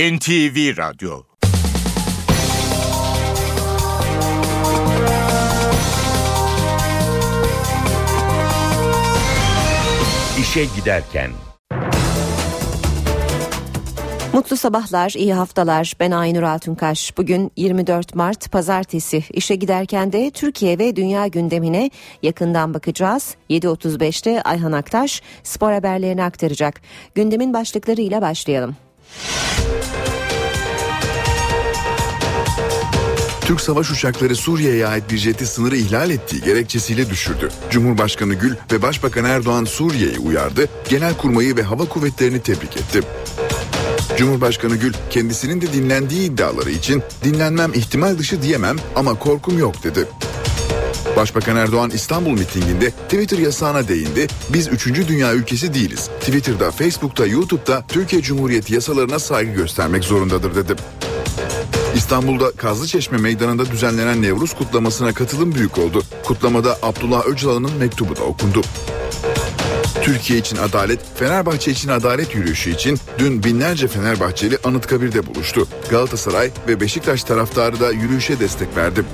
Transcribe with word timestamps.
NTV 0.00 0.76
Radyo 0.76 1.22
İşe 10.40 10.64
Giderken 10.76 11.30
Mutlu 14.32 14.56
sabahlar, 14.56 15.10
iyi 15.16 15.34
haftalar. 15.34 15.94
Ben 16.00 16.10
Aynur 16.10 16.42
Altunkaş. 16.42 17.18
Bugün 17.18 17.52
24 17.56 18.14
Mart 18.14 18.52
Pazartesi. 18.52 19.24
İşe 19.32 19.54
giderken 19.54 20.12
de 20.12 20.30
Türkiye 20.30 20.78
ve 20.78 20.96
dünya 20.96 21.26
gündemine 21.26 21.90
yakından 22.22 22.74
bakacağız. 22.74 23.34
7.35'te 23.50 24.42
Ayhan 24.42 24.72
Aktaş 24.72 25.22
spor 25.42 25.72
haberlerini 25.72 26.24
aktaracak. 26.24 26.80
Gündemin 27.14 27.52
başlıklarıyla 27.52 28.22
başlayalım. 28.22 28.76
Türk 33.50 33.60
savaş 33.60 33.90
uçakları 33.90 34.36
Suriye'ye 34.36 34.86
ait 34.86 35.10
bir 35.10 35.18
jeti 35.18 35.46
sınırı 35.46 35.76
ihlal 35.76 36.10
ettiği 36.10 36.42
gerekçesiyle 36.42 37.10
düşürdü. 37.10 37.48
Cumhurbaşkanı 37.70 38.34
Gül 38.34 38.54
ve 38.72 38.82
Başbakan 38.82 39.24
Erdoğan 39.24 39.64
Suriye'yi 39.64 40.18
uyardı, 40.18 40.68
Genelkurmayı 40.88 41.56
ve 41.56 41.62
Hava 41.62 41.84
Kuvvetleri'ni 41.84 42.42
tebrik 42.42 42.76
etti. 42.76 43.00
Cumhurbaşkanı 44.16 44.76
Gül 44.76 44.92
kendisinin 45.10 45.60
de 45.60 45.72
dinlendiği 45.72 46.30
iddiaları 46.30 46.70
için 46.70 47.02
dinlenmem 47.24 47.72
ihtimal 47.74 48.18
dışı 48.18 48.42
diyemem 48.42 48.76
ama 48.96 49.18
korkum 49.18 49.58
yok 49.58 49.84
dedi. 49.84 50.08
Başbakan 51.16 51.56
Erdoğan 51.56 51.90
İstanbul 51.90 52.32
mitinginde 52.32 52.90
Twitter 52.90 53.38
yasağına 53.38 53.88
değindi. 53.88 54.26
Biz 54.48 54.68
3. 54.68 54.86
dünya 55.08 55.34
ülkesi 55.34 55.74
değiliz. 55.74 56.10
Twitter'da, 56.20 56.70
Facebook'ta, 56.70 57.26
YouTube'da 57.26 57.84
Türkiye 57.88 58.22
Cumhuriyeti 58.22 58.74
yasalarına 58.74 59.18
saygı 59.18 59.52
göstermek 59.52 60.04
zorundadır 60.04 60.54
dedi. 60.54 60.74
İstanbul'da 61.94 62.52
Kazlıçeşme 62.52 63.18
Meydanı'nda 63.18 63.70
düzenlenen 63.70 64.22
Nevruz 64.22 64.54
kutlamasına 64.54 65.12
katılım 65.12 65.54
büyük 65.54 65.78
oldu. 65.78 66.02
Kutlamada 66.24 66.78
Abdullah 66.82 67.26
Öcalan'ın 67.26 67.76
mektubu 67.78 68.16
da 68.16 68.22
okundu. 68.22 68.62
Türkiye 70.02 70.38
için 70.38 70.56
adalet, 70.56 71.00
Fenerbahçe 71.14 71.70
için 71.70 71.88
adalet 71.88 72.34
yürüyüşü 72.34 72.70
için 72.70 72.98
dün 73.18 73.44
binlerce 73.44 73.88
Fenerbahçeli 73.88 74.58
Anıtkabir'de 74.64 75.26
buluştu. 75.26 75.68
Galatasaray 75.90 76.50
ve 76.68 76.80
Beşiktaş 76.80 77.24
taraftarı 77.24 77.80
da 77.80 77.90
yürüyüşe 77.90 78.40
destek 78.40 78.76
verdi. 78.76 79.04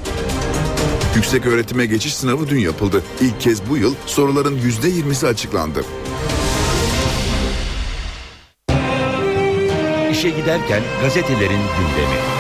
Yüksek 1.17 1.47
öğretime 1.47 1.87
geçiş 1.87 2.15
sınavı 2.15 2.49
dün 2.49 2.59
yapıldı. 2.59 3.03
İlk 3.21 3.41
kez 3.41 3.71
bu 3.71 3.77
yıl 3.77 3.95
soruların 4.07 4.59
%20'si 4.59 5.27
açıklandı. 5.27 5.85
İşe 10.13 10.31
giderken 10.31 10.83
gazetelerin 11.03 11.61
gündemi. 11.79 12.36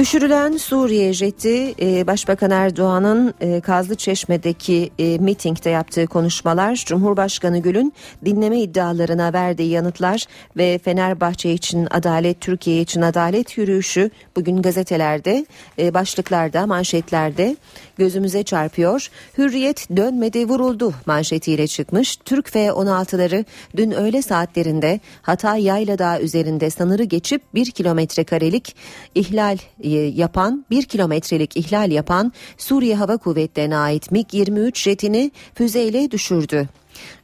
Düşürülen 0.00 0.56
Suriye 0.56 1.12
jeti 1.12 1.74
e, 1.80 2.06
Başbakan 2.06 2.50
Erdoğan'ın 2.50 3.34
e, 3.40 3.60
Kazlıçeşme'deki 3.60 4.90
e, 4.98 5.18
mitingde 5.18 5.70
yaptığı 5.70 6.06
konuşmalar, 6.06 6.82
Cumhurbaşkanı 6.86 7.58
Gül'ün 7.58 7.92
dinleme 8.24 8.60
iddialarına 8.60 9.32
verdiği 9.32 9.70
yanıtlar 9.70 10.24
ve 10.56 10.80
Fenerbahçe 10.84 11.52
için 11.52 11.88
adalet, 11.90 12.40
Türkiye 12.40 12.80
için 12.80 13.02
adalet 13.02 13.58
yürüyüşü 13.58 14.10
bugün 14.36 14.62
gazetelerde, 14.62 15.46
başlıklarda, 15.78 16.66
manşetlerde 16.66 17.56
gözümüze 17.98 18.42
çarpıyor. 18.42 19.10
Hürriyet 19.38 19.96
dönmedi 19.96 20.48
vuruldu 20.48 20.94
manşetiyle 21.06 21.66
çıkmış. 21.66 22.16
Türk 22.16 22.48
F-16'ları 22.48 23.44
dün 23.76 23.90
öğle 23.90 24.22
saatlerinde 24.22 25.00
Hatay 25.22 25.62
Yayladağ 25.62 26.20
üzerinde 26.20 26.70
sınırı 26.70 27.04
geçip 27.04 27.54
bir 27.54 27.70
kilometre 27.70 28.24
karelik 28.24 28.76
ihlal 29.14 29.58
yapan 29.98 30.64
bir 30.70 30.82
kilometrelik 30.82 31.56
ihlal 31.56 31.90
yapan 31.90 32.32
Suriye 32.58 32.96
Hava 32.96 33.16
Kuvvetleri'ne 33.16 33.76
ait 33.76 34.12
MiG-23 34.12 34.78
jetini 34.78 35.30
füzeyle 35.54 36.10
düşürdü. 36.10 36.68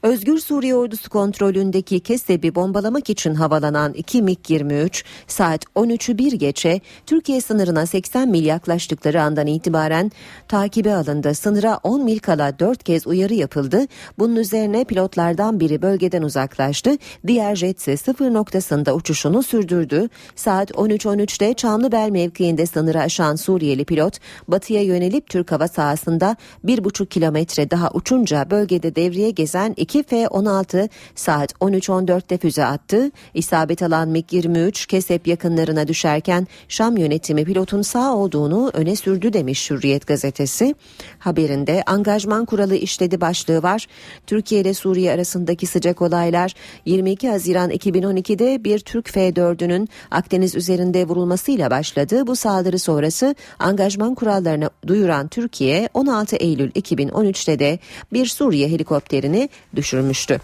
Özgür 0.02 0.38
Suriye 0.38 0.74
Ordusu 0.74 1.10
kontrolündeki 1.10 2.00
Keseb'i 2.00 2.54
bombalamak 2.54 3.10
için 3.10 3.34
havalanan 3.34 3.92
2 3.92 4.22
MiG-23 4.22 5.04
saat 5.26 5.64
13'ü 5.64 6.18
bir 6.18 6.32
geçe 6.32 6.80
Türkiye 7.06 7.40
sınırına 7.40 7.86
80 7.86 8.28
mil 8.28 8.44
yaklaştıkları 8.44 9.22
andan 9.22 9.46
itibaren 9.46 10.12
takibe 10.48 10.94
alındı. 10.94 11.34
Sınıra 11.34 11.80
10 11.82 12.04
mil 12.04 12.18
kala 12.18 12.58
4 12.58 12.84
kez 12.84 13.06
uyarı 13.06 13.34
yapıldı. 13.34 13.86
Bunun 14.18 14.36
üzerine 14.36 14.84
pilotlardan 14.84 15.60
biri 15.60 15.82
bölgeden 15.82 16.22
uzaklaştı. 16.22 16.90
Diğer 17.26 17.56
jet 17.56 17.78
ise 17.78 17.96
sıfır 17.96 18.34
noktasında 18.34 18.94
uçuşunu 18.94 19.42
sürdürdü. 19.42 20.08
Saat 20.36 20.70
13.13'te 20.70 21.54
Çamlıbel 21.54 22.10
mevkiinde 22.10 22.66
sınırı 22.66 23.00
aşan 23.00 23.36
Suriyeli 23.36 23.84
pilot 23.84 24.18
batıya 24.48 24.82
yönelip 24.82 25.28
Türk 25.28 25.52
hava 25.52 25.68
sahasında 25.68 26.36
1,5 26.64 27.06
kilometre 27.06 27.70
daha 27.70 27.90
uçunca 27.90 28.50
bölgede 28.50 28.96
devreye 28.96 29.30
gezen 29.30 29.65
2 29.76 30.02
F-16 30.02 30.88
saat 31.14 31.52
13.14'te 31.52 32.38
füze 32.38 32.64
attı. 32.64 33.10
İsabet 33.34 33.82
alan 33.82 34.08
MiG-23 34.08 34.86
Kesep 34.86 35.26
yakınlarına 35.26 35.88
düşerken 35.88 36.46
Şam 36.68 36.96
yönetimi 36.96 37.44
pilotun 37.44 37.82
sağ 37.82 38.14
olduğunu 38.14 38.70
öne 38.74 38.96
sürdü 38.96 39.32
demiş 39.32 39.70
Hürriyet 39.70 40.06
gazetesi. 40.06 40.74
Haberinde 41.18 41.82
angajman 41.86 42.44
kuralı 42.44 42.74
işledi 42.74 43.20
başlığı 43.20 43.62
var. 43.62 43.86
Türkiye 44.26 44.60
ile 44.60 44.74
Suriye 44.74 45.12
arasındaki 45.12 45.66
sıcak 45.66 46.02
olaylar 46.02 46.54
22 46.84 47.28
Haziran 47.28 47.70
2012'de 47.70 48.64
bir 48.64 48.78
Türk 48.78 49.08
F-4'ünün 49.08 49.88
Akdeniz 50.10 50.54
üzerinde 50.54 51.08
vurulmasıyla 51.08 51.70
başladı. 51.70 52.26
Bu 52.26 52.36
saldırı 52.36 52.78
sonrası 52.78 53.34
angajman 53.58 54.14
kurallarını 54.14 54.70
duyuran 54.86 55.28
Türkiye 55.28 55.88
16 55.94 56.36
Eylül 56.36 56.70
2013'te 56.70 57.58
de 57.58 57.78
bir 58.12 58.26
Suriye 58.26 58.68
helikopterini 58.68 59.48
düşürmüştü. 59.76 60.40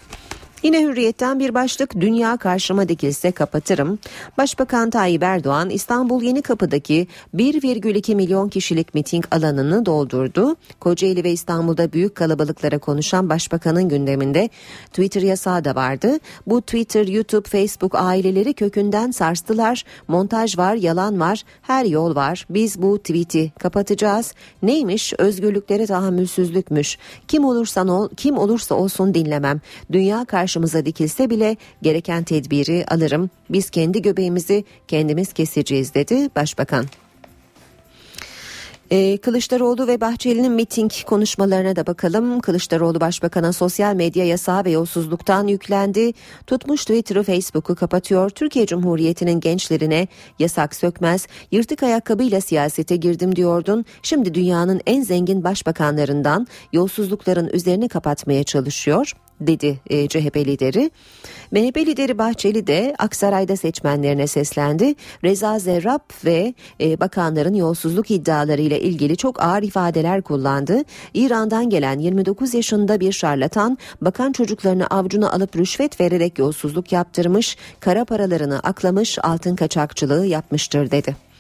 Yine 0.63 0.83
hürriyetten 0.83 1.39
bir 1.39 1.55
başlık 1.55 2.01
dünya 2.01 2.37
karşıma 2.37 2.89
dikilse 2.89 3.33
kapatırım. 3.33 3.99
Başbakan 4.39 4.91
Tayyip 4.91 5.23
Erdoğan 5.23 5.71
İstanbul 5.71 6.23
Yeni 6.23 6.43
Kapı'daki 6.43 7.07
1,2 7.35 8.15
milyon 8.15 8.49
kişilik 8.49 8.95
miting 8.95 9.25
alanını 9.31 9.87
doldurdu. 9.87 10.57
Kocaeli 10.81 11.25
ve 11.25 11.31
İstanbul'da 11.31 11.93
büyük 11.93 12.15
kalabalıklara 12.15 12.79
konuşan 12.79 13.29
başbakanın 13.29 13.89
gündeminde 13.89 14.49
Twitter 14.87 15.23
yasağı 15.23 15.65
da 15.65 15.75
vardı. 15.75 16.19
Bu 16.47 16.61
Twitter, 16.61 17.07
YouTube, 17.07 17.49
Facebook 17.49 17.95
aileleri 17.95 18.55
kökünden 18.55 19.11
sarstılar. 19.11 19.85
Montaj 20.09 20.59
var, 20.59 20.75
yalan 20.75 21.21
var, 21.21 21.43
her 21.63 21.85
yol 21.85 22.15
var. 22.15 22.47
Biz 22.51 22.83
bu 22.83 22.99
tweet'i 22.99 23.53
kapatacağız. 23.59 24.35
Neymiş? 24.63 25.13
Özgürlüklere 25.19 25.87
tahammülsüzlükmüş. 25.87 26.99
Kim 27.29 27.45
olursan 27.45 27.89
ol, 27.89 28.09
kim 28.17 28.39
olursa 28.39 28.75
olsun 28.75 29.15
dinlemem. 29.15 29.61
Dünya 29.93 30.25
karşı 30.25 30.52
karşımıza 30.53 30.87
dikilse 30.87 31.31
bile 31.31 31.57
gereken 31.83 32.25
tedbiri 32.25 32.85
alırım. 32.89 33.31
Biz 33.51 33.71
kendi 33.71 34.03
göbeğimizi 34.03 34.65
kendimiz 34.89 35.33
keseceğiz 35.33 35.95
dedi 35.95 36.31
başbakan. 36.37 36.87
Ee, 38.91 39.17
Kılıçdaroğlu 39.17 39.87
ve 39.87 40.01
Bahçeli'nin 40.01 40.53
miting 40.53 40.93
konuşmalarına 41.07 41.77
da 41.77 41.87
bakalım. 41.87 42.41
Kılıçdaroğlu 42.41 43.01
Başbakan'a 43.01 43.53
sosyal 43.53 43.95
medya 43.95 44.25
yasağı 44.25 44.65
ve 44.65 44.71
yolsuzluktan 44.71 45.47
yüklendi. 45.47 46.13
Tutmuş 46.47 46.81
Twitter'ı 46.81 47.23
Facebook'u 47.23 47.75
kapatıyor. 47.75 48.31
Türkiye 48.31 48.67
Cumhuriyeti'nin 48.67 49.41
gençlerine 49.41 50.09
yasak 50.39 50.75
sökmez. 50.75 51.27
Yırtık 51.51 51.83
ayakkabıyla 51.83 52.41
siyasete 52.41 52.97
girdim 52.97 53.37
diyordun. 53.37 53.85
Şimdi 54.03 54.35
dünyanın 54.35 54.81
en 54.87 55.03
zengin 55.03 55.45
başbakanlarından 55.45 56.47
yolsuzlukların 56.73 57.49
üzerini 57.49 57.89
kapatmaya 57.89 58.45
çalışıyor 58.45 59.13
dedi 59.47 59.81
e, 59.91 60.09
CHP 60.09 60.37
lideri. 60.37 60.91
MHP 61.51 61.77
lideri 61.77 62.19
Bahçeli 62.19 62.67
de 62.67 62.95
Aksaray'da 62.99 63.57
seçmenlerine 63.57 64.27
seslendi. 64.27 64.95
Reza 65.25 65.59
Zerrab 65.59 66.25
ve 66.25 66.55
e, 66.81 67.01
bakanların 67.01 67.55
yolsuzluk 67.55 68.11
iddiaları 68.11 68.63
ile 68.63 68.81
ilgili 68.81 69.17
çok 69.17 69.43
ağır 69.43 69.63
ifadeler 69.63 70.23
kullandı. 70.23 70.83
İran'dan 71.15 71.71
gelen 71.71 71.99
29 71.99 72.55
yaşında 72.55 73.01
bir 73.01 73.13
şarlatan 73.13 73.79
bakan 74.01 74.33
çocuklarını 74.33 74.87
avcuna 74.87 75.33
alıp 75.33 75.57
rüşvet 75.57 76.01
vererek 76.01 76.39
yolsuzluk 76.39 76.93
yaptırmış, 76.93 77.57
kara 77.81 78.05
paralarını 78.05 78.59
aklamış, 78.59 79.19
altın 79.23 79.57
kaçakçılığı 79.57 80.27
yapmıştır 80.27 80.91
dedi. 80.91 81.32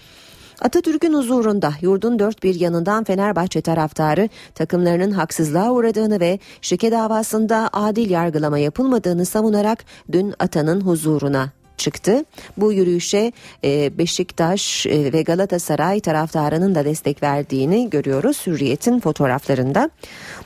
Atatürk'ün 0.62 1.14
huzurunda 1.14 1.73
yurdun 1.81 2.19
dört 2.19 2.43
bir 2.43 2.61
yanından 2.61 3.05
Fenerbahçe 3.05 3.61
taraftarı 3.61 4.29
takımlarının 4.55 5.11
haksızlığa 5.11 5.70
uğradığını 5.73 6.20
ve 6.20 6.38
şike 6.61 6.93
davasında 6.93 7.70
adil 7.73 8.11
yargılama 8.11 8.59
yapılmadığını 8.59 9.26
savunarak 9.26 9.85
dün 10.12 10.35
Atan'ın 10.38 10.81
huzuruna 10.81 11.50
çıktı. 11.82 12.25
Bu 12.56 12.73
yürüyüşe 12.73 13.32
e, 13.64 13.99
Beşiktaş 13.99 14.87
e, 14.87 15.12
ve 15.12 15.23
Galatasaray 15.23 16.00
taraftarının 16.00 16.75
da 16.75 16.84
destek 16.84 17.23
verdiğini 17.23 17.90
görüyoruz 17.90 18.46
Hürriyet'in 18.46 19.00
fotoğraflarında. 19.00 19.90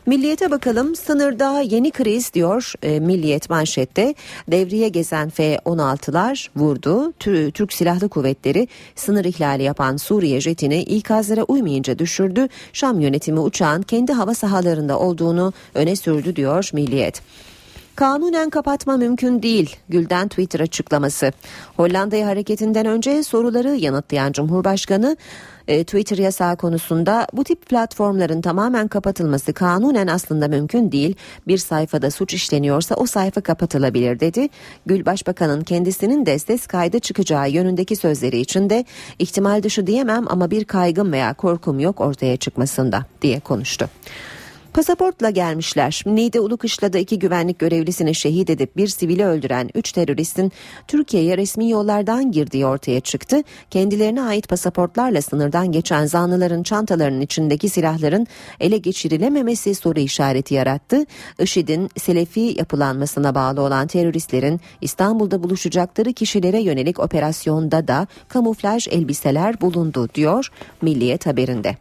Milliyete 0.06 0.50
bakalım 0.50 0.96
sınırda 0.96 1.60
yeni 1.60 1.90
kriz 1.90 2.34
diyor 2.34 2.72
e, 2.82 3.00
Milliyet 3.00 3.50
manşette. 3.50 4.14
Devriye 4.48 4.88
gezen 4.88 5.28
F-16'lar 5.30 6.48
vurdu. 6.56 7.12
Türk 7.52 7.72
Silahlı 7.72 8.08
Kuvvetleri 8.08 8.68
sınır 8.94 9.24
ihlali 9.24 9.62
yapan 9.62 9.96
Suriye 9.96 10.40
jetini 10.40 10.82
ikazlara 10.82 11.42
uymayınca 11.42 11.98
düşürdü. 11.98 12.48
Şam 12.72 13.00
yönetimi 13.00 13.40
uçağın 13.40 13.82
kendi 13.82 14.12
hava 14.12 14.34
sahalarında 14.34 14.98
olduğunu 14.98 15.52
öne 15.74 15.96
sürdü 15.96 16.36
diyor 16.36 16.70
Milliyet. 16.72 17.22
Kanunen 17.96 18.50
kapatma 18.50 18.96
mümkün 18.96 19.42
değil. 19.42 19.76
Gül'den 19.88 20.28
Twitter 20.28 20.60
açıklaması. 20.60 21.32
Hollanda'ya 21.76 22.26
hareketinden 22.26 22.86
önce 22.86 23.22
soruları 23.22 23.76
yanıtlayan 23.76 24.32
Cumhurbaşkanı 24.32 25.16
e, 25.68 25.84
Twitter 25.84 26.18
yasağı 26.18 26.56
konusunda 26.56 27.26
bu 27.32 27.44
tip 27.44 27.66
platformların 27.66 28.40
tamamen 28.40 28.88
kapatılması 28.88 29.52
kanunen 29.52 30.06
aslında 30.06 30.48
mümkün 30.48 30.92
değil. 30.92 31.16
Bir 31.46 31.58
sayfada 31.58 32.10
suç 32.10 32.34
işleniyorsa 32.34 32.94
o 32.94 33.06
sayfa 33.06 33.40
kapatılabilir 33.40 34.20
dedi. 34.20 34.48
Gül 34.86 35.06
Başbakan'ın 35.06 35.60
kendisinin 35.60 36.26
de 36.26 36.38
ses 36.38 36.66
kaydı 36.66 36.98
çıkacağı 36.98 37.50
yönündeki 37.50 37.96
sözleri 37.96 38.40
için 38.40 38.70
de 38.70 38.84
ihtimal 39.18 39.62
dışı 39.62 39.86
diyemem 39.86 40.24
ama 40.28 40.50
bir 40.50 40.64
kaygım 40.64 41.12
veya 41.12 41.34
korkum 41.34 41.80
yok 41.80 42.00
ortaya 42.00 42.36
çıkmasında 42.36 43.06
diye 43.22 43.40
konuştu. 43.40 43.88
Pasaportla 44.76 45.30
gelmişler. 45.30 46.02
Niğde 46.06 46.40
Ulukışla'da 46.40 46.98
iki 46.98 47.18
güvenlik 47.18 47.58
görevlisini 47.58 48.14
şehit 48.14 48.50
edip 48.50 48.76
bir 48.76 48.88
sivili 48.88 49.24
öldüren 49.24 49.70
üç 49.74 49.92
teröristin 49.92 50.52
Türkiye'ye 50.88 51.36
resmi 51.36 51.70
yollardan 51.70 52.32
girdiği 52.32 52.66
ortaya 52.66 53.00
çıktı. 53.00 53.42
Kendilerine 53.70 54.22
ait 54.22 54.48
pasaportlarla 54.48 55.22
sınırdan 55.22 55.72
geçen 55.72 56.06
zanlıların 56.06 56.62
çantalarının 56.62 57.20
içindeki 57.20 57.68
silahların 57.68 58.26
ele 58.60 58.78
geçirilememesi 58.78 59.74
soru 59.74 60.00
işareti 60.00 60.54
yarattı. 60.54 61.04
IŞİD'in 61.40 61.88
Selefi 61.96 62.54
yapılanmasına 62.58 63.34
bağlı 63.34 63.60
olan 63.60 63.86
teröristlerin 63.86 64.60
İstanbul'da 64.80 65.42
buluşacakları 65.42 66.12
kişilere 66.12 66.60
yönelik 66.60 67.00
operasyonda 67.00 67.88
da 67.88 68.06
kamuflaj 68.28 68.88
elbiseler 68.88 69.60
bulundu 69.60 70.08
diyor 70.14 70.48
Milliyet 70.82 71.26
haberinde. 71.26 71.76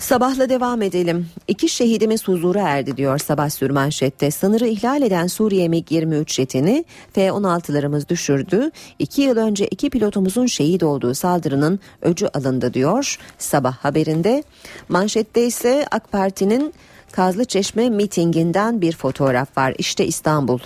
Sabahla 0.00 0.48
devam 0.48 0.82
edelim. 0.82 1.26
İki 1.48 1.68
şehidimiz 1.68 2.28
huzura 2.28 2.60
erdi 2.60 2.96
diyor 2.96 3.18
sabah 3.18 3.50
sürmanşette. 3.50 4.30
Sınırı 4.30 4.66
ihlal 4.66 5.02
eden 5.02 5.26
Suriye 5.26 5.68
MiG-23 5.68 6.32
jetini 6.32 6.84
F-16'larımız 7.12 8.08
düşürdü. 8.08 8.70
İki 8.98 9.22
yıl 9.22 9.36
önce 9.36 9.66
iki 9.66 9.90
pilotumuzun 9.90 10.46
şehit 10.46 10.82
olduğu 10.82 11.14
saldırının 11.14 11.80
öcü 12.02 12.26
alındı 12.26 12.74
diyor 12.74 13.18
sabah 13.38 13.76
haberinde. 13.76 14.42
Manşette 14.88 15.46
ise 15.46 15.86
AK 15.90 16.12
Parti'nin 16.12 16.74
Kazlı 17.12 17.44
Çeşme 17.44 17.90
mitinginden 17.90 18.80
bir 18.80 18.92
fotoğraf 18.96 19.58
var. 19.58 19.74
İşte 19.78 20.06
İstanbul. 20.06 20.58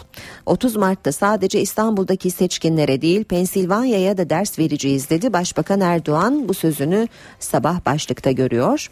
30 0.47 0.77
Mart'ta 0.77 1.13
sadece 1.13 1.61
İstanbul'daki 1.61 2.31
seçkinlere 2.31 3.03
değil 3.03 3.25
Pensilvanya'ya 3.25 4.19
da 4.19 4.31
ders 4.31 4.59
vereceğiz 4.59 5.11
dedi. 5.11 5.33
Başbakan 5.33 5.81
Erdoğan 5.81 6.49
bu 6.49 6.55
sözünü 6.55 7.09
sabah 7.41 7.87
başlıkta 7.87 8.31
görüyor. 8.31 8.91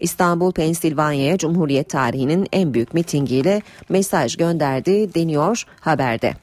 İstanbul 0.00 0.52
Pensilvanya'ya 0.52 1.38
Cumhuriyet 1.38 1.88
tarihinin 1.88 2.46
en 2.52 2.74
büyük 2.74 2.94
mitingiyle 2.94 3.62
mesaj 3.88 4.36
gönderdi 4.36 5.14
deniyor 5.14 5.64
haberde. 5.80 6.34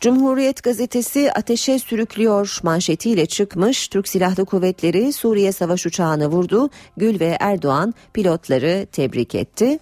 Cumhuriyet 0.00 0.62
gazetesi 0.62 1.32
ateşe 1.32 1.78
sürüklüyor 1.78 2.58
manşetiyle 2.62 3.26
çıkmış. 3.26 3.88
Türk 3.88 4.08
Silahlı 4.08 4.44
Kuvvetleri 4.44 5.12
Suriye 5.12 5.52
savaş 5.52 5.86
uçağını 5.86 6.26
vurdu. 6.26 6.70
Gül 6.96 7.20
ve 7.20 7.36
Erdoğan 7.40 7.94
pilotları 8.12 8.86
tebrik 8.92 9.34
etti. 9.34 9.78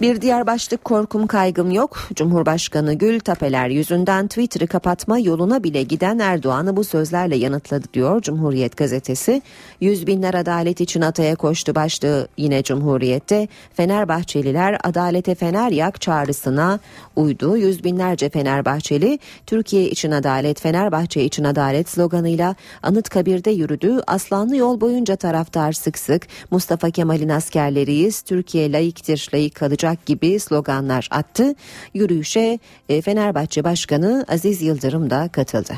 Bir 0.00 0.20
diğer 0.20 0.46
başlık 0.46 0.84
korkum 0.84 1.26
kaygım 1.26 1.70
yok. 1.70 1.98
Cumhurbaşkanı 2.14 2.94
Gül 2.94 3.20
Tapeler 3.20 3.68
yüzünden 3.68 4.28
Twitter'ı 4.28 4.66
kapatma 4.66 5.18
yoluna 5.18 5.64
bile 5.64 5.82
giden 5.82 6.18
Erdoğan'ı 6.18 6.76
bu 6.76 6.84
sözlerle 6.84 7.36
yanıtladı 7.36 7.86
diyor 7.94 8.22
Cumhuriyet 8.22 8.76
gazetesi. 8.76 9.42
Yüz 9.80 10.06
binler 10.06 10.34
adalet 10.34 10.80
için 10.80 11.00
ataya 11.00 11.34
koştu 11.36 11.74
başlığı 11.74 12.28
yine 12.36 12.62
Cumhuriyet'te. 12.62 13.48
Fenerbahçeliler 13.74 14.78
adalete 14.84 15.34
fener 15.34 15.70
yak 15.70 16.00
çağrısına 16.00 16.78
uydu. 17.16 17.56
Yüz 17.56 17.84
binlerce 17.84 18.28
Fenerbahçeli 18.28 19.18
Türkiye 19.46 19.90
için 19.90 20.10
adalet 20.10 20.60
Fenerbahçe 20.60 21.24
için 21.24 21.44
adalet 21.44 21.88
sloganıyla 21.88 22.54
Anıtkabir'de 22.82 23.50
yürüdü. 23.50 24.00
Aslanlı 24.06 24.56
yol 24.56 24.80
boyunca 24.80 25.16
taraftar 25.16 25.72
sık 25.72 25.98
sık 25.98 26.26
Mustafa 26.50 26.90
Kemal'in 26.90 27.28
askerleriyiz. 27.28 28.22
Türkiye 28.22 28.72
layıktır 28.72 29.28
layık 29.34 29.54
kalacak 29.54 29.89
olacak 29.90 30.06
gibi 30.06 30.40
sloganlar 30.40 31.08
attı. 31.10 31.54
Yürüyüşe 31.94 32.58
e, 32.88 33.02
Fenerbahçe 33.02 33.64
Başkanı 33.64 34.24
Aziz 34.28 34.62
Yıldırım 34.62 35.10
da 35.10 35.28
katıldı. 35.32 35.74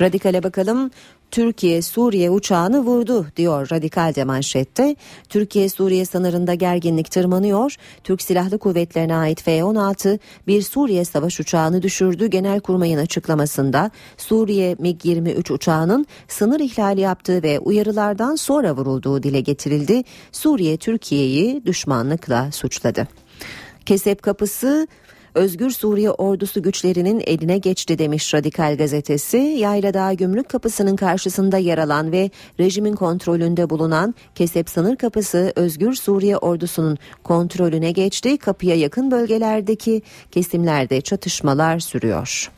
Radikale 0.00 0.42
bakalım. 0.42 0.90
Türkiye 1.30 1.82
Suriye 1.82 2.30
uçağını 2.30 2.80
vurdu 2.80 3.26
diyor 3.36 3.68
radikal 3.72 4.14
de 4.14 4.24
manşette. 4.24 4.96
Türkiye 5.28 5.68
Suriye 5.68 6.04
sınırında 6.04 6.54
gerginlik 6.54 7.10
tırmanıyor. 7.10 7.76
Türk 8.04 8.22
Silahlı 8.22 8.58
Kuvvetlerine 8.58 9.14
ait 9.14 9.42
F-16 9.42 10.18
bir 10.46 10.62
Suriye 10.62 11.04
savaş 11.04 11.40
uçağını 11.40 11.82
düşürdü. 11.82 12.26
Genelkurmay'ın 12.26 12.98
açıklamasında 12.98 13.90
Suriye 14.16 14.72
MiG-23 14.74 15.52
uçağının 15.52 16.06
sınır 16.28 16.60
ihlali 16.60 17.00
yaptığı 17.00 17.42
ve 17.42 17.58
uyarılardan 17.58 18.34
sonra 18.34 18.76
vurulduğu 18.76 19.22
dile 19.22 19.40
getirildi. 19.40 20.02
Suriye 20.32 20.76
Türkiye'yi 20.76 21.66
düşmanlıkla 21.66 22.52
suçladı. 22.52 23.08
Kesep 23.86 24.22
kapısı 24.22 24.86
Özgür 25.38 25.70
Suriye 25.70 26.10
ordusu 26.10 26.62
güçlerinin 26.62 27.22
eline 27.26 27.58
geçti 27.58 27.98
demiş 27.98 28.34
Radikal 28.34 28.76
gazetesi. 28.76 29.36
Yayladağ 29.36 30.12
gümrük 30.12 30.48
kapısının 30.48 30.96
karşısında 30.96 31.58
yer 31.58 31.78
alan 31.78 32.12
ve 32.12 32.30
rejimin 32.60 32.94
kontrolünde 32.94 33.70
bulunan 33.70 34.14
Kesep 34.34 34.70
sınır 34.70 34.96
kapısı 34.96 35.52
Özgür 35.56 35.94
Suriye 35.94 36.36
ordusunun 36.36 36.98
kontrolüne 37.24 37.92
geçti. 37.92 38.38
Kapıya 38.38 38.76
yakın 38.76 39.10
bölgelerdeki 39.10 40.02
kesimlerde 40.30 41.00
çatışmalar 41.00 41.78
sürüyor. 41.78 42.57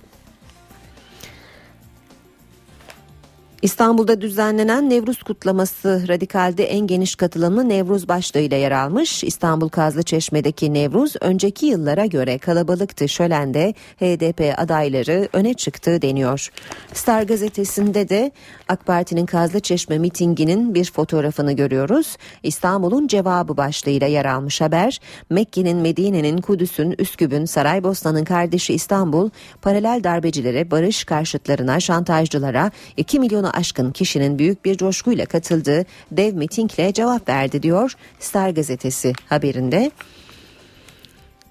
İstanbul'da 3.62 4.20
düzenlenen 4.20 4.90
Nevruz 4.90 5.22
kutlaması 5.22 6.04
radikalde 6.08 6.64
en 6.64 6.86
geniş 6.86 7.14
katılımlı 7.14 7.68
Nevruz 7.68 8.08
başlığıyla 8.08 8.56
yer 8.56 8.72
almış. 8.72 9.24
İstanbul 9.24 9.68
Kazlıçeşme'deki 9.68 10.74
Nevruz 10.74 11.14
önceki 11.20 11.66
yıllara 11.66 12.06
göre 12.06 12.38
kalabalıktı. 12.38 13.08
Şölende 13.08 13.74
HDP 13.96 14.54
adayları 14.56 15.28
öne 15.32 15.54
çıktı 15.54 16.02
deniyor. 16.02 16.50
Star 16.92 17.22
gazetesinde 17.22 18.08
de 18.08 18.32
AK 18.68 18.86
Parti'nin 18.86 19.26
Kazlıçeşme 19.26 19.98
mitinginin 19.98 20.74
bir 20.74 20.92
fotoğrafını 20.92 21.52
görüyoruz. 21.52 22.16
İstanbul'un 22.42 23.06
cevabı 23.06 23.56
başlığıyla 23.56 24.06
yer 24.06 24.24
almış 24.24 24.60
haber. 24.60 25.00
Mekke'nin, 25.30 25.76
Medine'nin, 25.76 26.40
Kudüs'ün, 26.40 26.94
Üsküp'ün, 26.98 27.44
Saraybosna'nın 27.44 28.24
kardeşi 28.24 28.74
İstanbul 28.74 29.30
paralel 29.62 30.00
darbecilere, 30.04 30.70
barış 30.70 31.04
karşıtlarına, 31.04 31.80
şantajcılara 31.80 32.70
2 32.96 33.18
milyonu 33.50 33.60
aşkın 33.60 33.92
kişinin 33.92 34.38
büyük 34.38 34.64
bir 34.64 34.76
coşkuyla 34.76 35.26
katıldığı 35.26 35.84
dev 36.10 36.34
mitingle 36.34 36.92
cevap 36.92 37.28
verdi 37.28 37.62
diyor 37.62 37.96
Star 38.20 38.50
gazetesi 38.50 39.12
haberinde. 39.28 39.90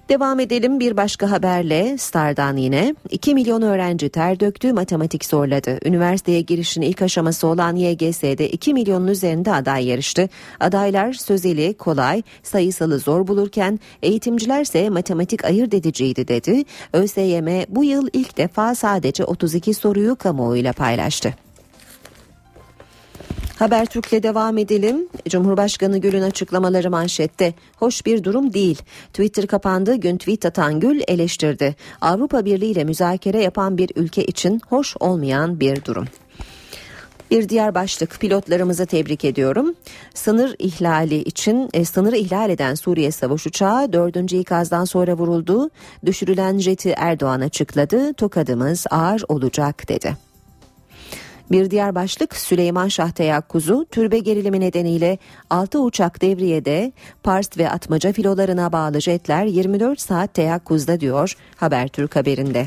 Devam 0.08 0.40
edelim 0.40 0.80
bir 0.80 0.96
başka 0.96 1.30
haberle 1.30 1.98
Star'dan 1.98 2.56
yine 2.56 2.94
2 3.10 3.34
milyon 3.34 3.62
öğrenci 3.62 4.08
ter 4.08 4.40
döktü 4.40 4.72
matematik 4.72 5.24
zorladı. 5.24 5.78
Üniversiteye 5.84 6.40
girişin 6.40 6.82
ilk 6.82 7.02
aşaması 7.02 7.46
olan 7.46 7.76
YGS'de 7.76 8.50
2 8.50 8.74
milyonun 8.74 9.06
üzerinde 9.06 9.52
aday 9.52 9.86
yarıştı. 9.86 10.28
Adaylar 10.60 11.12
sözeli, 11.12 11.74
kolay, 11.74 12.22
sayısalı 12.42 12.98
zor 12.98 13.26
bulurken 13.26 13.78
eğitimcilerse 14.02 14.90
matematik 14.90 15.44
ayırt 15.44 15.74
ediciydi 15.74 16.28
dedi. 16.28 16.64
ÖSYM 16.92 17.46
bu 17.68 17.84
yıl 17.84 18.08
ilk 18.12 18.36
defa 18.36 18.74
sadece 18.74 19.24
32 19.24 19.74
soruyu 19.74 20.16
kamuoyuyla 20.16 20.72
paylaştı. 20.72 21.34
Habertürk'le 23.60 24.22
devam 24.22 24.58
edelim. 24.58 25.08
Cumhurbaşkanı 25.28 25.98
Gül'ün 25.98 26.22
açıklamaları 26.22 26.90
manşette. 26.90 27.54
Hoş 27.76 28.06
bir 28.06 28.24
durum 28.24 28.52
değil. 28.52 28.82
Twitter 29.08 29.46
kapandığı 29.46 29.94
gün 29.94 30.16
tweet 30.16 30.46
atan 30.46 30.80
Gül 30.80 31.00
eleştirdi. 31.08 31.76
Avrupa 32.00 32.44
Birliği 32.44 32.70
ile 32.70 32.84
müzakere 32.84 33.42
yapan 33.42 33.78
bir 33.78 33.90
ülke 33.96 34.24
için 34.24 34.60
hoş 34.68 34.96
olmayan 35.00 35.60
bir 35.60 35.84
durum. 35.84 36.04
Bir 37.30 37.48
diğer 37.48 37.74
başlık 37.74 38.20
pilotlarımızı 38.20 38.86
tebrik 38.86 39.24
ediyorum. 39.24 39.74
Sınır 40.14 40.54
ihlali 40.58 41.16
için 41.22 41.68
e, 41.74 41.84
sınırı 41.84 42.16
ihlal 42.16 42.50
eden 42.50 42.74
Suriye 42.74 43.10
savaş 43.10 43.46
uçağı 43.46 43.92
4. 43.92 44.32
ikazdan 44.32 44.84
sonra 44.84 45.14
vuruldu. 45.14 45.70
Düşürülen 46.06 46.58
jeti 46.58 46.90
Erdoğan 46.96 47.40
açıkladı. 47.40 48.12
Tokadımız 48.12 48.86
ağır 48.90 49.22
olacak 49.28 49.88
dedi. 49.88 50.29
Bir 51.50 51.70
diğer 51.70 51.94
başlık 51.94 52.36
Süleyman 52.36 52.88
Şah 52.88 53.10
teyakkuzu 53.10 53.86
türbe 53.90 54.18
gerilimi 54.18 54.60
nedeniyle 54.60 55.18
6 55.50 55.80
uçak 55.80 56.22
devriyede 56.22 56.92
Pars 57.22 57.58
ve 57.58 57.70
Atmaca 57.70 58.12
filolarına 58.12 58.72
bağlı 58.72 59.00
jetler 59.00 59.44
24 59.44 60.00
saat 60.00 60.34
teyakkuzda 60.34 61.00
diyor 61.00 61.36
Habertürk 61.56 62.16
haberinde. 62.16 62.66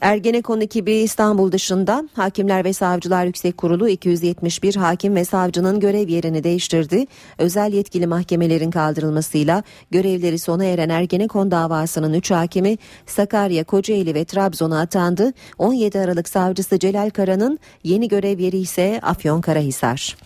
Ergenekon 0.00 0.60
ekibi 0.60 0.92
İstanbul 0.92 1.52
dışında 1.52 2.08
Hakimler 2.14 2.64
ve 2.64 2.72
Savcılar 2.72 3.24
Yüksek 3.24 3.56
Kurulu 3.56 3.88
271 3.88 4.76
hakim 4.76 5.14
ve 5.14 5.24
savcının 5.24 5.80
görev 5.80 6.08
yerini 6.08 6.44
değiştirdi. 6.44 7.06
Özel 7.38 7.72
yetkili 7.72 8.06
mahkemelerin 8.06 8.70
kaldırılmasıyla 8.70 9.62
görevleri 9.90 10.38
sona 10.38 10.64
eren 10.64 10.88
Ergenekon 10.88 11.50
davasının 11.50 12.14
3 12.14 12.30
hakimi 12.30 12.78
Sakarya, 13.06 13.64
Kocaeli 13.64 14.14
ve 14.14 14.24
Trabzon'a 14.24 14.80
atandı. 14.80 15.32
17 15.58 15.98
Aralık 15.98 16.28
savcısı 16.28 16.78
Celal 16.78 17.10
Kara'nın 17.10 17.58
yeni 17.84 18.08
görev 18.08 18.38
yeri 18.38 18.58
ise 18.58 19.00
Afyonkarahisar. 19.02 20.16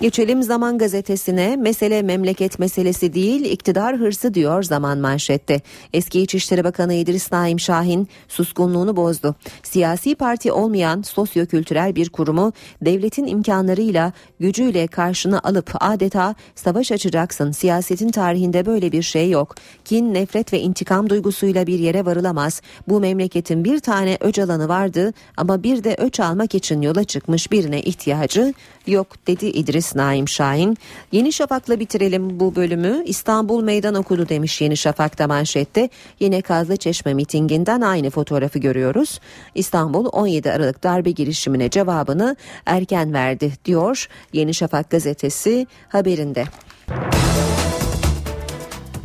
Geçelim 0.00 0.42
Zaman 0.42 0.78
Gazetesi'ne 0.78 1.56
mesele 1.56 2.02
memleket 2.02 2.58
meselesi 2.58 3.14
değil 3.14 3.44
iktidar 3.44 3.96
hırsı 3.96 4.34
diyor 4.34 4.62
Zaman 4.62 4.98
manşette. 4.98 5.60
Eski 5.92 6.20
İçişleri 6.20 6.64
Bakanı 6.64 6.94
İdris 6.94 7.32
Naim 7.32 7.60
Şahin 7.60 8.08
suskunluğunu 8.28 8.96
bozdu. 8.96 9.34
Siyasi 9.62 10.14
parti 10.14 10.52
olmayan 10.52 11.02
sosyokültürel 11.02 11.94
bir 11.94 12.08
kurumu 12.08 12.52
devletin 12.82 13.26
imkanlarıyla 13.26 14.12
gücüyle 14.40 14.86
karşına 14.86 15.40
alıp 15.44 15.70
adeta 15.80 16.34
savaş 16.54 16.92
açacaksın. 16.92 17.50
Siyasetin 17.50 18.08
tarihinde 18.08 18.66
böyle 18.66 18.92
bir 18.92 19.02
şey 19.02 19.30
yok. 19.30 19.54
Kin, 19.84 20.14
nefret 20.14 20.52
ve 20.52 20.60
intikam 20.60 21.10
duygusuyla 21.10 21.66
bir 21.66 21.78
yere 21.78 22.04
varılamaz. 22.04 22.62
Bu 22.88 23.00
memleketin 23.00 23.64
bir 23.64 23.80
tane 23.80 24.16
öç 24.20 24.38
alanı 24.38 24.68
vardı 24.68 25.12
ama 25.36 25.62
bir 25.62 25.84
de 25.84 25.94
öç 25.98 26.20
almak 26.20 26.54
için 26.54 26.82
yola 26.82 27.04
çıkmış 27.04 27.52
birine 27.52 27.82
ihtiyacı 27.82 28.54
yok 28.86 29.26
dedi 29.26 29.46
İdris 29.46 29.89
Naim 29.94 30.28
Şahin. 30.28 30.78
Yeni 31.12 31.32
Şafak'la 31.32 31.80
bitirelim 31.80 32.40
bu 32.40 32.56
bölümü. 32.56 33.02
İstanbul 33.04 33.62
meydan 33.62 33.94
okudu 33.94 34.28
demiş 34.28 34.60
Yeni 34.60 34.76
Şafak'ta 34.76 35.26
manşette. 35.26 35.88
Yine 36.20 36.42
Kazlı 36.42 36.76
Çeşme 36.76 37.14
mitinginden 37.14 37.80
aynı 37.80 38.10
fotoğrafı 38.10 38.58
görüyoruz. 38.58 39.20
İstanbul 39.54 40.08
17 40.12 40.52
Aralık 40.52 40.82
darbe 40.82 41.10
girişimine 41.10 41.70
cevabını 41.70 42.36
erken 42.66 43.12
verdi 43.12 43.52
diyor 43.64 44.08
Yeni 44.32 44.54
Şafak 44.54 44.90
gazetesi 44.90 45.66
haberinde. 45.88 46.44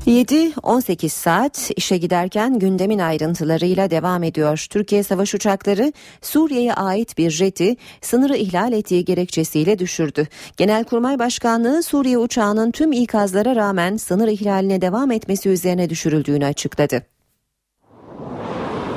7-18 0.08 1.10
saat 1.10 1.72
işe 1.76 1.98
giderken 1.98 2.60
gündemin 2.60 3.00
ayrıntılarıyla 3.00 3.90
devam 3.92 4.24
ediyor. 4.24 4.66
Türkiye 4.70 5.04
savaş 5.04 5.36
uçakları 5.36 5.94
Suriye'ye 6.22 6.74
ait 6.74 7.18
bir 7.18 7.30
jeti 7.30 7.76
sınırı 8.02 8.38
ihlal 8.38 8.74
ettiği 8.74 9.06
gerekçesiyle 9.06 9.80
düşürdü. 9.80 10.28
Genelkurmay 10.58 11.20
Başkanlığı 11.20 11.84
Suriye 11.84 12.18
uçağının 12.18 12.72
tüm 12.72 12.92
ikazlara 12.92 13.56
rağmen 13.56 13.98
sınır 13.98 14.28
ihlaline 14.28 14.82
devam 14.82 15.12
etmesi 15.12 15.50
üzerine 15.50 15.90
düşürüldüğünü 15.90 16.46
açıkladı. 16.46 17.02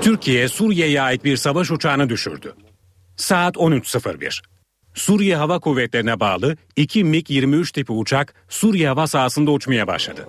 Türkiye 0.00 0.49
Suriye'ye 0.49 1.03
ait 1.03 1.25
bir 1.25 1.37
savaş 1.37 1.71
uçağını 1.71 2.09
düşürdü. 2.09 2.55
Saat 3.17 3.57
13.01. 3.57 4.58
Suriye 4.99 5.37
Hava 5.37 5.59
Kuvvetleri'ne 5.59 6.21
bağlı 6.21 6.57
2 6.76 7.05
MiG-23 7.05 7.73
tipi 7.73 7.93
uçak 7.93 8.35
Suriye 8.49 8.88
hava 8.88 9.07
sahasında 9.07 9.50
uçmaya 9.50 9.87
başladı. 9.87 10.28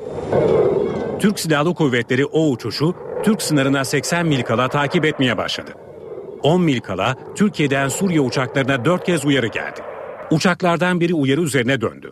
Türk 1.19 1.39
Silahlı 1.39 1.73
Kuvvetleri 1.73 2.25
o 2.25 2.49
uçuşu 2.49 2.95
Türk 3.23 3.41
sınırına 3.41 3.85
80 3.85 4.25
mil 4.25 4.41
kala 4.43 4.69
takip 4.69 5.05
etmeye 5.05 5.37
başladı. 5.37 5.71
10 6.43 6.61
mil 6.61 6.79
kala 6.79 7.15
Türkiye'den 7.35 7.87
Suriye 7.87 8.21
uçaklarına 8.21 8.85
4 8.85 9.05
kez 9.05 9.25
uyarı 9.25 9.47
geldi. 9.47 9.81
Uçaklardan 10.31 10.99
biri 10.99 11.13
uyarı 11.13 11.41
üzerine 11.41 11.81
döndü. 11.81 12.11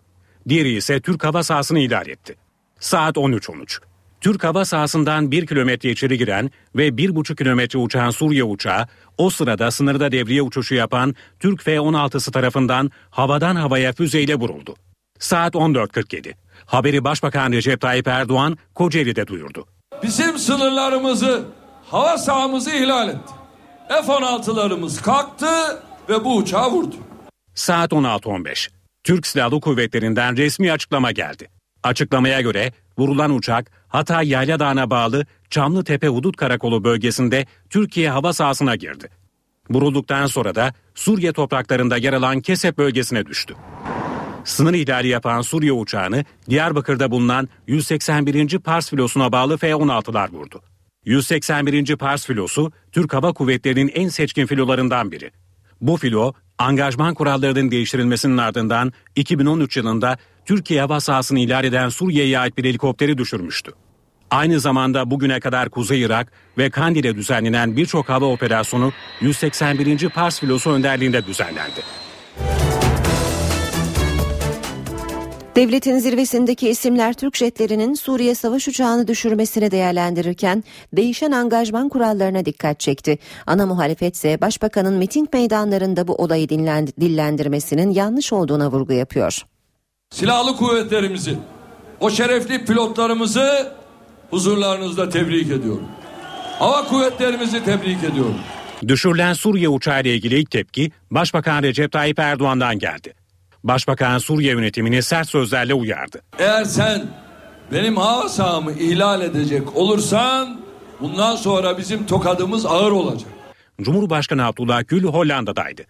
Diğeri 0.50 0.72
ise 0.72 1.02
Türk 1.02 1.24
hava 1.24 1.44
sahasını 1.44 1.80
ihlal 1.80 2.08
etti. 2.08 2.36
Saat 2.80 3.18
13.13. 3.18 3.87
Türk 4.22 4.44
hava 4.44 4.66
sahasından 4.66 5.32
1 5.32 5.48
kilometre 5.48 5.92
içeri 5.92 6.18
giren 6.18 6.52
ve 6.76 6.88
1,5 6.88 7.36
kilometre 7.36 7.80
uçan 7.80 8.10
Suriye 8.10 8.44
uçağı 8.44 8.88
o 9.18 9.30
sırada 9.30 9.72
sınırda 9.72 10.12
devriye 10.12 10.42
uçuşu 10.42 10.76
yapan 10.76 11.16
Türk 11.40 11.64
F-16'sı 11.64 12.32
tarafından 12.32 12.92
havadan 13.10 13.56
havaya 13.56 13.94
füzeyle 13.94 14.36
vuruldu. 14.36 14.76
Saat 15.20 15.56
14.47. 15.56 16.34
Haberi 16.66 17.04
Başbakan 17.04 17.52
Recep 17.52 17.82
Tayyip 17.82 18.08
Erdoğan 18.08 18.58
Kocaeli'de 18.76 19.28
duyurdu. 19.28 19.66
Bizim 20.04 20.38
sınırlarımızı, 20.38 21.46
hava 21.92 22.18
sahamızı 22.18 22.72
ihlal 22.72 23.10
etti. 23.10 23.34
F-16'larımız 23.90 25.02
kalktı 25.02 25.48
ve 26.10 26.26
bu 26.26 26.38
uçağı 26.38 26.72
vurdu. 26.72 26.96
Saat 27.56 27.92
16.15. 27.92 28.70
Türk 29.04 29.28
Silahlı 29.28 29.62
Kuvvetleri'nden 29.62 30.38
resmi 30.38 30.72
açıklama 30.72 31.12
geldi. 31.12 31.50
Açıklamaya 31.84 32.42
göre 32.42 32.72
vurulan 32.98 33.32
uçak 33.32 33.72
Hatay 33.88 34.30
Yayla 34.30 34.60
Dağı'na 34.60 34.90
bağlı 34.90 35.26
Çamlıtepe 35.50 36.08
Hudut 36.08 36.38
Karakolu 36.38 36.84
bölgesinde 36.84 37.46
Türkiye 37.70 38.10
hava 38.10 38.34
sahasına 38.34 38.76
girdi. 38.76 39.10
Vurulduktan 39.70 40.26
sonra 40.26 40.56
da 40.56 40.74
Suriye 40.96 41.34
topraklarında 41.34 41.98
yer 41.98 42.14
alan 42.14 42.42
Kesep 42.42 42.78
bölgesine 42.78 43.26
düştü. 43.26 43.56
Sınır 44.44 44.74
ihlali 44.74 45.08
yapan 45.08 45.42
Suriye 45.42 45.72
uçağını 45.72 46.26
Diyarbakır'da 46.50 47.12
bulunan 47.12 47.50
181. 47.68 48.60
Pars 48.60 48.90
filosuna 48.90 49.32
bağlı 49.32 49.58
F-16'lar 49.58 50.32
vurdu. 50.32 50.62
181. 51.06 51.96
Pars 51.96 52.26
filosu 52.26 52.72
Türk 52.92 53.14
Hava 53.14 53.34
Kuvvetleri'nin 53.34 53.92
en 53.96 54.10
seçkin 54.10 54.46
filolarından 54.46 55.12
biri. 55.12 55.32
Bu 55.82 55.98
filo 55.98 56.34
angajman 56.58 57.14
kurallarının 57.14 57.72
değiştirilmesinin 57.72 58.38
ardından 58.38 58.94
2013 59.16 59.78
yılında 59.78 60.18
Türkiye 60.48 60.82
hava 60.82 61.00
sahasını 61.00 61.40
ihlal 61.40 61.64
eden 61.64 61.90
Suriye'ye 61.90 62.40
ait 62.40 62.58
bir 62.58 62.64
helikopteri 62.64 63.18
düşürmüştü. 63.18 63.72
Aynı 64.32 64.60
zamanda 64.60 65.12
bugüne 65.12 65.40
kadar 65.40 65.70
Kuzey 65.70 66.02
Irak 66.02 66.32
ve 66.58 66.70
Kandil'e 66.70 67.16
düzenlenen 67.16 67.78
birçok 67.78 68.10
hava 68.10 68.26
operasyonu 68.26 68.92
181. 69.22 70.10
Pars 70.10 70.40
filosu 70.40 70.72
önderliğinde 70.72 71.26
düzenlendi. 71.26 71.82
Devletin 75.56 76.00
zirvesindeki 76.00 76.70
isimler 76.70 77.14
Türk 77.14 77.36
jetlerinin 77.36 77.94
Suriye 77.94 78.36
savaş 78.36 78.68
uçağını 78.68 79.08
düşürmesini 79.08 79.72
değerlendirirken 79.72 80.64
değişen 80.94 81.32
angajman 81.32 81.90
kurallarına 81.90 82.46
dikkat 82.46 82.80
çekti. 82.80 83.18
Ana 83.48 83.66
muhalefet 83.66 84.16
ise 84.16 84.42
başbakanın 84.42 84.94
miting 84.94 85.34
meydanlarında 85.34 86.08
bu 86.08 86.16
olayı 86.16 86.50
dillendirmesinin 86.50 87.92
yanlış 87.92 88.34
olduğuna 88.34 88.72
vurgu 88.72 88.94
yapıyor. 88.94 89.44
Silahlı 90.12 90.56
kuvvetlerimizi, 90.56 91.38
o 92.00 92.10
şerefli 92.10 92.66
pilotlarımızı 92.66 93.74
huzurlarınızda 94.30 95.10
tebrik 95.10 95.46
ediyorum. 95.52 95.88
Hava 96.60 96.88
kuvvetlerimizi 96.88 97.64
tebrik 97.64 98.04
ediyorum. 98.04 98.36
Düşürülen 98.88 99.34
Suriye 99.34 99.70
uçağı 99.70 100.02
ile 100.02 100.16
ilgili 100.16 100.40
ilk 100.40 100.52
tepki 100.52 100.92
Başbakan 101.12 101.64
Recep 101.64 101.92
Tayyip 101.92 102.20
Erdoğan'dan 102.20 102.80
geldi. 102.80 103.14
Başbakan 103.64 104.18
Suriye 104.18 104.54
yönetimini 104.54 105.04
sert 105.04 105.30
sözlerle 105.30 105.74
uyardı. 105.74 106.22
Eğer 106.40 106.64
sen 106.64 107.06
benim 107.72 107.98
hava 107.98 108.30
sahamı 108.30 108.72
ihlal 108.72 109.22
edecek 109.22 109.76
olursan 109.76 110.62
bundan 111.02 111.36
sonra 111.36 111.78
bizim 111.78 112.06
tokadımız 112.06 112.66
ağır 112.66 112.92
olacak. 112.92 113.30
Cumhurbaşkanı 113.82 114.46
Abdullah 114.46 114.84
Gül 114.88 115.04
Hollanda'daydı. 115.04 115.82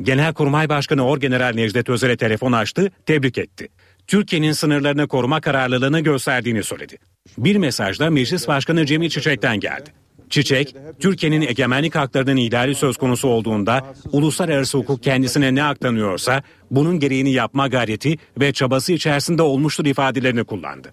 Genelkurmay 0.00 0.68
Başkanı 0.68 1.06
Orgeneral 1.06 1.54
Necdet 1.54 1.88
Özel'e 1.88 2.16
telefon 2.16 2.52
açtı, 2.52 2.90
tebrik 3.06 3.38
etti. 3.38 3.68
Türkiye'nin 4.06 4.52
sınırlarını 4.52 5.08
koruma 5.08 5.40
kararlılığını 5.40 6.00
gösterdiğini 6.00 6.62
söyledi. 6.62 6.98
Bir 7.38 7.56
mesajda 7.56 8.10
Meclis 8.10 8.48
Başkanı 8.48 8.86
Cemil 8.86 9.10
Çiçek'ten 9.10 9.60
geldi. 9.60 9.90
Çiçek, 10.30 10.76
Türkiye'nin 11.00 11.40
egemenlik 11.40 11.94
haklarının 11.94 12.36
ihlali 12.36 12.74
söz 12.74 12.96
konusu 12.96 13.28
olduğunda 13.28 13.94
uluslararası 14.12 14.78
hukuk 14.78 15.02
kendisine 15.02 15.54
ne 15.54 15.64
aktanıyorsa 15.64 16.42
bunun 16.70 17.00
gereğini 17.00 17.32
yapma 17.32 17.68
gayreti 17.68 18.18
ve 18.40 18.52
çabası 18.52 18.92
içerisinde 18.92 19.42
olmuştur 19.42 19.86
ifadelerini 19.86 20.44
kullandı. 20.44 20.92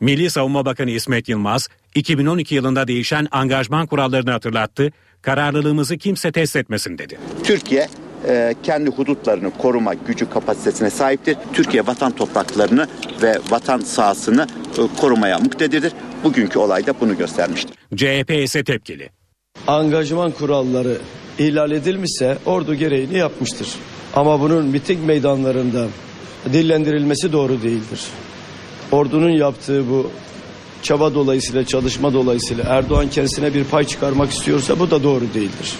Milli 0.00 0.30
Savunma 0.30 0.64
Bakanı 0.64 0.90
İsmet 0.90 1.28
Yılmaz, 1.28 1.68
2012 1.94 2.54
yılında 2.54 2.88
değişen 2.88 3.28
angajman 3.30 3.86
kurallarını 3.86 4.30
hatırlattı, 4.30 4.92
kararlılığımızı 5.22 5.98
kimse 5.98 6.32
test 6.32 6.56
etmesin 6.56 6.98
dedi. 6.98 7.18
Türkiye 7.44 7.88
e, 8.26 8.54
kendi 8.62 8.90
hudutlarını 8.90 9.50
koruma 9.58 9.94
gücü 9.94 10.30
kapasitesine 10.30 10.90
sahiptir. 10.90 11.36
Türkiye 11.52 11.86
vatan 11.86 12.12
topraklarını 12.12 12.88
ve 13.22 13.38
vatan 13.50 13.80
sahasını 13.80 14.46
e, 14.78 15.00
korumaya 15.00 15.38
muktedirdir. 15.38 15.92
Bugünkü 16.24 16.58
olay 16.58 16.86
da 16.86 16.94
bunu 17.00 17.16
göstermiştir. 17.16 17.74
CHP 17.96 18.30
ise 18.30 18.64
tepkili. 18.64 19.10
Angajman 19.66 20.30
kuralları 20.30 20.98
ihlal 21.38 21.70
edilmişse 21.70 22.38
ordu 22.46 22.74
gereğini 22.74 23.18
yapmıştır. 23.18 23.68
Ama 24.14 24.40
bunun 24.40 24.64
miting 24.66 25.06
meydanlarında 25.06 25.86
dillendirilmesi 26.52 27.32
doğru 27.32 27.62
değildir. 27.62 28.00
Ordunun 28.92 29.30
yaptığı 29.30 29.90
bu 29.90 30.10
çaba 30.82 31.14
dolayısıyla, 31.14 31.64
çalışma 31.64 32.12
dolayısıyla 32.12 32.64
Erdoğan 32.68 33.10
kendisine 33.10 33.54
bir 33.54 33.64
pay 33.64 33.84
çıkarmak 33.84 34.30
istiyorsa 34.30 34.78
bu 34.78 34.90
da 34.90 35.02
doğru 35.02 35.24
değildir. 35.34 35.74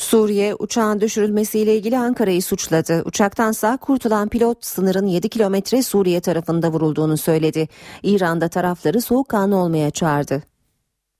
Suriye 0.00 0.54
uçağın 0.54 1.00
düşürülmesiyle 1.00 1.76
ilgili 1.76 1.98
Ankara'yı 1.98 2.42
suçladı. 2.42 3.02
Uçaktan 3.04 3.52
sağ 3.52 3.76
kurtulan 3.76 4.28
pilot 4.28 4.64
sınırın 4.64 5.06
7 5.06 5.28
kilometre 5.28 5.82
Suriye 5.82 6.20
tarafında 6.20 6.72
vurulduğunu 6.72 7.16
söyledi. 7.16 7.68
İran'da 8.02 8.48
tarafları 8.48 9.00
soğukkanlı 9.00 9.56
olmaya 9.56 9.90
çağırdı. 9.90 10.42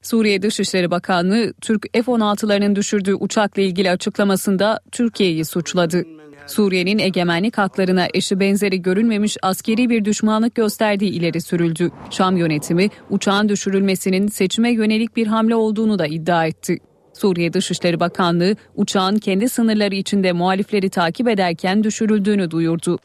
Suriye 0.02 0.42
Dışişleri 0.42 0.90
Bakanlığı 0.90 1.52
Türk 1.60 1.86
F-16'larının 1.92 2.76
düşürdüğü 2.76 3.14
uçakla 3.14 3.62
ilgili 3.62 3.90
açıklamasında 3.90 4.80
Türkiye'yi 4.92 5.44
suçladı. 5.44 6.04
Suriye'nin 6.46 6.98
egemenlik 6.98 7.58
haklarına 7.58 8.06
eşi 8.14 8.40
benzeri 8.40 8.82
görülmemiş 8.82 9.36
askeri 9.42 9.90
bir 9.90 10.04
düşmanlık 10.04 10.54
gösterdiği 10.54 11.10
ileri 11.10 11.40
sürüldü. 11.40 11.90
Şam 12.10 12.36
yönetimi 12.36 12.88
uçağın 13.10 13.48
düşürülmesinin 13.48 14.28
seçime 14.28 14.72
yönelik 14.72 15.16
bir 15.16 15.26
hamle 15.26 15.54
olduğunu 15.54 15.98
da 15.98 16.06
iddia 16.06 16.46
etti. 16.46 16.78
Suriye 17.20 17.52
Dışişleri 17.52 18.00
Bakanlığı 18.00 18.56
uçağın 18.74 19.18
kendi 19.18 19.48
sınırları 19.48 19.94
içinde 19.94 20.32
muhalifleri 20.32 20.90
takip 20.90 21.28
ederken 21.28 21.84
düşürüldüğünü 21.84 22.50
duyurdu. 22.50 22.98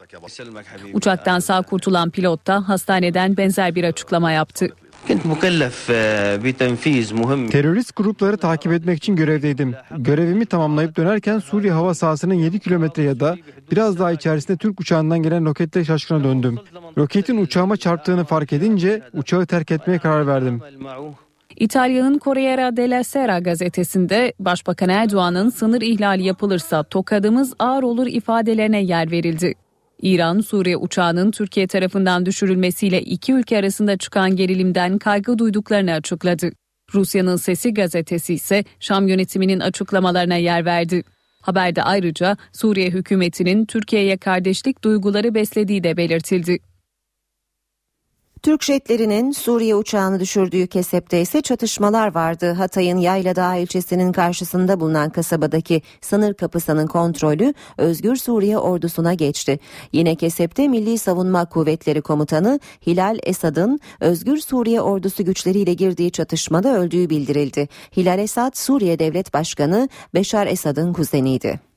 Uçaktan 0.92 1.38
sağ 1.38 1.62
kurtulan 1.62 2.10
pilot 2.10 2.46
da 2.46 2.68
hastaneden 2.68 3.36
benzer 3.36 3.74
bir 3.74 3.84
açıklama 3.84 4.32
yaptı. 4.32 4.68
Terörist 7.50 7.96
grupları 7.96 8.36
takip 8.36 8.72
etmek 8.72 8.98
için 8.98 9.16
görevdeydim. 9.16 9.74
Görevimi 9.96 10.46
tamamlayıp 10.46 10.96
dönerken 10.96 11.38
Suriye 11.38 11.72
hava 11.72 11.94
sahasının 11.94 12.34
7 12.34 12.60
kilometre 12.60 13.02
ya 13.02 13.20
da 13.20 13.36
biraz 13.70 13.98
daha 13.98 14.12
içerisinde 14.12 14.56
Türk 14.56 14.80
uçağından 14.80 15.22
gelen 15.22 15.44
roketle 15.44 15.84
şaşkına 15.84 16.24
döndüm. 16.24 16.58
Roketin 16.98 17.42
uçağıma 17.42 17.76
çarptığını 17.76 18.24
fark 18.24 18.52
edince 18.52 19.02
uçağı 19.12 19.46
terk 19.46 19.70
etmeye 19.70 19.98
karar 19.98 20.26
verdim. 20.26 20.60
İtalya'nın 21.56 22.18
Corriere 22.18 22.76
della 22.76 23.04
Sera 23.04 23.38
gazetesinde 23.38 24.32
Başbakan 24.38 24.88
Erdoğan'ın 24.88 25.50
sınır 25.50 25.82
ihlali 25.82 26.24
yapılırsa 26.24 26.82
tokadımız 26.82 27.54
ağır 27.58 27.82
olur 27.82 28.06
ifadelerine 28.06 28.82
yer 28.82 29.10
verildi. 29.10 29.54
İran, 30.02 30.40
Suriye 30.40 30.76
uçağının 30.76 31.30
Türkiye 31.30 31.66
tarafından 31.66 32.26
düşürülmesiyle 32.26 33.02
iki 33.02 33.32
ülke 33.32 33.58
arasında 33.58 33.96
çıkan 33.96 34.36
gerilimden 34.36 34.98
kaygı 34.98 35.38
duyduklarını 35.38 35.92
açıkladı. 35.92 36.50
Rusya'nın 36.94 37.36
Sesi 37.36 37.74
gazetesi 37.74 38.34
ise 38.34 38.64
Şam 38.80 39.08
yönetiminin 39.08 39.60
açıklamalarına 39.60 40.36
yer 40.36 40.64
verdi. 40.64 41.02
Haberde 41.42 41.82
ayrıca 41.82 42.36
Suriye 42.52 42.90
hükümetinin 42.90 43.64
Türkiye'ye 43.66 44.16
kardeşlik 44.16 44.84
duyguları 44.84 45.34
beslediği 45.34 45.84
de 45.84 45.96
belirtildi. 45.96 46.58
Türk 48.46 48.62
jetlerinin 48.62 49.32
Suriye 49.32 49.74
uçağını 49.74 50.20
düşürdüğü 50.20 50.66
Kesep'te 50.66 51.20
ise 51.20 51.40
çatışmalar 51.40 52.14
vardı. 52.14 52.52
Hatay'ın 52.52 52.96
Yayladağ 52.96 53.56
ilçesinin 53.56 54.12
karşısında 54.12 54.80
bulunan 54.80 55.10
kasabadaki 55.10 55.82
sınır 56.00 56.34
kapısının 56.34 56.86
kontrolü 56.86 57.54
Özgür 57.78 58.16
Suriye 58.16 58.58
ordusuna 58.58 59.14
geçti. 59.14 59.58
Yine 59.92 60.14
Kesep'te 60.14 60.68
Milli 60.68 60.98
Savunma 60.98 61.44
Kuvvetleri 61.44 62.02
Komutanı 62.02 62.60
Hilal 62.86 63.18
Esad'ın 63.22 63.80
Özgür 64.00 64.36
Suriye 64.36 64.80
ordusu 64.80 65.24
güçleriyle 65.24 65.74
girdiği 65.74 66.10
çatışmada 66.10 66.78
öldüğü 66.78 67.10
bildirildi. 67.10 67.68
Hilal 67.96 68.18
Esad 68.18 68.56
Suriye 68.56 68.98
Devlet 68.98 69.34
Başkanı 69.34 69.88
Beşar 70.14 70.46
Esad'ın 70.46 70.92
kuzeniydi. 70.92 71.75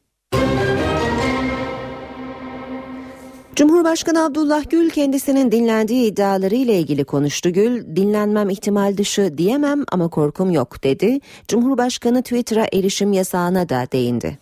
Cumhurbaşkanı 3.60 4.26
Abdullah 4.26 4.70
Gül 4.70 4.90
kendisinin 4.90 5.52
dinlendiği 5.52 6.12
iddiaları 6.12 6.56
ile 6.56 6.80
ilgili 6.80 7.04
konuştu. 7.04 7.50
Gül, 7.50 7.96
dinlenmem 7.96 8.50
ihtimal 8.50 8.98
dışı 8.98 9.38
diyemem 9.38 9.84
ama 9.92 10.08
korkum 10.08 10.52
yok 10.52 10.84
dedi. 10.84 11.20
Cumhurbaşkanı 11.48 12.24
Twitter'a 12.24 12.68
erişim 12.74 13.14
yasağına 13.14 13.70
da 13.70 13.88
değindi. 13.92 14.38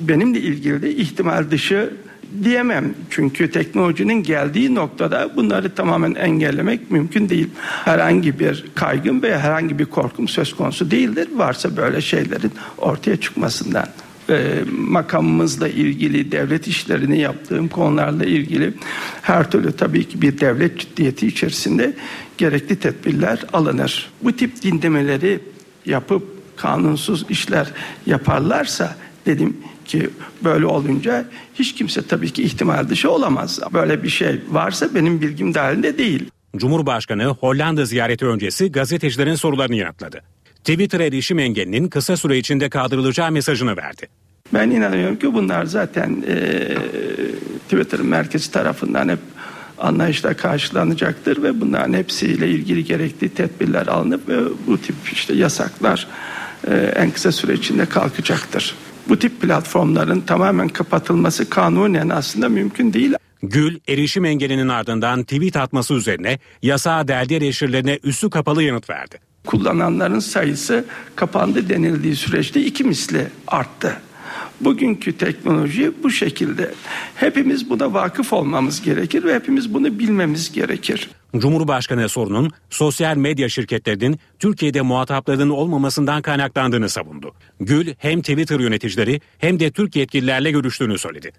Benimle 0.00 0.40
ilgili 0.40 0.82
de 0.82 0.94
ihtimal 0.94 1.50
dışı 1.50 1.96
diyemem. 2.44 2.94
Çünkü 3.10 3.50
teknolojinin 3.50 4.22
geldiği 4.22 4.74
noktada 4.74 5.36
bunları 5.36 5.74
tamamen 5.74 6.14
engellemek 6.14 6.90
mümkün 6.90 7.28
değil. 7.28 7.48
Herhangi 7.84 8.38
bir 8.38 8.64
kaygım 8.74 9.22
veya 9.22 9.38
herhangi 9.38 9.78
bir 9.78 9.86
korkum 9.86 10.28
söz 10.28 10.56
konusu 10.56 10.90
değildir. 10.90 11.28
Varsa 11.34 11.76
böyle 11.76 12.00
şeylerin 12.00 12.52
ortaya 12.78 13.16
çıkmasından 13.16 13.86
e, 14.30 14.64
makamımızla 14.78 15.68
ilgili, 15.68 16.32
devlet 16.32 16.66
işlerini 16.66 17.20
yaptığım 17.20 17.68
konularla 17.68 18.24
ilgili 18.24 18.74
her 19.22 19.50
türlü 19.50 19.72
tabii 19.72 20.08
ki 20.08 20.22
bir 20.22 20.40
devlet 20.40 20.78
ciddiyeti 20.78 21.26
içerisinde 21.26 21.96
gerekli 22.38 22.76
tedbirler 22.76 23.44
alınır. 23.52 24.10
Bu 24.22 24.32
tip 24.32 24.62
dinlemeleri 24.62 25.40
yapıp 25.86 26.22
kanunsuz 26.56 27.26
işler 27.28 27.66
yaparlarsa 28.06 28.96
dedim 29.26 29.56
ki 29.84 30.10
böyle 30.44 30.66
olunca 30.66 31.24
hiç 31.54 31.74
kimse 31.74 32.06
tabii 32.06 32.30
ki 32.30 32.42
ihtimal 32.42 32.88
dışı 32.88 33.10
olamaz. 33.10 33.60
Böyle 33.72 34.02
bir 34.02 34.08
şey 34.08 34.40
varsa 34.50 34.94
benim 34.94 35.20
bilgim 35.20 35.54
dahilinde 35.54 35.98
değil. 35.98 36.30
Cumhurbaşkanı 36.56 37.24
Hollanda 37.24 37.84
ziyareti 37.84 38.26
öncesi 38.26 38.72
gazetecilerin 38.72 39.34
sorularını 39.34 39.76
yanıtladı. 39.76 40.22
Twitter 40.64 41.00
erişim 41.00 41.38
engelinin 41.38 41.88
kısa 41.88 42.16
süre 42.16 42.38
içinde 42.38 42.68
kaldırılacağı 42.68 43.30
mesajını 43.30 43.76
verdi. 43.76 44.08
Ben 44.54 44.70
inanıyorum 44.70 45.16
ki 45.16 45.34
bunlar 45.34 45.64
zaten 45.64 46.24
e, 46.28 46.36
Twitter'ın 47.64 48.06
merkezi 48.06 48.50
tarafından 48.50 49.08
hep 49.08 49.18
anlayışla 49.78 50.34
karşılanacaktır 50.34 51.42
ve 51.42 51.60
bunların 51.60 51.92
hepsiyle 51.92 52.48
ilgili 52.48 52.84
gerekli 52.84 53.28
tedbirler 53.28 53.86
alınıp 53.86 54.28
ve 54.28 54.38
bu 54.66 54.78
tip 54.78 54.94
işte 55.12 55.34
yasaklar 55.34 56.06
e, 56.68 56.74
en 56.74 57.10
kısa 57.10 57.32
süre 57.32 57.54
içinde 57.54 57.86
kalkacaktır. 57.86 58.74
Bu 59.08 59.18
tip 59.18 59.40
platformların 59.40 60.20
tamamen 60.20 60.68
kapatılması 60.68 61.50
kanunen 61.50 62.08
aslında 62.08 62.48
mümkün 62.48 62.92
değil. 62.92 63.14
Gül, 63.42 63.78
erişim 63.88 64.24
engelinin 64.24 64.68
ardından 64.68 65.22
tweet 65.22 65.56
atması 65.56 65.94
üzerine 65.94 66.38
yasağa 66.62 67.08
deldi 67.08 67.34
eleştirilerine 67.34 67.98
üstü 68.04 68.30
kapalı 68.30 68.62
yanıt 68.62 68.90
verdi. 68.90 69.33
Kullananların 69.46 70.18
sayısı 70.18 70.84
kapandı 71.16 71.68
denildiği 71.68 72.16
süreçte 72.16 72.64
iki 72.64 72.84
misli 72.84 73.28
arttı. 73.46 73.96
Bugünkü 74.60 75.18
teknoloji 75.18 75.92
bu 76.02 76.10
şekilde. 76.10 76.74
Hepimiz 77.14 77.70
buna 77.70 77.94
vakıf 77.94 78.32
olmamız 78.32 78.82
gerekir 78.82 79.24
ve 79.24 79.34
hepimiz 79.34 79.74
bunu 79.74 79.98
bilmemiz 79.98 80.52
gerekir. 80.52 81.10
Cumhurbaşkanı 81.36 82.08
sorunun 82.08 82.50
sosyal 82.70 83.16
medya 83.16 83.48
şirketlerinin 83.48 84.18
Türkiye'de 84.38 84.80
muhataplarının 84.80 85.50
olmamasından 85.50 86.22
kaynaklandığını 86.22 86.88
savundu. 86.88 87.32
Gül 87.60 87.94
hem 87.98 88.20
Twitter 88.20 88.60
yöneticileri 88.60 89.20
hem 89.38 89.60
de 89.60 89.70
Türk 89.70 89.96
yetkililerle 89.96 90.50
görüştüğünü 90.50 90.98
söyledi. 90.98 91.32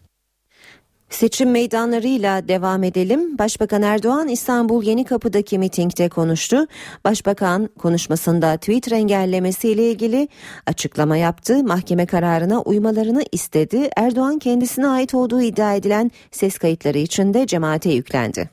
Seçim 1.09 1.51
meydanlarıyla 1.51 2.47
devam 2.47 2.83
edelim. 2.83 3.37
Başbakan 3.37 3.81
Erdoğan 3.81 4.27
İstanbul 4.27 4.83
Yeni 4.83 5.05
Kapı'daki 5.05 5.59
mitingde 5.59 6.09
konuştu. 6.09 6.65
Başbakan 7.03 7.69
konuşmasında 7.79 8.57
Twitter 8.57 8.91
engellemesiyle 8.91 9.91
ilgili 9.91 10.27
açıklama 10.65 11.17
yaptı. 11.17 11.63
Mahkeme 11.63 12.05
kararına 12.05 12.61
uymalarını 12.61 13.23
istedi. 13.31 13.89
Erdoğan 13.97 14.39
kendisine 14.39 14.87
ait 14.87 15.13
olduğu 15.13 15.41
iddia 15.41 15.73
edilen 15.73 16.11
ses 16.31 16.57
kayıtları 16.57 16.97
için 16.97 17.33
de 17.33 17.47
cemaate 17.47 17.89
yüklendi. 17.89 18.49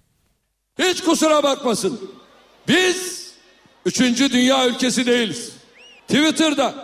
Hiç 0.78 1.00
kusura 1.00 1.42
bakmasın. 1.42 2.00
Biz 2.68 3.32
üçüncü 3.86 4.32
dünya 4.32 4.68
ülkesi 4.68 5.06
değiliz. 5.06 5.52
Twitter'da, 6.08 6.74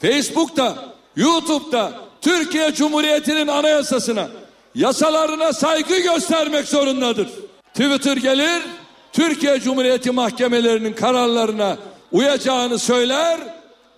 Facebook'ta, 0.00 0.94
YouTube'da 1.16 1.92
Türkiye 2.20 2.74
Cumhuriyeti'nin 2.74 3.46
anayasasına 3.46 4.28
yasalarına 4.74 5.52
saygı 5.52 5.98
göstermek 5.98 6.68
zorundadır. 6.68 7.28
Twitter 7.74 8.16
gelir, 8.16 8.62
Türkiye 9.12 9.60
Cumhuriyeti 9.60 10.10
mahkemelerinin 10.10 10.92
kararlarına 10.92 11.76
uyacağını 12.12 12.78
söyler, 12.78 13.40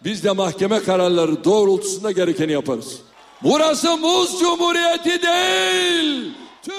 biz 0.04 0.24
de 0.24 0.30
mahkeme 0.30 0.83
kararları 0.83 1.44
doğrultusunda 1.44 2.12
gerekeni 2.12 2.52
yaparız. 2.52 2.98
Burası 3.42 3.96
muz 3.96 4.38
cumhuriyeti 4.40 5.22
değil. 5.22 6.33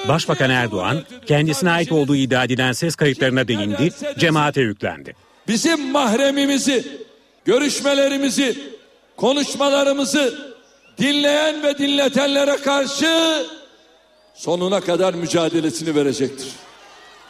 Başbakan 0.07 0.49
Erdoğan 0.49 0.97
kendisine 1.25 1.71
ait 1.71 1.91
olduğu 1.91 2.15
iddia 2.15 2.43
edilen 2.43 2.71
ses 2.71 2.95
kayıtlarına 2.95 3.47
değindi, 3.47 3.93
cemaate 4.19 4.61
yüklendi. 4.61 5.15
Bizim 5.47 5.91
mahremimizi, 5.91 6.87
görüşmelerimizi, 7.45 8.57
konuşmalarımızı 9.17 10.53
dinleyen 10.97 11.63
ve 11.63 11.77
dinletenlere 11.77 12.57
karşı 12.57 13.43
sonuna 14.33 14.81
kadar 14.81 15.13
mücadelesini 15.13 15.95
verecektir. 15.95 16.47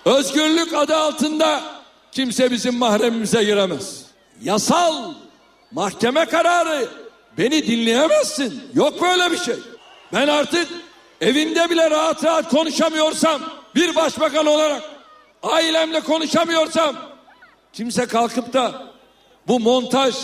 Özgürlük 0.05 0.73
adı 0.73 0.95
altında 0.95 1.63
kimse 2.11 2.51
bizim 2.51 2.77
mahremimize 2.77 3.43
giremez. 3.43 4.01
Yasal 4.41 5.13
mahkeme 5.71 6.25
kararı 6.25 6.89
Beni 7.37 7.67
dinleyemezsin. 7.67 8.63
Yok 8.73 9.01
böyle 9.01 9.31
bir 9.31 9.37
şey. 9.37 9.55
Ben 10.13 10.27
artık 10.27 10.67
evimde 11.21 11.69
bile 11.69 11.89
rahat 11.89 12.23
rahat 12.23 12.49
konuşamıyorsam 12.49 13.41
bir 13.75 13.95
başbakan 13.95 14.45
olarak 14.45 14.83
ailemle 15.43 15.99
konuşamıyorsam 15.99 16.95
kimse 17.73 18.05
kalkıp 18.05 18.53
da 18.53 18.83
bu 19.47 19.59
montaj, 19.59 20.15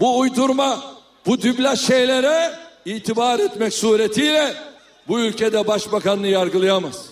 bu 0.00 0.18
uydurma, 0.18 0.82
bu 1.26 1.42
düblaj 1.42 1.86
şeylere 1.86 2.54
itibar 2.84 3.38
etmek 3.38 3.74
suretiyle 3.74 4.54
bu 5.10 5.20
ülkede 5.20 5.66
başbakanını 5.66 6.26
yargılayamaz. 6.26 7.06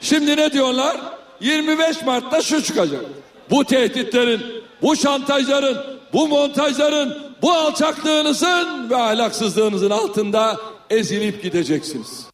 Şimdi 0.00 0.36
ne 0.36 0.52
diyorlar? 0.52 0.96
25 1.40 2.02
Mart'ta 2.06 2.42
şu 2.42 2.62
çıkacak. 2.62 3.04
Bu 3.50 3.64
tehditlerin, 3.64 4.40
bu 4.82 4.96
şantajların, 4.96 5.78
bu 6.12 6.28
montajların, 6.28 7.18
bu 7.42 7.52
alçaklığınızın 7.52 8.90
ve 8.90 8.96
ahlaksızlığınızın 8.96 9.90
altında 9.90 10.56
ezilip 10.90 11.42
gideceksiniz. 11.42 12.26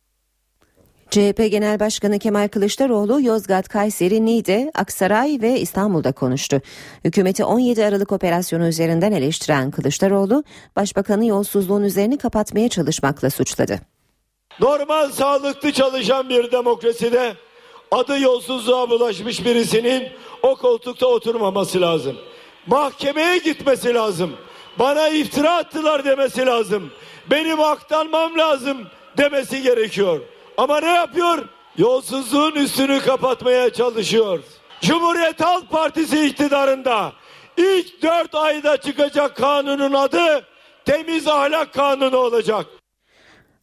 CHP 1.10 1.50
Genel 1.50 1.80
Başkanı 1.80 2.18
Kemal 2.18 2.48
Kılıçdaroğlu 2.48 3.20
Yozgat, 3.20 3.68
Kayseri, 3.68 4.24
Niğde, 4.24 4.70
Aksaray 4.74 5.38
ve 5.42 5.60
İstanbul'da 5.60 6.12
konuştu. 6.12 6.60
Hükümeti 7.04 7.44
17 7.44 7.84
Aralık 7.84 8.12
operasyonu 8.12 8.68
üzerinden 8.68 9.12
eleştiren 9.12 9.70
Kılıçdaroğlu, 9.70 10.44
Başbakanı 10.76 11.26
yolsuzluğun 11.26 11.82
üzerini 11.82 12.18
kapatmaya 12.18 12.68
çalışmakla 12.68 13.30
suçladı. 13.30 13.93
Normal 14.60 15.10
sağlıklı 15.10 15.72
çalışan 15.72 16.28
bir 16.28 16.52
demokraside 16.52 17.34
adı 17.90 18.20
yolsuzluğa 18.20 18.90
bulaşmış 18.90 19.44
birisinin 19.44 20.08
o 20.42 20.56
koltukta 20.56 21.06
oturmaması 21.06 21.80
lazım. 21.80 22.16
Mahkemeye 22.66 23.38
gitmesi 23.38 23.94
lazım. 23.94 24.36
Bana 24.78 25.08
iftira 25.08 25.56
attılar 25.56 26.04
demesi 26.04 26.46
lazım. 26.46 26.90
Benim 27.30 27.60
aktanmam 27.60 28.38
lazım 28.38 28.86
demesi 29.16 29.62
gerekiyor. 29.62 30.20
Ama 30.56 30.80
ne 30.80 30.90
yapıyor? 30.90 31.48
Yolsuzluğun 31.78 32.52
üstünü 32.52 33.00
kapatmaya 33.00 33.72
çalışıyor. 33.72 34.40
Cumhuriyet 34.80 35.40
Halk 35.40 35.70
Partisi 35.70 36.26
iktidarında 36.26 37.12
ilk 37.56 38.02
dört 38.02 38.34
ayda 38.34 38.76
çıkacak 38.76 39.36
kanunun 39.36 39.92
adı 39.92 40.46
temiz 40.84 41.28
ahlak 41.28 41.72
kanunu 41.74 42.16
olacak. 42.16 42.66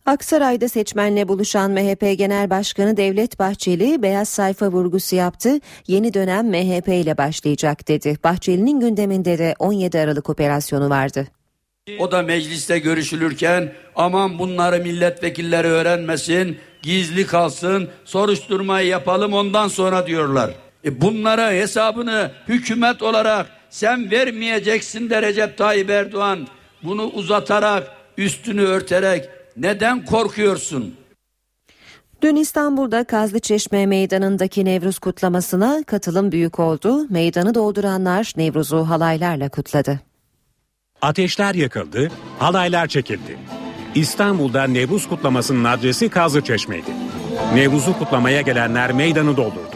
Aksaray'da 0.05 0.69
seçmenle 0.69 1.27
buluşan 1.27 1.71
MHP 1.71 2.17
Genel 2.17 2.49
Başkanı 2.49 2.97
Devlet 2.97 3.39
Bahçeli 3.39 4.01
beyaz 4.01 4.29
sayfa 4.29 4.67
vurgusu 4.67 5.15
yaptı. 5.15 5.59
Yeni 5.87 6.13
dönem 6.13 6.47
MHP 6.47 6.87
ile 6.87 7.17
başlayacak 7.17 7.87
dedi. 7.87 8.17
Bahçeli'nin 8.23 8.79
gündeminde 8.79 9.37
de 9.37 9.55
17 9.59 9.99
Aralık 9.99 10.29
operasyonu 10.29 10.89
vardı. 10.89 11.27
O 11.99 12.11
da 12.11 12.21
mecliste 12.21 12.79
görüşülürken 12.79 13.73
aman 13.95 14.39
bunları 14.39 14.79
milletvekilleri 14.79 15.67
öğrenmesin, 15.67 16.57
gizli 16.81 17.27
kalsın, 17.27 17.89
soruşturmayı 18.05 18.87
yapalım 18.87 19.33
ondan 19.33 19.67
sonra 19.67 20.07
diyorlar. 20.07 20.51
E 20.85 21.01
bunlara 21.01 21.51
hesabını 21.51 22.31
hükümet 22.47 23.01
olarak 23.01 23.47
sen 23.69 24.11
vermeyeceksin 24.11 25.09
de 25.09 25.21
Recep 25.21 25.57
Tayyip 25.57 25.89
Erdoğan 25.89 26.47
bunu 26.83 27.03
uzatarak, 27.03 27.87
üstünü 28.17 28.61
örterek 28.61 29.29
neden 29.57 30.05
korkuyorsun? 30.05 30.95
Dün 32.21 32.35
İstanbul'da 32.35 33.03
Kazlıçeşme 33.03 33.85
Meydanı'ndaki 33.85 34.65
Nevruz 34.65 34.99
kutlamasına 34.99 35.83
katılım 35.83 36.31
büyük 36.31 36.59
oldu. 36.59 37.05
Meydanı 37.09 37.55
dolduranlar 37.55 38.33
Nevruz'u 38.37 38.89
halaylarla 38.89 39.49
kutladı. 39.49 39.99
Ateşler 41.01 41.55
yakıldı, 41.55 42.11
halaylar 42.39 42.87
çekildi. 42.87 43.37
İstanbul'da 43.95 44.63
Nevruz 44.63 45.09
kutlamasının 45.09 45.63
adresi 45.63 46.09
Kazlıçeşme'ydi. 46.09 46.91
Nevruz'u 47.53 47.99
kutlamaya 47.99 48.41
gelenler 48.41 48.91
meydanı 48.91 49.37
doldurdu. 49.37 49.75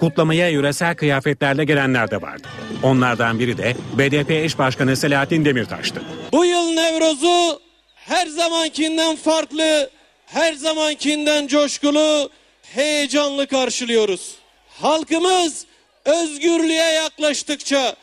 Kutlamaya 0.00 0.48
yöresel 0.48 0.94
kıyafetlerle 0.94 1.64
gelenler 1.64 2.10
de 2.10 2.22
vardı. 2.22 2.48
Onlardan 2.82 3.38
biri 3.38 3.58
de 3.58 3.74
BDP 3.98 4.30
eş 4.30 4.58
başkanı 4.58 4.96
Selahattin 4.96 5.44
Demirtaş'tı. 5.44 6.02
Bu 6.32 6.44
yıl 6.44 6.74
Nevruz'u 6.74 7.61
her 8.06 8.26
zamankinden 8.26 9.16
farklı, 9.16 9.90
her 10.26 10.52
zamankinden 10.52 11.46
coşkulu, 11.46 12.30
heyecanlı 12.62 13.46
karşılıyoruz. 13.46 14.34
Halkımız 14.68 15.66
özgürlüğe 16.04 16.92
yaklaştıkça, 16.92 17.96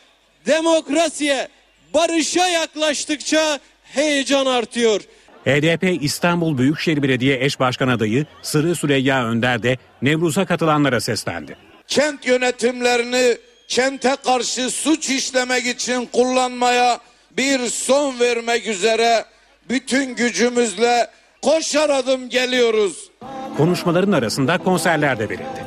demokrasiye, 0.45 1.47
barışa 1.93 2.47
yaklaştıkça 2.47 3.59
heyecan 3.83 4.45
artıyor. 4.45 5.01
HDP 5.45 6.03
İstanbul 6.03 6.57
Büyükşehir 6.57 7.03
Belediye 7.03 7.45
Eş 7.45 7.59
Başkan 7.59 7.87
adayı 7.87 8.25
Sırrı 8.41 8.75
Süreyya 8.75 9.25
Önder 9.25 9.63
de 9.63 9.77
Nevruz'a 10.01 10.45
katılanlara 10.45 11.01
seslendi. 11.01 11.57
Kent 11.87 12.27
yönetimlerini 12.27 13.37
kente 13.67 14.15
karşı 14.25 14.69
suç 14.69 15.09
işlemek 15.09 15.65
için 15.65 16.05
kullanmaya 16.05 16.99
bir 17.31 17.67
son 17.67 18.19
vermek 18.19 18.67
üzere 18.67 19.25
bütün 19.69 20.15
gücümüzle 20.15 21.07
koşar 21.41 21.89
adım 21.89 22.29
geliyoruz. 22.29 23.09
Konuşmaların 23.57 24.11
arasında 24.11 24.57
konserler 24.57 25.19
de 25.19 25.29
verildi. 25.29 25.63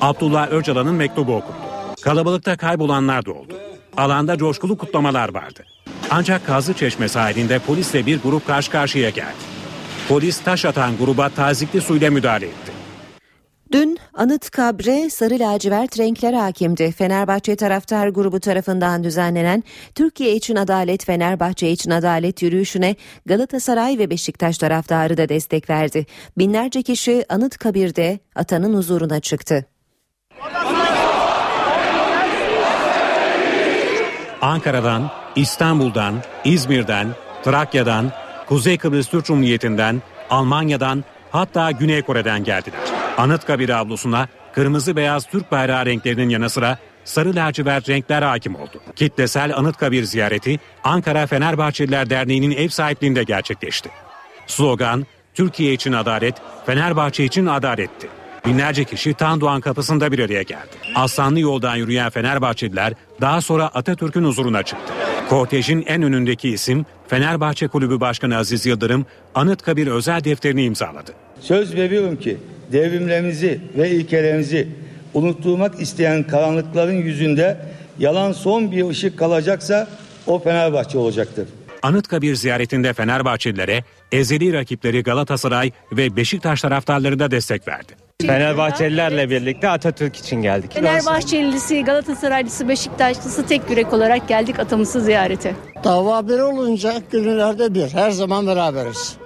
Abdullah 0.00 0.52
Öcalan'ın 0.52 0.94
mektubu 0.94 1.36
okundu. 1.36 1.58
Kalabalıkta 2.02 2.56
kaybolanlar 2.56 3.26
da 3.26 3.32
oldu. 3.32 3.54
Alanda 3.96 4.38
coşkulu 4.38 4.78
kutlamalar 4.78 5.34
vardı. 5.34 5.64
Ancak 6.10 6.46
Kazlı 6.46 6.74
Çeşme 6.74 7.08
sahilinde 7.08 7.58
polisle 7.58 8.06
bir 8.06 8.20
grup 8.22 8.46
karşı 8.46 8.70
karşıya 8.70 9.10
geldi. 9.10 9.44
Polis 10.08 10.40
taş 10.40 10.64
atan 10.64 10.96
gruba 10.96 11.28
tazikli 11.28 11.80
suyla 11.80 12.10
müdahale 12.10 12.46
etti. 12.46 12.72
Dün 13.72 13.98
anıt 14.14 14.50
kabre 14.50 15.10
sarı 15.10 15.38
lacivert 15.38 15.98
renkler 15.98 16.32
hakimdi. 16.32 16.92
Fenerbahçe 16.92 17.56
taraftar 17.56 18.08
grubu 18.08 18.40
tarafından 18.40 19.04
düzenlenen 19.04 19.64
Türkiye 19.94 20.34
için 20.34 20.56
Adalet 20.56 21.04
Fenerbahçe 21.04 21.70
için 21.70 21.90
Adalet 21.90 22.42
yürüyüşüne 22.42 22.96
Galatasaray 23.26 23.98
ve 23.98 24.10
Beşiktaş 24.10 24.58
taraftarı 24.58 25.16
da 25.16 25.28
destek 25.28 25.70
verdi. 25.70 26.06
Binlerce 26.38 26.82
kişi 26.82 27.24
anıt 27.28 27.58
kabirde 27.58 28.18
atanın 28.34 28.74
huzuruna 28.74 29.20
çıktı. 29.20 29.66
Ankara'dan, 34.40 35.10
İstanbul'dan, 35.36 36.14
İzmir'den, 36.44 37.08
Trakya'dan, 37.44 38.12
Kuzey 38.48 38.78
Kıbrıs 38.78 39.08
Türk 39.08 39.24
Cumhuriyeti'nden, 39.24 40.02
Almanya'dan 40.30 41.04
hatta 41.30 41.70
Güney 41.70 42.02
Kore'den 42.02 42.44
geldiler. 42.44 43.03
Anıtkabir 43.18 43.68
avlusuna 43.68 44.28
kırmızı 44.52 44.96
beyaz 44.96 45.26
Türk 45.26 45.52
bayrağı 45.52 45.86
renklerinin 45.86 46.28
yanı 46.28 46.50
sıra 46.50 46.78
sarı 47.04 47.34
lacivert 47.34 47.88
renkler 47.88 48.22
hakim 48.22 48.54
oldu. 48.54 48.80
Kitlesel 48.96 49.56
Anıtkabir 49.56 50.04
ziyareti 50.04 50.60
Ankara 50.84 51.26
Fenerbahçeliler 51.26 52.10
Derneği'nin 52.10 52.50
ev 52.50 52.68
sahipliğinde 52.68 53.22
gerçekleşti. 53.22 53.90
Slogan 54.46 55.06
Türkiye 55.34 55.72
için 55.72 55.92
adalet, 55.92 56.34
Fenerbahçe 56.66 57.24
için 57.24 57.46
adaletti. 57.46 58.08
Binlerce 58.46 58.84
kişi 58.84 59.14
Tandoğan 59.14 59.60
kapısında 59.60 60.12
bir 60.12 60.18
araya 60.18 60.42
geldi. 60.42 60.76
Aslanlı 60.94 61.40
yoldan 61.40 61.76
yürüyen 61.76 62.10
Fenerbahçeliler 62.10 62.92
daha 63.20 63.40
sonra 63.40 63.64
Atatürk'ün 63.66 64.24
huzuruna 64.24 64.62
çıktı. 64.62 64.92
Kortejin 65.28 65.84
en 65.86 66.02
önündeki 66.02 66.48
isim 66.48 66.86
Fenerbahçe 67.08 67.68
Kulübü 67.68 68.00
Başkanı 68.00 68.36
Aziz 68.36 68.66
Yıldırım 68.66 69.06
Anıtkabir 69.34 69.86
özel 69.86 70.24
defterini 70.24 70.64
imzaladı. 70.64 71.12
Söz 71.40 71.74
veriyorum 71.74 72.16
ki 72.16 72.38
devrimlerimizi 72.74 73.60
ve 73.76 73.90
ilkelerimizi 73.90 74.68
unutturmak 75.14 75.80
isteyen 75.80 76.22
karanlıkların 76.22 77.02
yüzünde 77.02 77.56
yalan 77.98 78.32
son 78.32 78.72
bir 78.72 78.88
ışık 78.88 79.18
kalacaksa 79.18 79.88
o 80.26 80.38
Fenerbahçe 80.38 80.98
olacaktır. 80.98 81.48
Anıtkabir 81.82 82.34
ziyaretinde 82.34 82.92
Fenerbahçelilere 82.92 83.84
ezeli 84.12 84.52
rakipleri 84.52 85.02
Galatasaray 85.02 85.70
ve 85.92 86.16
Beşiktaş 86.16 86.60
taraftarları 86.60 87.18
da 87.18 87.30
destek 87.30 87.68
verdi. 87.68 87.92
Fenerbahçelilerle 88.22 89.30
birlikte 89.30 89.68
Atatürk 89.68 90.16
için 90.16 90.42
geldik. 90.42 90.72
Fenerbahçelisi, 90.74 91.84
Galatasaraylısı, 91.84 92.68
Beşiktaşlısı 92.68 93.46
tek 93.46 93.70
yürek 93.70 93.92
olarak 93.92 94.28
geldik 94.28 94.58
atamızı 94.58 95.00
ziyarete. 95.00 95.54
Dava 95.84 96.28
bir 96.28 96.38
olunca 96.38 97.02
gönüllerde 97.12 97.74
bir. 97.74 97.88
Her 97.94 98.10
zaman 98.10 98.46
beraberiz. 98.46 99.16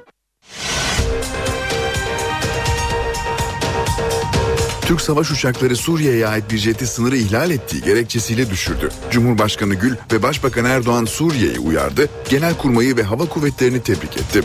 Türk 4.88 5.00
savaş 5.00 5.30
uçakları 5.30 5.76
Suriye'ye 5.76 6.28
ait 6.28 6.50
bir 6.50 6.58
jeti 6.58 6.86
sınırı 6.86 7.16
ihlal 7.16 7.50
ettiği 7.50 7.82
gerekçesiyle 7.82 8.50
düşürdü. 8.50 8.88
Cumhurbaşkanı 9.10 9.74
Gül 9.74 9.94
ve 10.12 10.22
Başbakan 10.22 10.64
Erdoğan 10.64 11.04
Suriye'yi 11.04 11.58
uyardı, 11.58 12.08
Genelkurmayı 12.28 12.96
ve 12.96 13.02
Hava 13.02 13.28
Kuvvetleri'ni 13.28 13.82
tebrik 13.82 14.16
etti. 14.16 14.42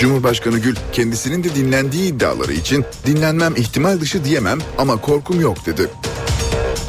Cumhurbaşkanı 0.00 0.58
Gül 0.58 0.76
kendisinin 0.92 1.44
de 1.44 1.54
dinlendiği 1.54 2.12
iddiaları 2.12 2.52
için 2.52 2.84
dinlenmem 3.06 3.56
ihtimal 3.56 4.00
dışı 4.00 4.24
diyemem 4.24 4.58
ama 4.78 4.96
korkum 4.96 5.40
yok 5.40 5.66
dedi. 5.66 5.88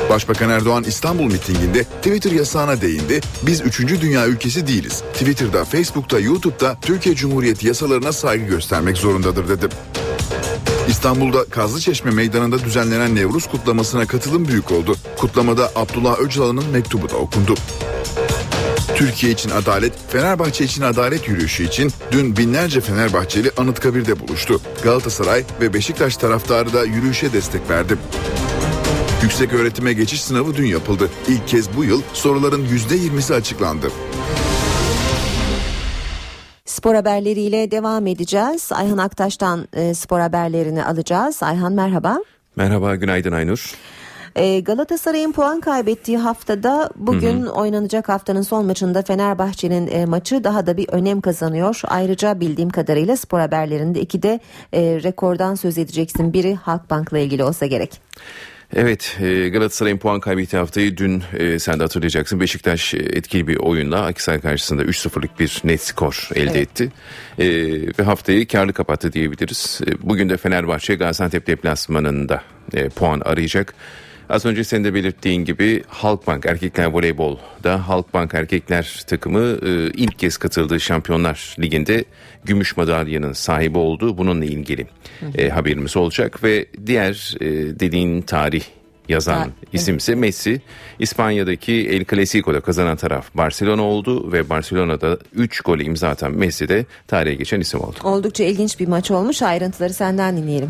Başbakan 0.09 0.49
Erdoğan 0.49 0.83
İstanbul 0.83 1.25
mitinginde 1.25 1.83
Twitter 1.83 2.31
yasağına 2.31 2.81
değindi. 2.81 3.21
Biz 3.41 3.61
3. 3.61 3.79
dünya 3.79 4.27
ülkesi 4.27 4.67
değiliz. 4.67 5.03
Twitter'da, 5.13 5.65
Facebook'ta, 5.65 6.19
YouTube'da 6.19 6.77
Türkiye 6.81 7.15
Cumhuriyeti 7.15 7.67
yasalarına 7.67 8.11
saygı 8.11 8.45
göstermek 8.45 8.97
zorundadır 8.97 9.49
dedi. 9.49 9.69
İstanbul'da 10.91 11.45
Kazlıçeşme 11.45 12.11
Meydanı'nda 12.11 12.59
düzenlenen 12.59 13.15
Nevruz 13.15 13.47
kutlamasına 13.47 14.07
katılım 14.07 14.47
büyük 14.47 14.71
oldu. 14.71 14.95
Kutlamada 15.17 15.71
Abdullah 15.75 16.19
Öcalan'ın 16.19 16.69
mektubu 16.69 17.09
da 17.09 17.15
okundu. 17.17 17.55
Türkiye 18.95 19.31
için 19.31 19.49
adalet, 19.49 19.93
Fenerbahçe 20.09 20.65
için 20.65 20.81
adalet 20.81 21.27
yürüyüşü 21.27 21.63
için 21.63 21.91
dün 22.11 22.37
binlerce 22.37 22.81
Fenerbahçeli 22.81 23.51
Anıtkabir'de 23.57 24.19
buluştu. 24.19 24.61
Galatasaray 24.83 25.43
ve 25.61 25.73
Beşiktaş 25.73 26.17
taraftarı 26.17 26.73
da 26.73 26.85
yürüyüşe 26.85 27.33
destek 27.33 27.69
verdi. 27.69 27.97
Yüksek 29.23 29.53
öğretime 29.53 29.93
geçiş 29.93 30.21
sınavı 30.21 30.55
dün 30.55 30.65
yapıldı. 30.65 31.09
İlk 31.27 31.47
kez 31.47 31.77
bu 31.77 31.83
yıl 31.83 32.01
soruların 32.13 32.65
%20'si 32.65 33.33
açıklandı. 33.33 33.91
Spor 36.71 36.95
haberleriyle 36.95 37.71
devam 37.71 38.07
edeceğiz. 38.07 38.71
Ayhan 38.71 38.97
Aktaş'tan 38.97 39.67
e, 39.73 39.93
spor 39.93 40.19
haberlerini 40.19 40.85
alacağız. 40.85 41.43
Ayhan 41.43 41.73
merhaba. 41.73 42.19
Merhaba, 42.55 42.95
günaydın 42.95 43.31
Aynur. 43.31 43.75
E, 44.35 44.59
Galatasaray'ın 44.59 45.31
puan 45.31 45.59
kaybettiği 45.59 46.17
haftada 46.17 46.89
bugün 46.95 47.41
hı 47.41 47.45
hı. 47.45 47.51
oynanacak 47.51 48.09
haftanın 48.09 48.41
son 48.41 48.65
maçında 48.65 49.01
Fenerbahçe'nin 49.01 49.87
e, 49.87 50.05
maçı 50.05 50.43
daha 50.43 50.67
da 50.67 50.77
bir 50.77 50.89
önem 50.89 51.21
kazanıyor. 51.21 51.81
Ayrıca 51.87 52.39
bildiğim 52.39 52.69
kadarıyla 52.69 53.17
spor 53.17 53.39
haberlerinde 53.39 54.01
iki 54.01 54.23
de 54.23 54.39
e, 54.73 54.81
rekordan 55.03 55.55
söz 55.55 55.77
edeceksin. 55.77 56.33
Biri 56.33 56.55
Halkbank'la 56.55 57.19
ilgili 57.19 57.43
olsa 57.43 57.65
gerek. 57.65 58.01
Evet 58.75 59.17
e, 59.21 59.49
Galatasaray'ın 59.49 59.97
puan 59.97 60.19
kaybettiği 60.19 60.59
haftayı 60.59 60.97
dün 60.97 61.23
e, 61.37 61.59
sen 61.59 61.79
de 61.79 61.83
hatırlayacaksın. 61.83 62.39
Beşiktaş 62.39 62.93
e, 62.93 62.97
etkili 62.97 63.47
bir 63.47 63.57
oyunla 63.57 64.05
Akisar 64.05 64.41
karşısında 64.41 64.83
3-0'lık 64.83 65.39
bir 65.39 65.61
net 65.63 65.81
skor 65.81 66.29
elde 66.35 66.51
evet. 66.51 66.55
etti. 66.55 66.91
E, 67.39 67.47
ve 67.99 68.03
haftayı 68.03 68.47
karlı 68.47 68.73
kapattı 68.73 69.13
diyebiliriz. 69.13 69.81
E, 69.87 70.09
bugün 70.09 70.29
de 70.29 70.37
Fenerbahçe 70.37 70.95
Gaziantep 70.95 71.47
deplasmanında 71.47 72.43
e, 72.73 72.89
puan 72.89 73.19
arayacak. 73.19 73.73
Az 74.31 74.45
önce 74.45 74.63
senin 74.63 74.83
de 74.83 74.93
belirttiğin 74.93 75.45
gibi 75.45 75.83
Halkbank 75.87 76.45
Erkekler 76.45 76.85
Voleybol'da 76.85 77.87
Halkbank 77.87 78.33
Erkekler 78.33 79.03
takımı 79.07 79.39
e, 79.39 79.91
ilk 79.93 80.19
kez 80.19 80.37
katıldığı 80.37 80.79
Şampiyonlar 80.79 81.55
Ligi'nde 81.59 82.05
gümüş 82.45 82.77
madalyanın 82.77 83.33
sahibi 83.33 83.77
oldu. 83.77 84.17
Bununla 84.17 84.45
ilgili 84.45 84.87
e, 85.37 85.49
haberimiz 85.49 85.97
olacak 85.97 86.43
ve 86.43 86.65
diğer 86.85 87.35
e, 87.41 87.45
dediğin 87.79 88.21
tarih 88.21 88.63
yazan 89.09 89.39
ha, 89.39 89.47
isim 89.73 89.97
ise 89.97 90.15
Messi. 90.15 90.61
İspanya'daki 90.99 91.73
El 91.73 92.05
Clasico'da 92.05 92.61
kazanan 92.61 92.97
taraf 92.97 93.35
Barcelona 93.35 93.81
oldu 93.81 94.31
ve 94.31 94.49
Barcelona'da 94.49 95.17
3 95.33 95.61
golü 95.61 95.83
imza 95.83 96.09
atan 96.09 96.31
Messi 96.31 96.69
de 96.69 96.85
tarihe 97.07 97.35
geçen 97.35 97.59
isim 97.59 97.79
oldu. 97.79 97.97
Oldukça 98.03 98.43
ilginç 98.43 98.79
bir 98.79 98.87
maç 98.87 99.11
olmuş. 99.11 99.41
Ayrıntıları 99.41 99.93
senden 99.93 100.37
dinleyelim. 100.37 100.69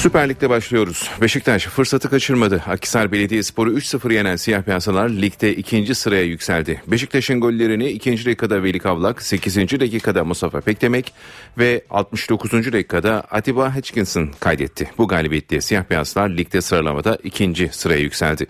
Süper 0.00 0.28
Lig'de 0.28 0.50
başlıyoruz. 0.50 1.10
Beşiktaş 1.20 1.66
fırsatı 1.66 2.10
kaçırmadı. 2.10 2.62
Akisar 2.66 3.12
Belediyespor'u 3.12 3.72
3-0 3.72 4.12
yenen 4.12 4.36
siyah 4.36 4.62
piyasalar 4.62 5.08
ligde 5.08 5.56
ikinci 5.56 5.94
sıraya 5.94 6.22
yükseldi. 6.22 6.82
Beşiktaş'ın 6.86 7.40
gollerini 7.40 7.88
ikinci 7.88 8.26
dakikada 8.26 8.62
Veli 8.62 8.78
Kavlak, 8.78 9.22
8. 9.22 9.56
dakikada 9.56 10.24
Mustafa 10.24 10.60
Pekdemek 10.60 11.12
ve 11.58 11.84
69. 11.90 12.52
dakikada 12.52 13.24
Atiba 13.30 13.76
Hutchinson 13.76 14.30
kaydetti. 14.40 14.90
Bu 14.98 15.08
galibiyetle 15.08 15.60
siyah 15.60 15.84
piyasalar 15.84 16.28
ligde 16.28 16.60
sıralamada 16.60 17.18
ikinci 17.22 17.68
sıraya 17.72 18.00
yükseldi. 18.00 18.46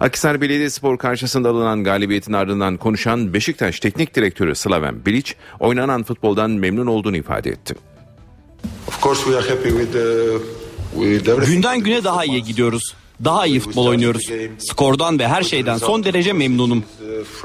Akisar 0.00 0.40
Belediyespor 0.40 0.98
karşısında 0.98 1.48
alınan 1.48 1.84
galibiyetin 1.84 2.32
ardından 2.32 2.76
konuşan 2.76 3.34
Beşiktaş 3.34 3.80
Teknik 3.80 4.14
Direktörü 4.14 4.54
Slaven 4.54 5.06
Bilic 5.06 5.32
oynanan 5.60 6.02
futboldan 6.02 6.50
memnun 6.50 6.86
olduğunu 6.86 7.16
ifade 7.16 7.50
etti. 7.50 7.74
Of 8.88 9.02
course 9.02 9.24
we 9.24 9.36
are 9.36 9.48
happy 9.48 9.68
with 9.68 9.92
the 9.92 10.59
Günden 11.46 11.80
güne 11.80 12.04
daha 12.04 12.24
iyi 12.24 12.44
gidiyoruz. 12.44 12.94
Daha 13.24 13.46
iyi 13.46 13.60
futbol 13.60 13.86
oynuyoruz. 13.86 14.28
Skordan 14.58 15.18
ve 15.18 15.28
her 15.28 15.42
şeyden 15.42 15.78
son 15.78 16.04
derece 16.04 16.32
memnunum. 16.32 16.84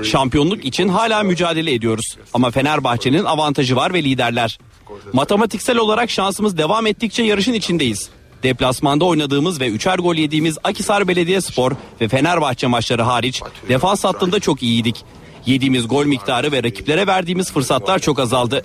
Şampiyonluk 0.04 0.66
için 0.66 0.88
hala 0.88 1.24
mücadele 1.24 1.74
ediyoruz. 1.74 2.18
Ama 2.34 2.52
Fenerbahçe'nin 2.52 3.24
avantajı 3.24 3.76
var 3.76 3.94
ve 3.94 4.04
liderler. 4.04 4.60
Matematiksel 5.14 5.78
olarak 5.78 6.10
şansımız 6.10 6.58
devam 6.58 6.88
ettikçe 6.88 7.24
yarışın 7.24 7.54
içindeyiz. 7.54 8.10
Deplasmanda 8.44 9.06
oynadığımız 9.06 9.60
ve 9.60 9.68
üçer 9.70 9.98
gol 10.00 10.16
yediğimiz 10.16 10.58
Akisar 10.64 11.08
Belediyespor 11.08 11.72
ve 12.02 12.08
Fenerbahçe 12.08 12.68
maçları 12.68 13.02
hariç 13.02 13.42
defans 13.70 14.04
hattında 14.04 14.40
çok 14.40 14.64
iyiydik. 14.64 14.96
Yediğimiz 15.46 15.88
gol 15.88 16.06
miktarı 16.06 16.52
ve 16.52 16.64
rakiplere 16.64 17.08
verdiğimiz 17.08 17.52
fırsatlar 17.52 18.00
çok 18.00 18.20
azaldı. 18.20 18.64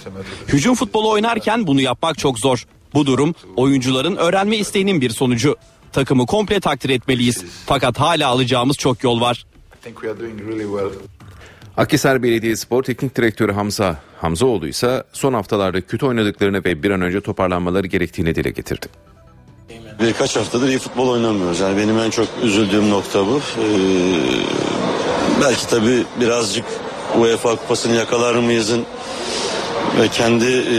Hücum 0.48 0.74
futbolu 0.74 1.10
oynarken 1.10 1.66
bunu 1.66 1.80
yapmak 1.80 2.18
çok 2.18 2.38
zor. 2.38 2.66
Bu 2.94 3.06
durum 3.06 3.34
oyuncuların 3.56 4.16
öğrenme 4.16 4.56
isteğinin 4.56 5.00
bir 5.00 5.10
sonucu. 5.10 5.56
Takımı 5.92 6.26
komple 6.26 6.60
takdir 6.60 6.90
etmeliyiz. 6.90 7.44
Fakat 7.66 8.00
hala 8.00 8.28
alacağımız 8.28 8.76
çok 8.76 9.04
yol 9.04 9.20
var. 9.20 9.46
Akhisar 11.76 12.22
Belediyespor 12.22 12.82
Teknik 12.82 13.16
Direktörü 13.16 13.52
Hamza 13.52 13.96
Hamzaoğlu 14.20 14.68
ise 14.68 15.04
son 15.12 15.32
haftalarda 15.34 15.80
kötü 15.80 16.06
oynadıklarını 16.06 16.64
ve 16.64 16.82
bir 16.82 16.90
an 16.90 17.00
önce 17.00 17.20
toparlanmaları 17.20 17.86
gerektiğini 17.86 18.34
dile 18.34 18.50
getirdi. 18.50 18.86
Birkaç 20.00 20.36
haftadır 20.36 20.68
iyi 20.68 20.78
futbol 20.78 21.08
oynamıyoruz. 21.08 21.60
Yani 21.60 21.76
benim 21.76 21.98
en 21.98 22.10
çok 22.10 22.28
üzüldüğüm 22.42 22.90
nokta 22.90 23.26
bu. 23.26 23.40
Ee, 23.58 23.62
belki 25.42 25.68
tabii 25.68 26.04
birazcık 26.20 26.64
UEFA 27.18 27.56
Kupası'nı 27.56 27.94
yakalar 27.96 28.34
mıyızın 28.34 28.84
ve 30.00 30.08
kendi 30.08 30.44
e, 30.44 30.76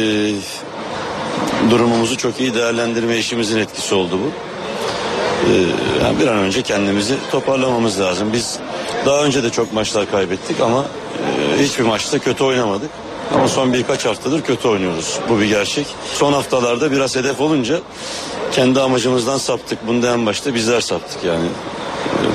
durumumuzu 1.69 2.17
çok 2.17 2.39
iyi 2.39 2.53
değerlendirme 2.53 3.17
işimizin 3.17 3.57
etkisi 3.57 3.95
oldu 3.95 4.19
bu. 4.23 4.31
Ee, 5.51 6.19
bir 6.19 6.27
an 6.27 6.37
önce 6.37 6.61
kendimizi 6.61 7.15
toparlamamız 7.31 7.99
lazım. 7.99 8.33
Biz 8.33 8.59
daha 9.05 9.23
önce 9.23 9.43
de 9.43 9.49
çok 9.49 9.73
maçlar 9.73 10.11
kaybettik 10.11 10.61
ama 10.61 10.85
e, 11.59 11.63
hiçbir 11.63 11.83
maçta 11.83 12.19
kötü 12.19 12.43
oynamadık. 12.43 12.89
Ama 13.35 13.47
son 13.47 13.73
birkaç 13.73 14.05
haftadır 14.05 14.41
kötü 14.41 14.67
oynuyoruz. 14.67 15.19
Bu 15.29 15.39
bir 15.39 15.45
gerçek. 15.45 15.87
Son 16.13 16.33
haftalarda 16.33 16.91
biraz 16.91 17.15
hedef 17.15 17.41
olunca 17.41 17.79
kendi 18.51 18.81
amacımızdan 18.81 19.37
saptık. 19.37 19.87
Bunda 19.87 20.13
en 20.13 20.25
başta 20.25 20.53
bizler 20.53 20.81
saptık 20.81 21.23
yani. 21.23 21.47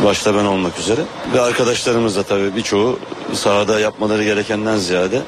Başta 0.05 0.35
ben 0.35 0.45
olmak 0.45 0.79
üzere. 0.79 1.01
Ve 1.35 1.41
arkadaşlarımız 1.41 2.17
da 2.17 2.23
tabii 2.23 2.57
birçoğu 2.57 2.99
sahada 3.33 3.81
yapmaları 3.81 4.25
gerekenden 4.25 4.77
ziyade 4.77 5.23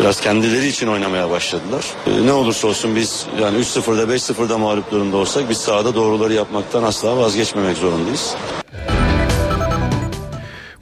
biraz 0.00 0.20
kendileri 0.20 0.66
için 0.66 0.86
oynamaya 0.86 1.30
başladılar. 1.30 1.84
Ee, 2.06 2.26
ne 2.26 2.32
olursa 2.32 2.68
olsun 2.68 2.96
biz 2.96 3.26
yani 3.40 3.58
3-0'da 3.58 4.02
5-0'da 4.14 4.58
mağlup 4.58 4.90
durumda 4.90 5.16
olsak 5.16 5.50
biz 5.50 5.58
sahada 5.58 5.94
doğruları 5.94 6.32
yapmaktan 6.32 6.82
asla 6.82 7.16
vazgeçmemek 7.16 7.76
zorundayız. 7.76 8.36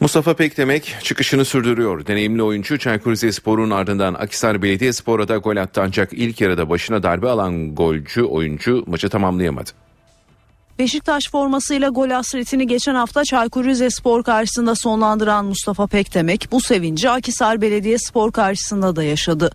Mustafa 0.01 0.35
Pekdemek 0.35 0.97
çıkışını 1.03 1.45
sürdürüyor. 1.45 2.07
Deneyimli 2.07 2.43
oyuncu 2.43 2.79
Çaykur 2.79 3.11
Rizespor'un 3.11 3.71
ardından 3.71 4.15
Akisar 4.15 4.63
Belediyespor'a 4.63 5.29
da 5.29 5.37
gol 5.37 5.57
attı 5.57 5.83
ancak 5.85 6.13
ilk 6.13 6.41
yarıda 6.41 6.71
başına 6.71 7.03
darbe 7.03 7.29
alan 7.29 7.75
golcü 7.75 8.23
oyuncu 8.23 8.85
maçı 8.87 9.09
tamamlayamadı. 9.09 9.71
Beşiktaş 10.79 11.31
formasıyla 11.31 11.89
gol 11.89 12.11
hasretini 12.11 12.67
geçen 12.67 12.95
hafta 12.95 13.25
Çaykur 13.25 13.65
Rizespor 13.65 14.23
karşısında 14.23 14.75
sonlandıran 14.75 15.45
Mustafa 15.45 15.87
Pekdemek 15.87 16.49
bu 16.53 16.61
sevinci 16.61 17.11
Akisar 17.11 17.61
Belediyespor 17.61 18.33
karşısında 18.33 18.97
da 18.97 19.03
yaşadı. 19.03 19.51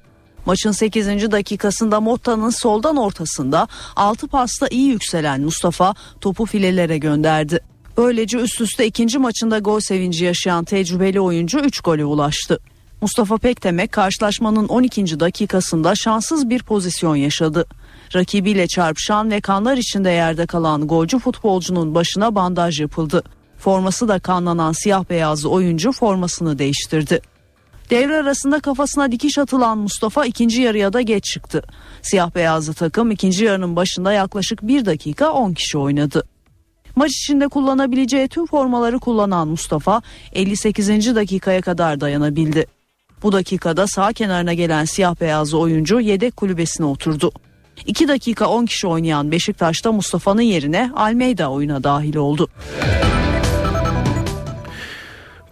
Maçın 0.45 0.71
8. 0.71 1.31
dakikasında 1.31 2.01
Motta'nın 2.01 2.49
soldan 2.49 2.97
ortasında 2.97 3.67
6 3.95 4.27
pasta 4.27 4.67
iyi 4.67 4.87
yükselen 4.87 5.41
Mustafa 5.41 5.95
topu 6.21 6.45
filelere 6.45 6.97
gönderdi. 6.97 7.59
Böylece 7.97 8.37
üst 8.37 8.61
üste 8.61 8.85
ikinci 8.85 9.17
maçında 9.17 9.59
gol 9.59 9.79
sevinci 9.79 10.25
yaşayan 10.25 10.65
tecrübeli 10.65 11.21
oyuncu 11.21 11.59
3 11.59 11.81
gole 11.81 12.05
ulaştı. 12.05 12.59
Mustafa 13.01 13.37
Pekdemek 13.37 13.91
karşılaşmanın 13.91 14.67
12. 14.67 15.19
dakikasında 15.19 15.95
şanssız 15.95 16.49
bir 16.49 16.63
pozisyon 16.63 17.15
yaşadı. 17.15 17.65
Rakibiyle 18.15 18.67
çarpışan 18.67 19.31
ve 19.31 19.41
kanlar 19.41 19.77
içinde 19.77 20.09
yerde 20.09 20.45
kalan 20.45 20.87
golcü 20.87 21.19
futbolcunun 21.19 21.95
başına 21.95 22.35
bandaj 22.35 22.81
yapıldı. 22.81 23.23
Forması 23.57 24.07
da 24.07 24.19
kanlanan 24.19 24.71
siyah 24.71 25.09
beyazlı 25.09 25.49
oyuncu 25.49 25.91
formasını 25.91 26.59
değiştirdi. 26.59 27.21
Devre 27.89 28.17
arasında 28.17 28.59
kafasına 28.59 29.11
dikiş 29.11 29.37
atılan 29.37 29.77
Mustafa 29.77 30.25
ikinci 30.25 30.61
yarıya 30.61 30.93
da 30.93 31.01
geç 31.01 31.23
çıktı. 31.23 31.63
Siyah 32.01 32.35
beyazlı 32.35 32.73
takım 32.73 33.11
ikinci 33.11 33.45
yarının 33.45 33.75
başında 33.75 34.13
yaklaşık 34.13 34.67
bir 34.67 34.85
dakika 34.85 35.31
10 35.31 35.53
kişi 35.53 35.77
oynadı. 35.77 36.23
Maç 36.95 37.11
içinde 37.11 37.47
kullanabileceği 37.47 38.27
tüm 38.27 38.45
formaları 38.45 38.99
kullanan 38.99 39.47
Mustafa 39.47 40.01
58. 40.33 41.15
dakikaya 41.15 41.61
kadar 41.61 42.01
dayanabildi. 42.01 42.65
Bu 43.23 43.31
dakikada 43.31 43.87
sağ 43.87 44.13
kenarına 44.13 44.53
gelen 44.53 44.85
siyah 44.85 45.21
beyazlı 45.21 45.59
oyuncu 45.59 45.99
yedek 45.99 46.37
kulübesine 46.37 46.85
oturdu. 46.85 47.31
2 47.85 48.07
dakika 48.07 48.47
10 48.49 48.65
kişi 48.65 48.87
oynayan 48.87 49.31
Beşiktaş'ta 49.31 49.91
Mustafa'nın 49.91 50.41
yerine 50.41 50.91
Almeida 50.95 51.51
oyuna 51.51 51.83
dahil 51.83 52.15
oldu. 52.15 52.49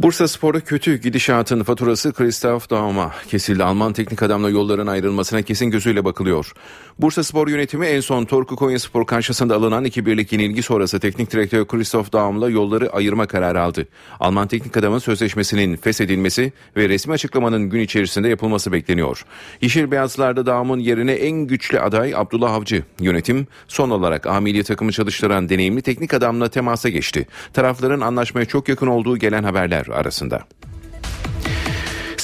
Bursa 0.01 0.27
Spor'da 0.27 0.59
kötü 0.59 1.01
gidişatın 1.01 1.63
faturası 1.63 2.13
Christoph 2.13 2.69
Daum'a 2.69 3.11
kesildi. 3.27 3.63
Alman 3.63 3.93
teknik 3.93 4.23
adamla 4.23 4.49
yolların 4.49 4.87
ayrılmasına 4.87 5.41
kesin 5.41 5.71
gözüyle 5.71 6.05
bakılıyor. 6.05 6.53
Bursa 6.99 7.23
Spor 7.23 7.47
yönetimi 7.47 7.85
en 7.85 7.99
son 7.99 8.25
Torku 8.25 8.55
Konya 8.55 8.79
Spor 8.79 9.05
karşısında 9.05 9.55
alınan 9.55 9.85
2-1'lik 9.85 10.31
yenilgi 10.31 10.63
sonrası 10.63 10.99
teknik 10.99 11.31
direktör 11.31 11.65
Christoph 11.65 12.13
Daum'la 12.13 12.49
yolları 12.49 12.93
ayırma 12.93 13.27
kararı 13.27 13.61
aldı. 13.61 13.87
Alman 14.19 14.47
teknik 14.47 14.77
adamın 14.77 14.99
sözleşmesinin 14.99 15.75
feshedilmesi 15.75 16.53
ve 16.75 16.89
resmi 16.89 17.13
açıklamanın 17.13 17.69
gün 17.69 17.79
içerisinde 17.79 18.29
yapılması 18.29 18.71
bekleniyor. 18.71 19.25
Yeşil 19.61 19.91
Beyazlar'da 19.91 20.45
Daum'un 20.45 20.79
yerine 20.79 21.13
en 21.13 21.37
güçlü 21.37 21.79
aday 21.79 22.15
Abdullah 22.15 22.53
Avcı. 22.53 22.83
Yönetim 22.99 23.47
son 23.67 23.89
olarak 23.89 24.27
A 24.27 24.63
takımı 24.67 24.91
çalıştıran 24.91 25.49
deneyimli 25.49 25.81
teknik 25.81 26.13
adamla 26.13 26.49
temasa 26.49 26.89
geçti. 26.89 27.27
Tarafların 27.53 28.01
anlaşmaya 28.01 28.45
çok 28.45 28.69
yakın 28.69 28.87
olduğu 28.87 29.17
gelen 29.17 29.43
haberler 29.43 29.86
arasında. 29.89 30.41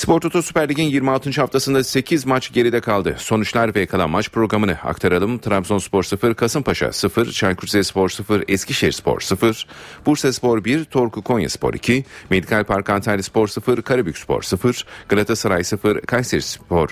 Spor 0.04 0.22
Toto 0.22 0.42
Süper 0.42 0.70
Lig'in 0.70 0.84
26. 0.84 1.42
haftasında 1.42 1.84
8 1.84 2.26
maç 2.26 2.54
geride 2.54 2.82
kaldı. 2.82 3.16
Sonuçlar 3.18 3.76
ve 3.76 3.86
kalan 3.86 4.10
maç 4.10 4.30
programını 4.30 4.72
aktaralım. 4.72 5.38
Trabzonspor 5.38 6.04
0, 6.04 6.34
Kasımpaşa 6.34 6.92
0, 6.92 7.32
Çaykur 7.32 7.68
Rizespor 7.68 8.10
0, 8.10 8.44
Eskişehirspor 8.48 9.20
0, 9.20 9.68
Bursa 10.06 10.34
Spor 10.34 10.66
1, 10.66 10.86
Torku 10.86 11.22
Konya 11.22 11.50
Spor 11.50 11.74
2, 11.74 12.06
Medikal 12.30 12.64
Park 12.64 12.90
Antalya 12.90 13.24
Spor 13.24 13.48
0, 13.48 13.82
Karabükspor 13.82 14.42
0, 14.42 14.86
Galatasaray 15.10 15.64
0, 15.64 16.02
Kayseri 16.02 16.42
Spor 16.42 16.90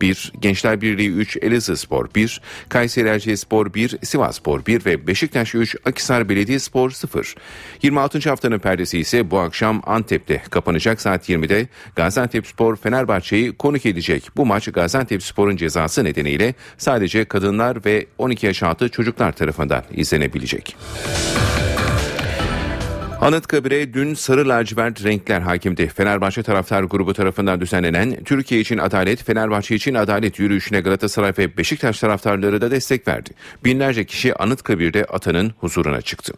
1, 0.00 0.32
Gençler 0.40 0.80
Birliği 0.80 1.10
3, 1.10 1.36
Elazığ 1.36 1.76
Spor 1.76 2.08
1, 2.14 2.40
Kayseri 2.68 3.08
Erciyesspor 3.08 3.74
1, 3.74 3.98
Sivas 4.02 4.36
Spor 4.36 4.66
1 4.66 4.84
ve 4.84 5.06
Beşiktaş 5.06 5.54
3, 5.54 5.76
Akisar 5.84 6.28
Belediyespor 6.28 6.90
0. 6.90 7.34
26. 7.82 8.28
haftanın 8.28 8.58
perdesi 8.58 8.98
ise 8.98 9.30
bu 9.30 9.38
akşam 9.38 9.82
Antep'te 9.86 10.42
kapanacak 10.50 11.00
saat 11.00 11.28
20'de 11.28 11.68
Gaziantep 11.96 12.46
Spor 12.46 12.76
Fenerbahçe'yi 12.76 13.52
konuk 13.52 13.86
edecek. 13.86 14.28
Bu 14.36 14.46
maç 14.46 14.72
Gaziantep 14.72 15.22
Spor'un 15.22 15.56
cezası 15.56 16.04
nedeniyle 16.04 16.54
sadece 16.78 17.24
kadınlar 17.24 17.84
ve 17.84 18.06
12 18.18 18.46
yaş 18.46 18.62
altı 18.62 18.88
çocuklar 18.88 19.32
tarafından 19.32 19.84
izlenebilecek. 19.92 20.76
Anıtkabir'e 23.24 23.94
dün 23.94 24.14
sarı 24.14 24.48
lacivert 24.48 25.04
renkler 25.04 25.40
hakimdi. 25.40 25.88
Fenerbahçe 25.88 26.42
taraftar 26.42 26.82
grubu 26.82 27.14
tarafından 27.14 27.60
düzenlenen 27.60 28.24
Türkiye 28.24 28.60
için 28.60 28.78
Adalet, 28.78 29.24
Fenerbahçe 29.24 29.74
için 29.74 29.94
Adalet 29.94 30.38
yürüyüşüne 30.38 30.80
Galatasaray 30.80 31.32
ve 31.38 31.56
Beşiktaş 31.56 32.00
taraftarları 32.00 32.60
da 32.60 32.70
destek 32.70 33.08
verdi. 33.08 33.30
Binlerce 33.64 34.04
kişi 34.04 34.34
Anıtkabir'de 34.34 35.04
atanın 35.04 35.54
huzuruna 35.60 36.00
çıktı. 36.00 36.32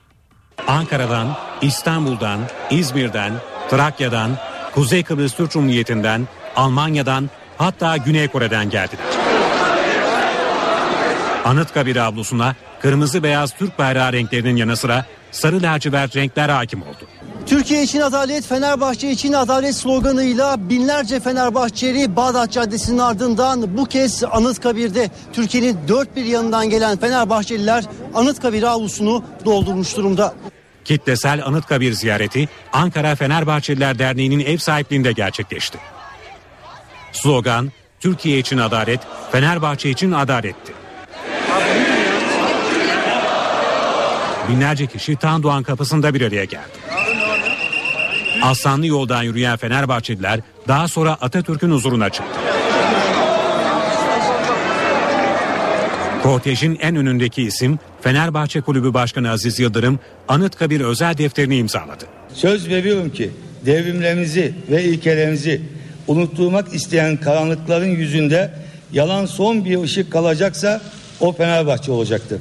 Ankara'dan, 0.67 1.37
İstanbul'dan, 1.63 2.41
İzmir'den, 2.71 3.33
Trakya'dan, 3.71 4.31
Kuzey 4.75 5.03
Kıbrıs 5.03 5.35
Türk 5.35 5.51
Cumhuriyeti'nden, 5.51 6.29
Almanya'dan 6.57 7.31
hatta 7.59 7.97
Güney 7.97 8.29
Kore'den 8.29 8.71
geldiler. 8.71 9.07
Anıtkabir 11.45 11.97
avlusuna 11.97 12.55
kırmızı 12.83 13.23
beyaz 13.23 13.57
Türk 13.57 13.79
bayrağı 13.79 14.13
renklerinin 14.13 14.57
yanı 14.57 14.77
sıra 14.77 15.07
sarı 15.31 15.63
lacivert 15.63 16.17
renkler 16.17 16.49
hakim 16.49 16.83
oldu. 16.83 17.07
Türkiye 17.47 17.83
için 17.83 18.01
adalet, 18.01 18.47
Fenerbahçe 18.47 19.11
için 19.11 19.33
adalet 19.33 19.75
sloganıyla 19.75 20.69
binlerce 20.71 21.21
Fenerbahçeli 21.21 22.17
Bağdat 22.17 22.53
Caddesi'nin 22.53 22.99
ardından 22.99 23.77
bu 23.77 23.85
kez 23.85 24.25
Anıtkabir'de 24.25 25.11
Türkiye'nin 25.33 25.79
dört 25.89 26.17
bir 26.17 26.25
yanından 26.25 26.71
gelen 26.71 26.99
Fenerbahçeliler 26.99 27.85
Anıtkabir 28.15 28.63
avlusunu 28.63 29.25
doldurmuş 29.45 29.97
durumda. 29.97 30.35
Kitlesel 30.85 31.47
Anıtkabir 31.47 31.93
ziyareti 31.93 32.49
Ankara 32.73 33.15
Fenerbahçeliler 33.15 33.99
Derneği'nin 33.99 34.41
ev 34.41 34.59
sahipliğinde 34.59 35.13
gerçekleşti. 35.13 35.79
Slogan 37.13 37.73
Türkiye 38.01 38.39
için 38.39 38.59
adalet, 38.59 39.01
Fenerbahçe 39.33 39.91
için 39.91 40.13
adaletti. 40.13 40.86
Binlerce 44.49 44.87
kişi 44.87 45.17
Tandoğan 45.17 45.63
kapısında 45.63 46.15
bir 46.15 46.21
araya 46.21 46.45
geldi. 46.45 46.77
Aslanlı 48.43 48.87
yoldan 48.87 49.23
yürüyen 49.23 49.57
Fenerbahçeliler 49.57 50.41
daha 50.69 50.89
sonra 50.89 51.13
Atatürk'ün 51.21 51.71
huzuruna 51.71 52.11
çıktı. 52.11 52.41
Kortejin 56.23 56.79
en 56.81 56.97
önündeki 56.97 57.43
isim 57.43 57.79
Fenerbahçe 58.01 58.61
Kulübü 58.61 58.95
Başkanı 58.95 59.31
Aziz 59.31 59.59
Yıldırım 59.59 60.01
Anıtkabir 60.29 60.81
özel 60.81 61.19
defterini 61.19 61.57
imzaladı. 61.57 62.05
Söz 62.35 62.69
veriyorum 62.69 63.11
ki 63.11 63.31
devrimlerimizi 63.67 64.55
ve 64.71 64.85
ilkelerimizi 64.85 65.63
unutturmak 66.07 66.75
isteyen 66.75 67.17
karanlıkların 67.17 67.87
yüzünde 67.87 68.55
yalan 68.93 69.27
son 69.27 69.65
bir 69.65 69.83
ışık 69.83 70.13
kalacaksa 70.13 70.81
o 71.21 71.33
Fenerbahçe 71.33 71.93
olacaktır. 71.93 72.41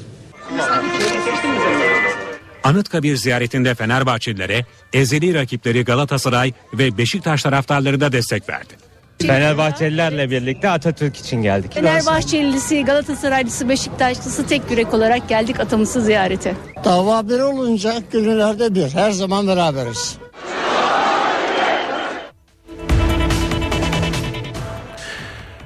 Anıtkabir 2.66 3.16
ziyaretinde 3.16 3.76
Fenerbahçelilere 3.76 4.66
ezeli 4.94 5.34
rakipleri 5.34 5.86
Galatasaray 5.86 6.54
ve 6.74 6.98
Beşiktaş 6.98 7.44
taraftarları 7.44 8.02
da 8.02 8.12
destek 8.12 8.50
verdi. 8.50 8.74
Fenerbahçelilerle 9.22 10.30
birlikte 10.30 10.70
Atatürk 10.70 11.18
için 11.18 11.42
geldik. 11.42 11.74
Fenerbahçelisi, 11.74 12.86
Galatasaraylısı, 12.86 13.70
Beşiktaşlısı 13.70 14.48
tek 14.48 14.72
yürek 14.72 14.94
olarak 14.94 15.30
geldik 15.30 15.60
atamızı 15.60 16.02
ziyarete. 16.02 16.54
Dava 16.84 17.30
bir 17.30 17.40
olunca 17.40 17.94
gönüllerde 18.12 18.76
bir. 18.76 18.90
Her 18.90 19.12
zaman 19.12 19.48
beraberiz. 19.48 20.18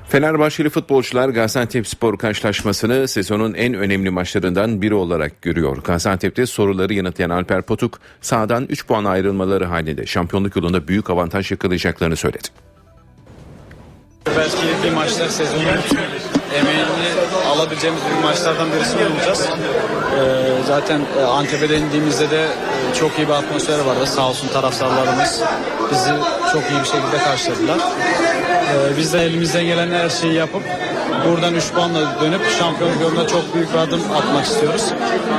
Fenerbahçeli 0.09 0.69
futbolcular 0.69 1.29
Gaziantep 1.29 1.87
Spor 1.87 2.17
karşılaşmasını 2.17 3.07
sezonun 3.07 3.53
en 3.53 3.73
önemli 3.73 4.09
maçlarından 4.09 4.81
biri 4.81 4.93
olarak 4.93 5.41
görüyor. 5.41 5.77
Gaziantep'te 5.77 6.45
soruları 6.45 6.93
yanıtlayan 6.93 7.29
Alper 7.29 7.61
Potuk 7.61 7.99
sahadan 8.21 8.65
3 8.69 8.87
puan 8.87 9.05
ayrılmaları 9.05 9.65
halinde 9.65 10.05
şampiyonluk 10.05 10.55
yolunda 10.55 10.87
büyük 10.87 11.09
avantaj 11.09 11.51
yakalayacaklarını 11.51 12.15
söyledi. 12.15 12.47
Belki 14.25 14.57
bir 14.83 14.91
maçlar 14.91 15.27
sezonun 15.27 15.65
emeğini 16.55 17.09
alabileceğimiz 17.47 18.01
bir 18.05 18.23
maçlardan 18.23 18.71
birisini 18.71 19.01
olacağız. 19.15 19.49
Ee, 19.49 20.63
zaten 20.67 21.01
e, 21.19 21.23
Antep'e 21.23 21.77
indiğimizde 21.77 22.31
de 22.31 22.43
e, 22.43 22.95
çok 22.99 23.17
iyi 23.17 23.27
bir 23.27 23.33
atmosfer 23.33 23.79
vardı. 23.79 24.05
Sağ 24.05 24.29
olsun 24.29 24.47
taraftarlarımız 24.47 25.41
bizi 25.91 26.11
çok 26.53 26.61
iyi 26.71 26.79
bir 26.79 26.85
şekilde 26.85 27.17
karşıladılar. 27.23 27.77
Ee, 27.77 28.97
biz 28.97 29.13
de 29.13 29.23
elimizden 29.23 29.65
gelen 29.65 29.91
her 29.91 30.09
şeyi 30.09 30.33
yapıp 30.33 30.63
buradan 31.25 31.55
3 31.55 31.71
puanla 31.71 32.21
dönüp 32.21 32.41
şampiyonluk 32.59 33.01
yolunda 33.01 33.27
çok 33.27 33.55
büyük 33.55 33.73
bir 33.73 33.77
adım 33.77 34.01
atmak 34.17 34.45
istiyoruz. 34.45 34.83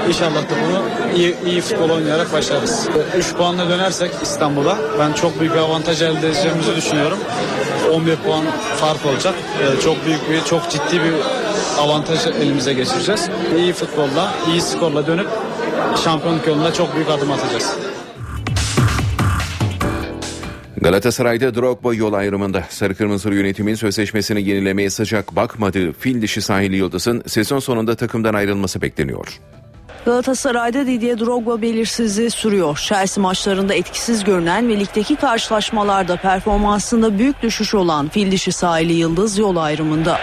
İnşallah 0.09 0.42
da 0.42 0.55
bunu 0.66 0.83
iyi, 1.16 1.37
iyi 1.46 1.61
futbol 1.61 1.90
oynayarak 1.90 2.33
başarırız. 2.33 2.88
3 3.16 3.35
puanla 3.35 3.68
dönersek 3.68 4.11
İstanbul'a 4.23 4.79
ben 4.99 5.12
çok 5.12 5.40
büyük 5.40 5.55
bir 5.55 5.59
avantaj 5.59 6.03
elde 6.03 6.29
edeceğimizi 6.29 6.77
düşünüyorum. 6.77 7.18
11 7.90 8.16
puan 8.16 8.44
fark 8.76 9.07
olacak. 9.07 9.35
Ee, 9.62 9.81
çok 9.81 10.07
büyük 10.07 10.31
bir, 10.31 10.44
çok 10.44 10.70
ciddi 10.70 10.92
bir 10.92 11.14
avantaj 11.79 12.26
elimize 12.26 12.72
geçireceğiz. 12.72 13.29
İyi 13.57 13.72
futbolla, 13.72 14.35
iyi 14.48 14.61
skorla 14.61 15.07
dönüp 15.07 15.29
şampiyonluk 16.05 16.46
yolunda 16.46 16.72
çok 16.72 16.94
büyük 16.94 17.11
adım 17.11 17.33
atacağız. 17.33 17.76
Galatasaray'da 20.76 21.55
Drogba 21.55 21.94
yol 21.94 22.12
ayrımında 22.12 22.64
Sarı 22.68 22.94
Kırmızılı 22.94 23.35
yönetimin 23.35 23.74
sözleşmesini 23.74 24.48
yenilemeye 24.48 24.90
sıcak 24.90 25.37
bakmadığı 25.37 25.92
fil 25.92 26.22
dişi 26.22 26.42
sahili 26.42 26.76
Yıldız'ın 26.76 27.22
sezon 27.26 27.59
sonunda 27.59 27.94
takımdan 27.96 28.35
ayrılması 28.35 28.83
bekleniyor. 28.83 29.40
Galatasaray'da 30.05 30.87
Didier 30.87 31.19
Drogba 31.19 31.63
belirsizliği 31.63 32.31
sürüyor. 32.31 32.79
Chelsea 32.79 33.23
maçlarında 33.23 33.75
etkisiz 33.75 34.25
görünen 34.25 34.69
ve 34.69 34.81
ligdeki 34.81 35.17
karşılaşmalarda 35.17 36.17
performansında 36.17 37.19
büyük 37.19 37.43
düşüş 37.43 37.75
olan 37.75 38.09
fil 38.09 38.31
dişi 38.31 38.53
sahili 38.53 38.93
Yıldız 38.93 39.39
yol 39.39 39.57
ayrımında. 39.57 40.19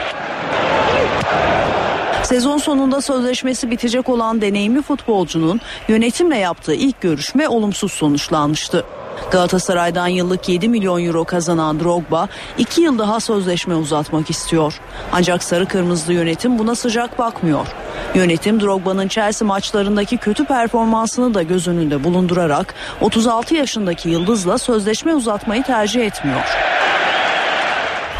Sezon 2.24 2.58
sonunda 2.58 3.02
sözleşmesi 3.02 3.72
bitecek 3.72 4.10
olan 4.10 4.42
deneyimli 4.42 4.82
futbolcunun 4.82 5.62
yönetimle 5.88 6.38
yaptığı 6.38 6.74
ilk 6.74 7.02
görüşme 7.02 7.48
olumsuz 7.48 7.92
sonuçlanmıştı. 7.92 8.86
Galatasaray'dan 9.32 10.08
yıllık 10.08 10.50
7 10.50 10.70
milyon 10.70 11.06
euro 11.06 11.26
kazanan 11.26 11.80
Drogba 11.80 12.28
2 12.58 12.82
yıl 12.82 13.00
daha 13.00 13.20
sözleşme 13.20 13.76
uzatmak 13.76 14.30
istiyor. 14.30 14.80
Ancak 15.12 15.44
sarı 15.44 15.66
kırmızılı 15.66 16.14
yönetim 16.14 16.60
buna 16.60 16.76
sıcak 16.76 17.20
bakmıyor. 17.20 17.68
Yönetim 18.16 18.62
Drogba'nın 18.62 19.08
Chelsea 19.08 19.48
maçlarındaki 19.48 20.18
kötü 20.18 20.46
performansını 20.46 21.34
da 21.34 21.44
göz 21.44 21.68
önünde 21.68 22.04
bulundurarak 22.04 22.74
36 23.02 23.56
yaşındaki 23.56 24.10
yıldızla 24.10 24.58
sözleşme 24.58 25.16
uzatmayı 25.16 25.64
tercih 25.64 26.06
etmiyor. 26.06 26.44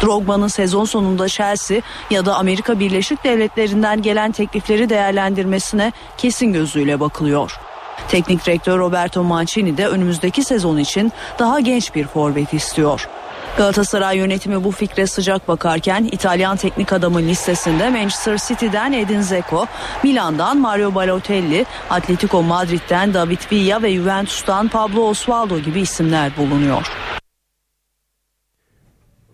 Drogba'nın 0.02 0.48
sezon 0.48 0.84
sonunda 0.84 1.28
Chelsea 1.28 1.80
ya 2.10 2.26
da 2.26 2.34
Amerika 2.34 2.80
Birleşik 2.80 3.24
Devletleri'nden 3.24 4.02
gelen 4.02 4.32
teklifleri 4.32 4.88
değerlendirmesine 4.88 5.92
kesin 6.18 6.52
gözüyle 6.52 7.00
bakılıyor. 7.00 7.67
Teknik 8.08 8.46
direktör 8.46 8.78
Roberto 8.78 9.22
Mancini 9.22 9.76
de 9.76 9.88
önümüzdeki 9.88 10.44
sezon 10.44 10.76
için 10.76 11.12
daha 11.38 11.60
genç 11.60 11.94
bir 11.94 12.06
forvet 12.06 12.54
istiyor. 12.54 13.08
Galatasaray 13.56 14.16
yönetimi 14.16 14.64
bu 14.64 14.70
fikre 14.70 15.06
sıcak 15.06 15.48
bakarken 15.48 16.08
İtalyan 16.12 16.56
teknik 16.56 16.92
adamın 16.92 17.28
listesinde 17.28 17.90
Manchester 17.90 18.38
City'den 18.38 18.92
Edin 18.92 19.20
Dzeko, 19.20 19.66
Milan'dan 20.02 20.58
Mario 20.58 20.94
Balotelli, 20.94 21.66
Atletico 21.90 22.42
Madrid'den 22.42 23.14
David 23.14 23.40
Villa 23.52 23.82
ve 23.82 23.94
Juventus'tan 23.94 24.68
Pablo 24.68 25.00
Osvaldo 25.00 25.58
gibi 25.58 25.80
isimler 25.80 26.36
bulunuyor. 26.36 26.86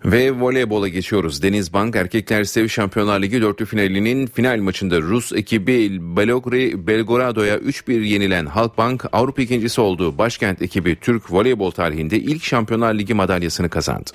Ve 0.05 0.41
voleybola 0.41 0.89
geçiyoruz. 0.89 1.43
Denizbank 1.43 1.97
Erkekler 1.97 2.45
Sev 2.45 2.69
Şampiyonlar 2.69 3.23
Ligi 3.23 3.43
dörtlü 3.43 3.67
finalinin 3.67 4.27
final 4.27 4.59
maçında 4.59 5.01
Rus 5.01 5.33
ekibi 5.33 5.99
Belogri 6.17 6.87
Belgorado'ya 6.87 7.57
3-1 7.57 8.03
yenilen 8.03 8.47
Halkbank 8.47 9.05
Avrupa 9.13 9.43
ikincisi 9.43 9.81
olduğu 9.81 10.19
başkent 10.19 10.63
ekibi 10.63 10.97
Türk 11.01 11.33
voleybol 11.33 11.71
tarihinde 11.71 12.19
ilk 12.19 12.45
Şampiyonlar 12.45 12.95
Ligi 12.95 13.15
madalyasını 13.15 13.69
kazandı. 13.69 14.11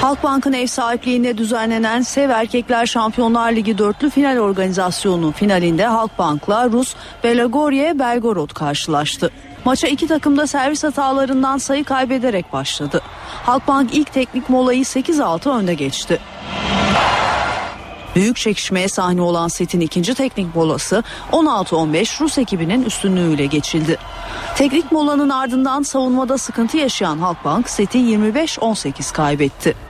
Halkbank'ın 0.00 0.52
ev 0.52 0.66
sahipliğinde 0.66 1.38
düzenlenen 1.38 2.02
Sev 2.02 2.30
Erkekler 2.30 2.86
Şampiyonlar 2.86 3.52
Ligi 3.52 3.78
dörtlü 3.78 4.10
final 4.10 4.36
organizasyonu 4.36 5.32
finalinde 5.32 5.86
Halkbank'la 5.86 6.70
Rus 6.70 6.94
Belagorye 7.24 7.98
Belgorod 7.98 8.54
karşılaştı. 8.54 9.30
Maça 9.66 9.88
iki 9.88 10.06
takım 10.06 10.36
da 10.36 10.46
servis 10.46 10.84
hatalarından 10.84 11.58
sayı 11.58 11.84
kaybederek 11.84 12.52
başladı. 12.52 13.00
Halkbank 13.42 13.94
ilk 13.94 14.12
teknik 14.12 14.50
molayı 14.50 14.82
8-6 14.82 15.50
önde 15.50 15.74
geçti. 15.74 16.20
Büyük 18.14 18.36
çekişmeye 18.36 18.88
sahne 18.88 19.22
olan 19.22 19.48
setin 19.48 19.80
ikinci 19.80 20.14
teknik 20.14 20.56
molası 20.56 21.02
16-15 21.32 22.20
Rus 22.20 22.38
ekibinin 22.38 22.84
üstünlüğüyle 22.84 23.46
geçildi. 23.46 23.98
Teknik 24.56 24.92
molanın 24.92 25.28
ardından 25.28 25.82
savunmada 25.82 26.38
sıkıntı 26.38 26.76
yaşayan 26.76 27.18
Halkbank 27.18 27.70
seti 27.70 27.98
25-18 27.98 29.12
kaybetti. 29.12 29.85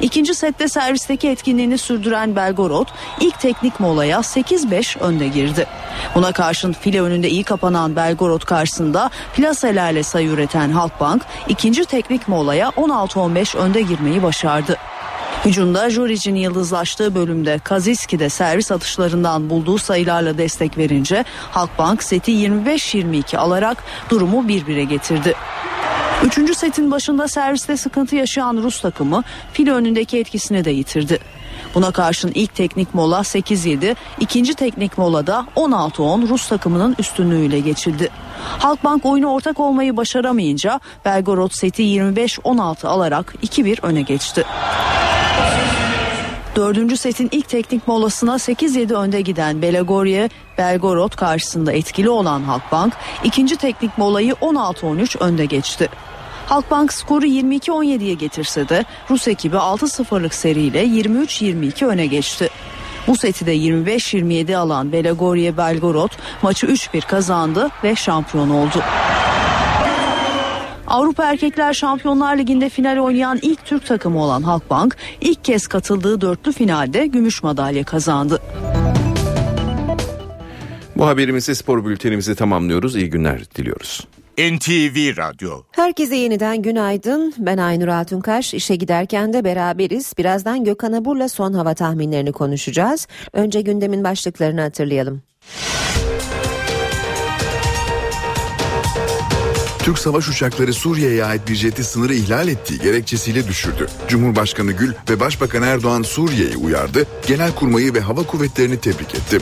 İkinci 0.00 0.34
sette 0.34 0.68
servisteki 0.68 1.28
etkinliğini 1.28 1.78
sürdüren 1.78 2.36
Belgorod 2.36 2.86
ilk 3.20 3.40
teknik 3.40 3.80
molaya 3.80 4.18
8-5 4.18 4.98
önde 4.98 5.28
girdi. 5.28 5.66
Buna 6.14 6.32
karşın 6.32 6.72
file 6.72 7.02
önünde 7.02 7.28
iyi 7.28 7.44
kapanan 7.44 7.96
Belgorod 7.96 8.44
karşısında 8.44 9.10
plaselerle 9.36 10.02
sayı 10.02 10.28
üreten 10.28 10.70
Halkbank 10.70 11.22
ikinci 11.48 11.84
teknik 11.84 12.28
molaya 12.28 12.68
16-15 12.68 13.58
önde 13.58 13.82
girmeyi 13.82 14.22
başardı. 14.22 14.76
Hücumda 15.44 15.90
Juric'in 15.90 16.34
yıldızlaştığı 16.34 17.14
bölümde 17.14 17.58
Kaziski 17.58 18.18
de 18.18 18.28
servis 18.28 18.72
atışlarından 18.72 19.50
bulduğu 19.50 19.78
sayılarla 19.78 20.38
destek 20.38 20.78
verince 20.78 21.24
Halkbank 21.50 22.02
seti 22.02 22.32
25-22 22.32 23.36
alarak 23.36 23.84
durumu 24.10 24.42
1-1'e 24.42 24.84
getirdi. 24.84 25.34
Üçüncü 26.24 26.54
setin 26.54 26.90
başında 26.90 27.28
serviste 27.28 27.76
sıkıntı 27.76 28.16
yaşayan 28.16 28.56
Rus 28.56 28.80
takımı 28.80 29.24
file 29.52 29.72
önündeki 29.72 30.18
etkisini 30.18 30.64
de 30.64 30.70
yitirdi. 30.70 31.18
Buna 31.74 31.90
karşın 31.90 32.32
ilk 32.34 32.54
teknik 32.54 32.94
mola 32.94 33.18
8-7, 33.18 33.96
ikinci 34.20 34.54
teknik 34.54 34.98
molada 34.98 35.46
16-10 35.56 36.28
Rus 36.28 36.48
takımının 36.48 36.96
üstünlüğüyle 36.98 37.60
geçildi. 37.60 38.10
Halkbank 38.58 39.06
oyunu 39.06 39.26
ortak 39.26 39.60
olmayı 39.60 39.96
başaramayınca 39.96 40.80
Belgorod 41.04 41.50
seti 41.50 41.82
25-16 41.82 42.86
alarak 42.86 43.34
2-1 43.42 43.86
öne 43.86 44.02
geçti. 44.02 44.44
Dördüncü 46.58 46.96
setin 46.96 47.28
ilk 47.32 47.48
teknik 47.48 47.88
molasına 47.88 48.34
8-7 48.34 48.94
önde 48.94 49.20
giden 49.20 49.62
Belagorye, 49.62 50.28
Belgorod 50.58 51.16
karşısında 51.16 51.72
etkili 51.72 52.10
olan 52.10 52.42
Halkbank 52.42 52.94
ikinci 53.24 53.56
teknik 53.56 53.98
molayı 53.98 54.32
16-13 54.32 55.18
önde 55.18 55.44
geçti. 55.44 55.88
Halkbank 56.46 56.92
skoru 56.92 57.26
22-17'ye 57.26 58.14
getirse 58.14 58.68
de 58.68 58.84
Rus 59.10 59.28
ekibi 59.28 59.56
6-0'lık 59.56 60.34
seriyle 60.34 60.84
23-22 60.84 61.86
öne 61.86 62.06
geçti. 62.06 62.50
Bu 63.06 63.16
seti 63.16 63.46
de 63.46 63.56
25-27 63.56 64.56
alan 64.56 64.92
Belagorye 64.92 65.56
Belgorod 65.56 66.10
maçı 66.42 66.66
3-1 66.66 67.00
kazandı 67.00 67.68
ve 67.84 67.96
şampiyon 67.96 68.50
oldu. 68.50 68.82
Avrupa 70.88 71.24
Erkekler 71.24 71.72
Şampiyonlar 71.72 72.38
Ligi'nde 72.38 72.68
final 72.68 72.98
oynayan 72.98 73.38
ilk 73.42 73.64
Türk 73.64 73.86
takımı 73.86 74.22
olan 74.24 74.42
Halkbank 74.42 74.96
ilk 75.20 75.44
kez 75.44 75.66
katıldığı 75.66 76.20
dörtlü 76.20 76.52
finalde 76.52 77.06
gümüş 77.06 77.42
madalya 77.42 77.84
kazandı. 77.84 78.42
Bu 80.96 81.06
haberimizi 81.06 81.54
spor 81.54 81.84
bültenimizi 81.84 82.34
tamamlıyoruz. 82.34 82.96
İyi 82.96 83.10
günler 83.10 83.40
diliyoruz. 83.54 84.06
NTV 84.38 85.16
Radyo 85.16 85.62
Herkese 85.70 86.16
yeniden 86.16 86.62
günaydın. 86.62 87.34
Ben 87.38 87.58
Aynur 87.58 87.88
Altunkaş. 87.88 88.54
İşe 88.54 88.76
giderken 88.76 89.32
de 89.32 89.44
beraberiz. 89.44 90.12
Birazdan 90.18 90.64
Gökhan 90.64 90.92
Abur'la 90.92 91.28
son 91.28 91.52
hava 91.52 91.74
tahminlerini 91.74 92.32
konuşacağız. 92.32 93.06
Önce 93.32 93.60
gündemin 93.60 94.04
başlıklarını 94.04 94.60
hatırlayalım. 94.60 95.22
Türk 99.88 99.98
savaş 99.98 100.28
uçakları 100.28 100.72
Suriye'ye 100.72 101.24
ait 101.24 101.48
bir 101.48 101.54
jeti 101.54 101.84
sınırı 101.84 102.14
ihlal 102.14 102.48
ettiği 102.48 102.78
gerekçesiyle 102.78 103.48
düşürdü. 103.48 103.86
Cumhurbaşkanı 104.08 104.72
Gül 104.72 104.92
ve 105.10 105.20
Başbakan 105.20 105.62
Erdoğan 105.62 106.02
Suriye'yi 106.02 106.56
uyardı, 106.56 107.06
Genelkurmayı 107.26 107.94
ve 107.94 108.00
Hava 108.00 108.22
Kuvvetleri'ni 108.22 108.80
tebrik 108.80 109.14
etti. 109.14 109.38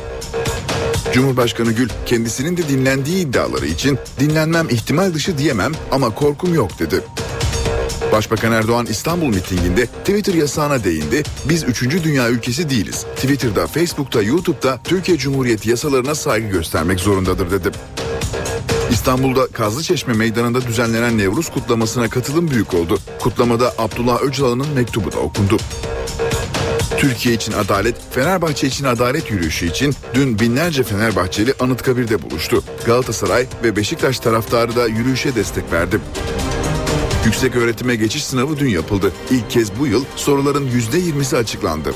Cumhurbaşkanı 1.13 1.73
Gül 1.73 1.89
kendisinin 2.07 2.57
de 2.57 2.69
dinlendiği 2.69 3.27
iddiaları 3.27 3.67
için 3.67 3.99
dinlenmem 4.21 4.69
ihtimal 4.69 5.15
dışı 5.15 5.39
diyemem 5.39 5.73
ama 5.91 6.15
korkum 6.15 6.55
yok 6.55 6.79
dedi. 6.79 7.05
Başbakan 8.13 8.53
Erdoğan 8.53 8.87
İstanbul 8.87 9.29
mitinginde 9.29 9.87
Twitter 9.87 10.35
yasağına 10.35 10.85
değindi. 10.85 11.23
Biz 11.49 11.65
3. 11.65 11.83
dünya 12.05 12.29
ülkesi 12.31 12.71
değiliz. 12.71 13.07
Twitter'da, 13.17 13.67
Facebook'ta, 13.67 14.23
YouTube'da 14.23 14.79
Türkiye 14.85 15.19
Cumhuriyeti 15.19 15.71
yasalarına 15.71 16.15
saygı 16.15 16.49
göstermek 16.49 17.01
zorundadır 17.01 17.51
dedi. 17.51 17.71
İstanbul'da 18.91 19.47
Kazlıçeşme 19.47 20.15
Meydanı'nda 20.15 20.61
düzenlenen 20.61 21.19
Nevruz 21.19 21.51
kutlamasına 21.51 22.09
katılım 22.09 22.51
büyük 22.51 22.75
oldu. 22.75 22.99
Kutlamada 23.21 23.75
Abdullah 23.79 24.23
Öcalan'ın 24.23 24.69
mektubu 24.75 25.13
da 25.13 25.19
okundu. 25.19 25.57
Türkiye 26.99 27.35
için 27.35 27.53
adalet, 27.53 27.97
Fenerbahçe 28.11 28.67
için 28.67 28.85
adalet 28.85 29.31
yürüyüşü 29.31 29.67
için 29.67 29.95
dün 30.15 30.39
binlerce 30.39 30.83
Fenerbahçeli 30.83 31.55
Anıtkabir'de 31.61 32.23
buluştu. 32.23 32.63
Galatasaray 32.87 33.47
ve 33.65 33.77
Beşiktaş 33.77 34.21
taraftarı 34.21 34.77
da 34.77 34.87
yürüyüşe 34.87 35.35
destek 35.35 35.73
verdi. 35.73 36.01
Yüksek 37.25 37.57
öğretime 37.57 37.97
geçiş 37.97 38.25
sınavı 38.25 38.59
dün 38.59 38.69
yapıldı. 38.69 39.13
İlk 39.31 39.51
kez 39.51 39.79
bu 39.79 39.87
yıl 39.87 40.05
soruların 40.17 40.69
%20'si 40.69 41.37
açıklandı. 41.37 41.95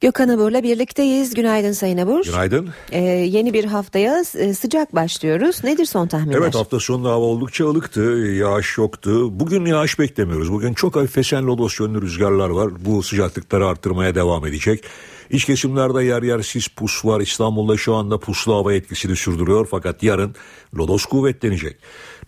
Gökhan 0.00 0.28
Abur'la 0.28 0.62
birlikteyiz. 0.62 1.34
Günaydın 1.34 1.72
Sayın 1.72 1.98
Abur. 1.98 2.24
Günaydın. 2.24 2.70
Ee, 2.92 3.00
yeni 3.04 3.52
bir 3.52 3.64
haftaya 3.64 4.24
e, 4.34 4.54
sıcak 4.54 4.94
başlıyoruz. 4.94 5.64
Nedir 5.64 5.84
son 5.84 6.06
tahminler? 6.06 6.38
Evet 6.38 6.54
hafta 6.54 6.80
sonunda 6.80 7.08
hava 7.08 7.24
oldukça 7.24 7.64
ılıktı. 7.64 8.00
Yağış 8.38 8.78
yoktu. 8.78 9.40
Bugün 9.40 9.66
yağış 9.66 9.98
beklemiyoruz. 9.98 10.52
Bugün 10.52 10.74
çok 10.74 10.96
hafif 10.96 11.18
esen 11.18 11.46
lodos 11.46 11.80
yönlü 11.80 12.02
rüzgarlar 12.02 12.50
var. 12.50 12.70
Bu 12.84 13.02
sıcaklıkları 13.02 13.66
arttırmaya 13.66 14.14
devam 14.14 14.46
edecek. 14.46 14.84
İç 15.30 15.44
kesimlerde 15.44 16.04
yer 16.04 16.22
yer 16.22 16.42
sis 16.42 16.68
pus 16.68 17.04
var. 17.04 17.20
İstanbul'da 17.20 17.76
şu 17.76 17.94
anda 17.94 18.18
puslu 18.18 18.54
hava 18.54 18.72
etkisini 18.74 19.16
sürdürüyor. 19.16 19.68
Fakat 19.70 20.02
yarın 20.02 20.34
lodos 20.78 21.04
kuvvetlenecek. 21.04 21.76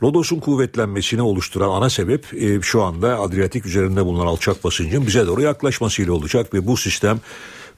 Lodos'un 0.02 0.40
kuvvetlenmesini 0.40 1.22
oluşturan 1.22 1.68
ana 1.68 1.90
sebep 1.90 2.34
e, 2.34 2.60
şu 2.62 2.82
anda 2.82 3.20
Adriyatik 3.20 3.66
üzerinde 3.66 4.04
bulunan 4.04 4.26
alçak 4.26 4.64
basıncın 4.64 5.06
bize 5.06 5.26
doğru 5.26 5.42
yaklaşmasıyla 5.42 6.12
olacak 6.12 6.54
ve 6.54 6.66
bu 6.66 6.76
sistem 6.76 7.20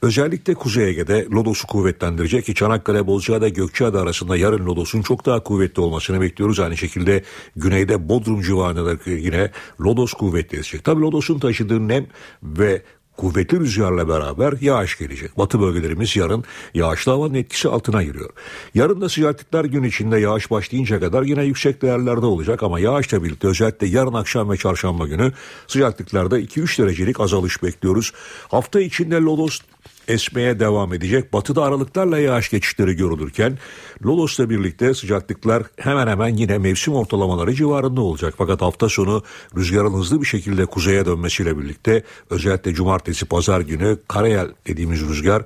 Özellikle 0.05 0.53
Kuzey 0.53 0.89
Ege'de 0.89 1.27
Lodos'u 1.31 1.67
kuvvetlendirecek 1.67 2.55
Çanakkale, 2.55 3.07
Bozcaada, 3.07 3.49
Gökçeada 3.49 4.01
arasında 4.01 4.37
yarın 4.37 4.65
Lodos'un 4.65 5.01
çok 5.01 5.25
daha 5.25 5.43
kuvvetli 5.43 5.81
olmasını 5.81 6.21
bekliyoruz. 6.21 6.59
Aynı 6.59 6.77
şekilde 6.77 7.23
güneyde 7.55 8.09
Bodrum 8.09 8.41
civarında 8.41 8.85
da 8.85 9.11
yine 9.11 9.51
Lodos 9.81 10.13
kuvvetlenecek. 10.13 10.83
Tabii 10.83 11.01
Lodos'un 11.01 11.39
taşıdığı 11.39 11.87
nem 11.87 12.07
ve 12.43 12.81
kuvvetli 13.17 13.59
rüzgarla 13.59 14.07
beraber 14.07 14.53
yağış 14.61 14.97
gelecek. 14.97 15.37
Batı 15.37 15.61
bölgelerimiz 15.61 16.15
yarın 16.15 16.43
yağışlı 16.73 17.11
havanın 17.11 17.33
etkisi 17.33 17.69
altına 17.69 18.03
giriyor. 18.03 18.29
Yarın 18.73 19.01
da 19.01 19.09
sıcaklıklar 19.09 19.65
gün 19.65 19.83
içinde 19.83 20.19
yağış 20.19 20.51
başlayınca 20.51 20.99
kadar 20.99 21.23
yine 21.23 21.43
yüksek 21.43 21.81
değerlerde 21.81 22.25
olacak 22.25 22.63
ama 22.63 22.79
yağışla 22.79 23.23
birlikte 23.23 23.47
özellikle 23.47 23.87
yarın 23.87 24.13
akşam 24.13 24.49
ve 24.49 24.57
çarşamba 24.57 25.07
günü 25.07 25.31
sıcaklıklarda 25.67 26.39
2-3 26.39 26.83
derecelik 26.83 27.19
azalış 27.19 27.63
bekliyoruz. 27.63 28.11
Hafta 28.47 28.81
içinde 28.81 29.15
Lodos 29.15 29.59
esmeye 30.07 30.59
devam 30.59 30.93
edecek. 30.93 31.33
Batıda 31.33 31.63
aralıklarla 31.63 32.17
yağış 32.17 32.49
geçişleri 32.49 32.93
görülürken 32.93 33.57
Lodos'la 34.05 34.49
birlikte 34.49 34.93
sıcaklıklar 34.93 35.63
hemen 35.77 36.07
hemen 36.07 36.37
yine 36.37 36.57
mevsim 36.57 36.93
ortalamaları 36.93 37.53
civarında 37.53 38.01
olacak. 38.01 38.33
Fakat 38.37 38.61
hafta 38.61 38.89
sonu 38.89 39.23
rüzgarın 39.57 39.93
hızlı 39.93 40.21
bir 40.21 40.25
şekilde 40.25 40.65
kuzeye 40.65 41.05
dönmesiyle 41.05 41.57
birlikte 41.57 42.03
özellikle 42.29 42.73
cumartesi 42.73 43.25
pazar 43.25 43.61
günü 43.61 43.97
karayel 44.07 44.47
dediğimiz 44.67 45.01
rüzgar 45.01 45.43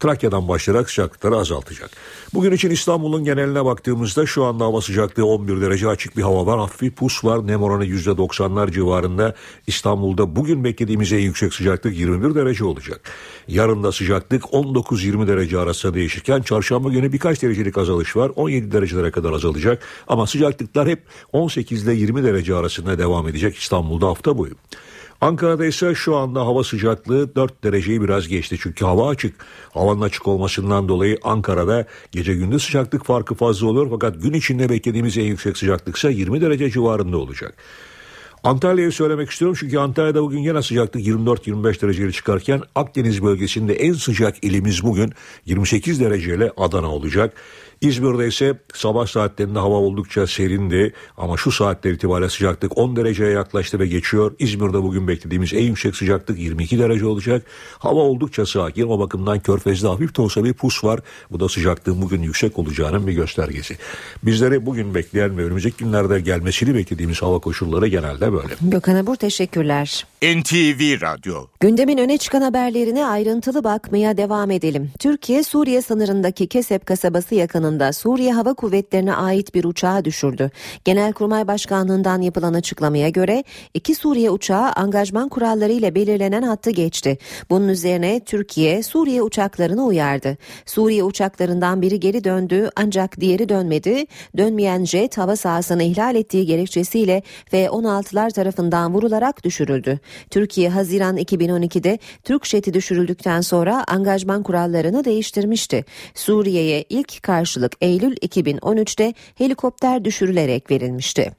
Trakya'dan 0.00 0.48
başlayarak 0.48 0.90
sıcaklıkları 0.90 1.36
azaltacak. 1.36 1.90
Bugün 2.34 2.52
için 2.52 2.70
İstanbul'un 2.70 3.24
geneline 3.24 3.64
baktığımızda 3.64 4.26
şu 4.26 4.44
anda 4.44 4.64
hava 4.64 4.80
sıcaklığı 4.80 5.26
11 5.26 5.60
derece 5.60 5.88
açık 5.88 6.16
bir 6.16 6.22
hava 6.22 6.46
var. 6.46 6.58
Hafif 6.58 6.96
pus 6.96 7.24
var. 7.24 7.46
Nem 7.46 7.62
oranı 7.62 7.86
%90'lar 7.86 8.72
civarında. 8.72 9.34
İstanbul'da 9.66 10.36
bugün 10.36 10.64
beklediğimiz 10.64 11.12
en 11.12 11.18
yüksek 11.18 11.54
sıcaklık 11.54 11.98
21 11.98 12.34
derece 12.34 12.64
olacak. 12.64 13.00
Yarın 13.48 13.82
da 13.82 13.92
sıcaklık 13.92 14.42
19-20 14.42 15.26
derece 15.26 15.58
arasında 15.58 15.94
değişirken 15.94 16.42
çarşamba 16.42 16.88
günü 16.88 17.12
birkaç 17.12 17.42
derecelik 17.42 17.78
azalış 17.78 18.16
var. 18.16 18.30
17 18.36 18.72
derecelere 18.72 19.10
kadar 19.10 19.32
azalacak. 19.32 19.82
Ama 20.08 20.26
sıcaklıklar 20.26 20.88
hep 20.88 21.02
18 21.32 21.84
ile 21.84 21.94
20 21.94 22.24
derece 22.24 22.54
arasında 22.54 22.98
devam 22.98 23.28
edecek 23.28 23.56
İstanbul'da 23.56 24.06
hafta 24.06 24.38
boyu. 24.38 24.54
Ankara'da 25.24 25.66
ise 25.66 25.94
şu 25.94 26.16
anda 26.16 26.40
hava 26.40 26.64
sıcaklığı 26.64 27.34
4 27.34 27.64
dereceyi 27.64 28.02
biraz 28.02 28.28
geçti 28.28 28.56
çünkü 28.60 28.84
hava 28.84 29.08
açık. 29.08 29.34
Havanın 29.70 30.00
açık 30.00 30.28
olmasından 30.28 30.88
dolayı 30.88 31.18
Ankara'da 31.22 31.86
gece 32.12 32.34
gündüz 32.34 32.62
sıcaklık 32.62 33.04
farkı 33.04 33.34
fazla 33.34 33.66
olur 33.66 33.90
fakat 33.90 34.22
gün 34.22 34.32
içinde 34.32 34.68
beklediğimiz 34.68 35.18
en 35.18 35.22
yüksek 35.22 35.56
sıcaklık 35.56 35.96
ise 35.96 36.10
20 36.10 36.40
derece 36.40 36.70
civarında 36.70 37.18
olacak. 37.18 37.54
Antalya'yı 38.44 38.92
söylemek 38.92 39.30
istiyorum 39.30 39.56
çünkü 39.60 39.78
Antalya'da 39.78 40.22
bugün 40.22 40.38
yine 40.38 40.62
sıcaklık 40.62 41.06
24-25 41.06 41.82
dereceyle 41.82 42.12
çıkarken 42.12 42.62
Akdeniz 42.74 43.22
bölgesinde 43.22 43.74
en 43.74 43.92
sıcak 43.92 44.44
ilimiz 44.44 44.82
bugün 44.82 45.12
28 45.46 46.00
dereceyle 46.00 46.52
Adana 46.56 46.94
olacak. 46.94 47.34
İzmir'de 47.84 48.28
ise 48.28 48.58
sabah 48.74 49.06
saatlerinde 49.06 49.58
hava 49.58 49.74
oldukça 49.74 50.26
serindi 50.26 50.92
ama 51.16 51.36
şu 51.36 51.52
saatler 51.52 51.92
itibariyle 51.92 52.30
sıcaklık 52.30 52.78
10 52.78 52.96
dereceye 52.96 53.30
yaklaştı 53.30 53.78
ve 53.78 53.86
geçiyor. 53.86 54.34
İzmir'de 54.38 54.82
bugün 54.82 55.08
beklediğimiz 55.08 55.52
en 55.52 55.62
yüksek 55.62 55.96
sıcaklık 55.96 56.38
22 56.38 56.78
derece 56.78 57.06
olacak. 57.06 57.46
Hava 57.78 58.00
oldukça 58.00 58.46
sakin 58.46 58.88
o 58.88 58.98
bakımdan 58.98 59.40
körfezde 59.40 59.88
hafif 59.88 60.16
de 60.16 60.22
olsa 60.22 60.44
bir 60.44 60.52
pus 60.52 60.84
var. 60.84 61.00
Bu 61.30 61.40
da 61.40 61.48
sıcaklığın 61.48 62.02
bugün 62.02 62.22
yüksek 62.22 62.58
olacağının 62.58 63.06
bir 63.06 63.12
göstergesi. 63.12 63.76
Bizleri 64.22 64.66
bugün 64.66 64.94
bekleyen 64.94 65.38
ve 65.38 65.44
önümüzdeki 65.44 65.84
günlerde 65.84 66.20
gelmesini 66.20 66.74
beklediğimiz 66.74 67.22
hava 67.22 67.38
koşulları 67.38 67.86
genelde 67.86 68.32
böyle. 68.32 68.54
Gökhan 68.60 68.96
Abur 68.96 69.16
teşekkürler. 69.16 70.06
NTV 70.22 71.00
Radyo 71.00 71.46
Gündemin 71.60 71.98
öne 71.98 72.18
çıkan 72.18 72.42
haberlerine 72.42 73.06
ayrıntılı 73.06 73.64
bakmaya 73.64 74.16
devam 74.16 74.50
edelim. 74.50 74.90
Türkiye 74.98 75.42
Suriye 75.42 75.82
sınırındaki 75.82 76.46
Kesep 76.46 76.86
kasabası 76.86 77.34
yakınında 77.34 77.73
Suriye 77.92 78.32
Hava 78.32 78.54
Kuvvetleri'ne 78.54 79.14
ait 79.14 79.54
bir 79.54 79.64
uçağı 79.64 80.04
düşürdü. 80.04 80.50
Genelkurmay 80.84 81.46
Başkanlığından 81.46 82.20
yapılan 82.20 82.54
açıklamaya 82.54 83.08
göre 83.08 83.44
iki 83.74 83.94
Suriye 83.94 84.30
uçağı 84.30 84.72
angajman 84.72 85.28
kuralları 85.28 85.72
ile 85.72 85.94
belirlenen 85.94 86.42
hattı 86.42 86.70
geçti. 86.70 87.18
Bunun 87.50 87.68
üzerine 87.68 88.20
Türkiye 88.20 88.82
Suriye 88.82 89.22
uçaklarını 89.22 89.84
uyardı. 89.84 90.36
Suriye 90.66 91.04
uçaklarından 91.04 91.82
biri 91.82 92.00
geri 92.00 92.24
döndü 92.24 92.70
ancak 92.76 93.20
diğeri 93.20 93.48
dönmedi. 93.48 94.06
Dönmeyen 94.36 94.84
jet 94.84 95.18
hava 95.18 95.36
sahasını 95.36 95.82
ihlal 95.82 96.14
ettiği 96.14 96.46
gerekçesiyle 96.46 97.22
F-16'lar 97.50 98.30
tarafından 98.30 98.94
vurularak 98.94 99.44
düşürüldü. 99.44 99.98
Türkiye 100.30 100.68
Haziran 100.68 101.16
2012'de 101.16 101.98
Türk 102.24 102.46
jeti 102.46 102.74
düşürüldükten 102.74 103.40
sonra 103.40 103.84
angajman 103.88 104.42
kurallarını 104.42 105.04
değiştirmişti. 105.04 105.84
Suriye'ye 106.14 106.84
ilk 106.88 107.22
karşılık 107.54 107.72
Eylül 107.80 108.16
2013'te 108.16 109.14
helikopter 109.34 110.04
düşürülerek 110.04 110.70
verilmişti. 110.70 111.32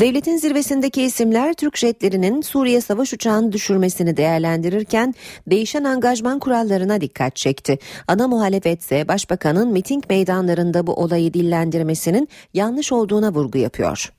Devletin 0.00 0.36
zirvesindeki 0.36 1.02
isimler 1.02 1.54
Türk 1.54 1.76
jetlerinin 1.76 2.42
Suriye 2.42 2.80
savaş 2.80 3.12
uçağını 3.12 3.52
düşürmesini 3.52 4.16
değerlendirirken 4.16 5.14
değişen 5.46 5.84
angajman 5.84 6.38
kurallarına 6.38 7.00
dikkat 7.00 7.36
çekti. 7.36 7.78
Ana 8.08 8.28
muhalefet 8.28 8.82
ise 8.82 9.08
başbakanın 9.08 9.68
miting 9.68 10.04
meydanlarında 10.08 10.86
bu 10.86 10.94
olayı 10.94 11.34
dillendirmesinin 11.34 12.28
yanlış 12.54 12.92
olduğuna 12.92 13.32
vurgu 13.32 13.58
yapıyor. 13.58 14.12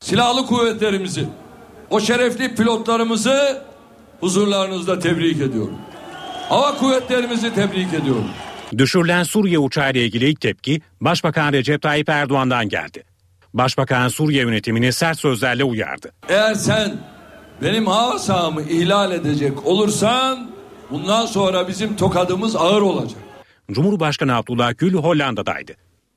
Silahlı 0.00 0.46
kuvvetlerimizi, 0.46 1.26
o 1.90 2.00
şerefli 2.00 2.54
pilotlarımızı 2.54 3.62
huzurlarınızda 4.20 4.98
tebrik 4.98 5.40
ediyorum. 5.40 5.78
Hava 6.48 6.76
kuvvetlerimizi 6.78 7.54
tebrik 7.54 7.94
ediyorum. 7.94 8.30
Düşürülen 8.78 9.22
Suriye 9.22 9.58
uçağı 9.58 9.90
ile 9.90 10.04
ilgili 10.04 10.28
ilk 10.30 10.40
tepki 10.40 10.80
Başbakan 11.00 11.52
Recep 11.52 11.82
Tayyip 11.82 12.08
Erdoğan'dan 12.08 12.68
geldi. 12.68 13.02
Başbakan 13.54 14.08
Suriye 14.08 14.42
yönetimini 14.42 14.92
sert 14.92 15.18
sözlerle 15.18 15.64
uyardı. 15.64 16.12
Eğer 16.28 16.54
sen 16.54 16.96
benim 17.62 17.86
hava 17.86 18.18
sahamı 18.18 18.62
ihlal 18.62 19.12
edecek 19.12 19.66
olursan 19.66 20.50
bundan 20.90 21.26
sonra 21.26 21.68
bizim 21.68 21.96
tokadımız 21.96 22.56
ağır 22.56 22.82
olacak. 22.82 23.18
Cumhurbaşkanı 23.72 24.36
Abdullah 24.36 24.72
Gül 24.78 24.94
Hollanda'daydı. 24.94 25.72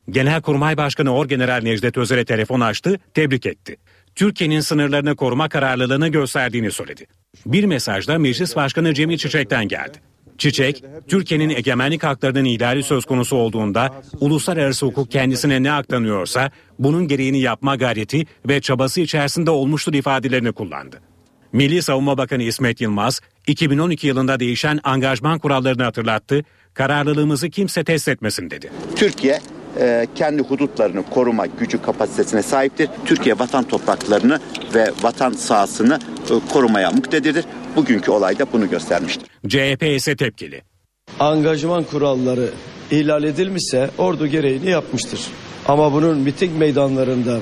Genelkurmay 0.09 0.77
Başkanı 0.77 1.13
Orgeneral 1.13 1.61
Necdet 1.63 1.97
Özer'e 1.97 2.25
telefon 2.25 2.59
açtı, 2.59 2.99
tebrik 3.13 3.45
etti. 3.45 3.77
Türkiye'nin 4.15 4.59
sınırlarını 4.59 5.15
koruma 5.15 5.49
kararlılığını 5.49 6.07
gösterdiğini 6.07 6.71
söyledi. 6.71 7.05
Bir 7.45 7.63
mesajda 7.63 8.17
Meclis 8.17 8.55
Başkanı 8.55 8.93
Cemil 8.93 9.17
Çiçek'ten 9.17 9.67
geldi. 9.67 9.97
Çiçek, 10.37 10.83
Türkiye'nin 11.07 11.49
egemenlik 11.49 12.03
haklarının 12.03 12.45
ihlali 12.45 12.83
söz 12.83 13.05
konusu 13.05 13.35
olduğunda 13.35 13.93
uluslararası 14.19 14.85
hukuk 14.85 15.11
kendisine 15.11 15.63
ne 15.63 15.71
aktanıyorsa 15.71 16.51
bunun 16.79 17.07
gereğini 17.07 17.39
yapma 17.39 17.75
gayreti 17.75 18.25
ve 18.47 18.61
çabası 18.61 19.01
içerisinde 19.01 19.51
olmuştur 19.51 19.93
ifadelerini 19.93 20.51
kullandı. 20.51 21.01
Milli 21.53 21.81
Savunma 21.81 22.17
Bakanı 22.17 22.43
İsmet 22.43 22.81
Yılmaz, 22.81 23.21
2012 23.47 24.07
yılında 24.07 24.39
değişen 24.39 24.79
angajman 24.83 25.39
kurallarını 25.39 25.83
hatırlattı, 25.83 26.43
kararlılığımızı 26.73 27.49
kimse 27.49 27.83
test 27.83 28.07
etmesin 28.07 28.49
dedi. 28.49 28.71
Türkiye 28.95 29.39
e, 29.79 30.07
kendi 30.15 30.43
hudutlarını 30.43 31.03
koruma 31.09 31.45
gücü 31.45 31.81
kapasitesine 31.81 32.41
sahiptir. 32.41 32.89
Türkiye 33.05 33.39
vatan 33.39 33.63
topraklarını 33.63 34.39
ve 34.73 34.91
vatan 35.01 35.31
sahasını 35.31 35.99
e, 36.29 36.53
korumaya 36.53 36.91
muktedirdir. 36.91 37.45
Bugünkü 37.75 38.11
olay 38.11 38.39
da 38.39 38.45
bunu 38.53 38.69
göstermiştir. 38.69 39.27
CHP 39.47 39.83
ise 39.83 40.15
tepkili. 40.15 40.61
Angajman 41.19 41.83
kuralları 41.83 42.49
ihlal 42.91 43.23
edilmişse 43.23 43.89
ordu 43.97 44.27
gereğini 44.27 44.69
yapmıştır. 44.69 45.19
Ama 45.67 45.93
bunun 45.93 46.17
miting 46.17 46.57
meydanlarında 46.57 47.39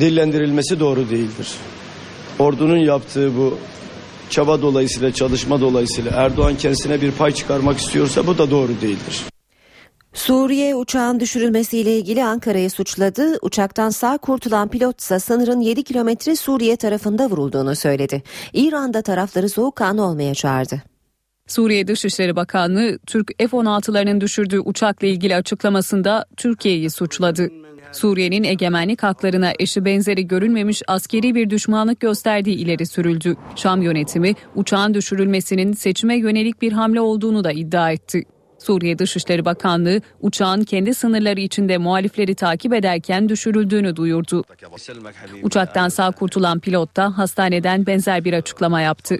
dillendirilmesi 0.00 0.80
doğru 0.80 1.10
değildir. 1.10 1.48
Ordunun 2.38 2.76
yaptığı 2.76 3.36
bu 3.36 3.58
çaba 4.30 4.62
dolayısıyla, 4.62 5.12
çalışma 5.12 5.60
dolayısıyla 5.60 6.10
Erdoğan 6.14 6.56
kendisine 6.56 7.00
bir 7.00 7.12
pay 7.12 7.32
çıkarmak 7.32 7.78
istiyorsa 7.78 8.26
bu 8.26 8.38
da 8.38 8.50
doğru 8.50 8.72
değildir. 8.82 9.31
Suriye 10.14 10.74
uçağın 10.74 11.20
düşürülmesiyle 11.20 11.98
ilgili 11.98 12.24
Ankara'yı 12.24 12.70
suçladı. 12.70 13.38
Uçaktan 13.42 13.90
sağ 13.90 14.18
kurtulan 14.18 14.68
pilot 14.68 15.00
ise 15.00 15.18
sınırın 15.18 15.60
7 15.60 15.82
kilometre 15.82 16.36
Suriye 16.36 16.76
tarafında 16.76 17.30
vurulduğunu 17.30 17.76
söyledi. 17.76 18.22
İran'da 18.52 19.02
tarafları 19.02 19.48
soğukkanlı 19.48 20.02
olmaya 20.02 20.34
çağırdı. 20.34 20.82
Suriye 21.46 21.86
Dışişleri 21.86 22.36
Bakanlığı 22.36 22.98
Türk 23.06 23.32
F-16'larının 23.38 24.20
düşürdüğü 24.20 24.60
uçakla 24.60 25.06
ilgili 25.06 25.36
açıklamasında 25.36 26.26
Türkiye'yi 26.36 26.90
suçladı. 26.90 27.48
Suriye'nin 27.92 28.44
egemenlik 28.44 29.02
haklarına 29.02 29.52
eşi 29.58 29.84
benzeri 29.84 30.26
görülmemiş 30.26 30.82
askeri 30.88 31.34
bir 31.34 31.50
düşmanlık 31.50 32.00
gösterdiği 32.00 32.56
ileri 32.56 32.86
sürüldü. 32.86 33.36
Şam 33.56 33.82
yönetimi 33.82 34.34
uçağın 34.54 34.94
düşürülmesinin 34.94 35.72
seçime 35.72 36.16
yönelik 36.16 36.62
bir 36.62 36.72
hamle 36.72 37.00
olduğunu 37.00 37.44
da 37.44 37.52
iddia 37.52 37.92
etti. 37.92 38.24
Suriye 38.62 38.98
Dışişleri 38.98 39.44
Bakanlığı 39.44 40.00
uçağın 40.20 40.64
kendi 40.64 40.94
sınırları 40.94 41.40
içinde 41.40 41.78
muhalifleri 41.78 42.34
takip 42.34 42.74
ederken 42.74 43.28
düşürüldüğünü 43.28 43.96
duyurdu. 43.96 44.44
Uçaktan 45.42 45.88
sağ 45.88 46.10
kurtulan 46.10 46.60
pilot 46.60 46.96
da 46.96 47.18
hastaneden 47.18 47.86
benzer 47.86 48.24
bir 48.24 48.32
açıklama 48.32 48.80
yaptı. 48.80 49.18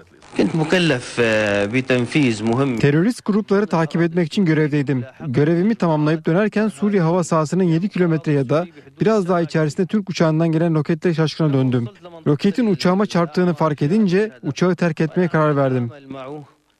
Terörist 2.80 3.24
grupları 3.24 3.66
takip 3.66 4.02
etmek 4.02 4.26
için 4.26 4.44
görevdeydim. 4.44 5.04
Görevimi 5.26 5.74
tamamlayıp 5.74 6.26
dönerken 6.26 6.68
Suriye 6.68 7.02
hava 7.02 7.24
sahasının 7.24 7.64
7 7.64 7.88
kilometre 7.88 8.32
ya 8.32 8.48
da 8.48 8.66
biraz 9.00 9.28
daha 9.28 9.40
içerisinde 9.40 9.86
Türk 9.86 10.10
uçağından 10.10 10.52
gelen 10.52 10.74
roketle 10.74 11.14
şaşkına 11.14 11.52
döndüm. 11.52 11.88
Roketin 12.26 12.66
uçağıma 12.66 13.06
çarptığını 13.06 13.54
fark 13.54 13.82
edince 13.82 14.30
uçağı 14.42 14.76
terk 14.76 15.00
etmeye 15.00 15.28
karar 15.28 15.56
verdim. 15.56 15.90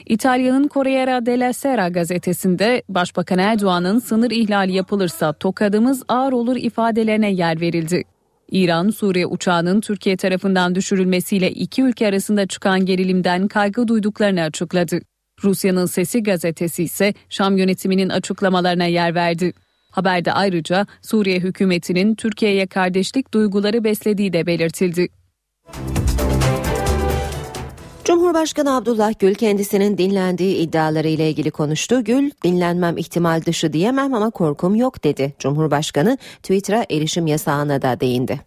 İtalya'nın 0.06 0.68
Corriere 0.68 1.26
della 1.26 1.52
Sera 1.52 1.88
gazetesinde 1.88 2.82
Başbakan 2.88 3.38
Erdoğan'ın 3.38 3.98
sınır 3.98 4.30
ihlali 4.30 4.72
yapılırsa 4.72 5.32
tokadımız 5.32 6.02
ağır 6.08 6.32
olur 6.32 6.56
ifadelerine 6.56 7.32
yer 7.32 7.60
verildi. 7.60 8.02
İran, 8.50 8.90
Suriye 8.90 9.26
uçağının 9.26 9.80
Türkiye 9.80 10.16
tarafından 10.16 10.74
düşürülmesiyle 10.74 11.50
iki 11.50 11.82
ülke 11.82 12.06
arasında 12.06 12.46
çıkan 12.46 12.86
gerilimden 12.86 13.48
kaygı 13.48 13.88
duyduklarını 13.88 14.42
açıkladı. 14.42 15.00
Rusya'nın 15.44 15.86
Sesi 15.86 16.22
gazetesi 16.22 16.82
ise 16.82 17.14
Şam 17.28 17.56
yönetiminin 17.56 18.08
açıklamalarına 18.08 18.84
yer 18.84 19.14
verdi. 19.14 19.52
Haberde 19.90 20.32
ayrıca 20.32 20.86
Suriye 21.02 21.38
hükümetinin 21.38 22.14
Türkiye'ye 22.14 22.66
kardeşlik 22.66 23.34
duyguları 23.34 23.84
beslediği 23.84 24.32
de 24.32 24.46
belirtildi. 24.46 25.08
Cumhurbaşkanı 28.04 28.76
Abdullah 28.76 29.18
Gül 29.18 29.34
kendisinin 29.34 29.98
dinlendiği 29.98 30.56
iddiaları 30.56 31.08
ile 31.08 31.30
ilgili 31.30 31.50
konuştu. 31.50 32.04
Gül, 32.04 32.30
dinlenmem 32.44 32.98
ihtimal 32.98 33.42
dışı 33.42 33.72
diyemem 33.72 34.14
ama 34.14 34.30
korkum 34.30 34.74
yok 34.74 35.04
dedi. 35.04 35.34
Cumhurbaşkanı 35.38 36.18
Twitter'a 36.42 36.86
erişim 36.90 37.26
yasağına 37.26 37.82
da 37.82 38.00
değindi. 38.00 38.40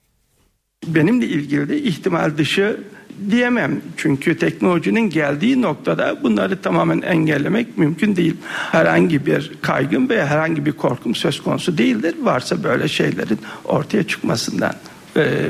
Benimle 0.88 1.26
ilgili 1.26 1.70
de 1.70 1.82
ihtimal 1.82 2.38
dışı 2.38 2.84
diyemem. 3.32 3.82
Çünkü 3.98 4.38
teknolojinin 4.38 5.10
geldiği 5.10 5.62
noktada 5.62 6.24
bunları 6.24 6.62
tamamen 6.62 7.02
engellemek 7.02 7.78
mümkün 7.78 8.16
değil. 8.16 8.36
Herhangi 8.72 9.26
bir 9.26 9.52
kaygım 9.62 10.10
veya 10.10 10.28
herhangi 10.28 10.66
bir 10.66 10.72
korkum 10.72 11.16
söz 11.16 11.44
konusu 11.44 11.78
değildir. 11.78 12.16
Varsa 12.22 12.64
böyle 12.64 12.88
şeylerin 12.88 13.40
ortaya 13.66 14.04
çıkmasından 14.04 14.74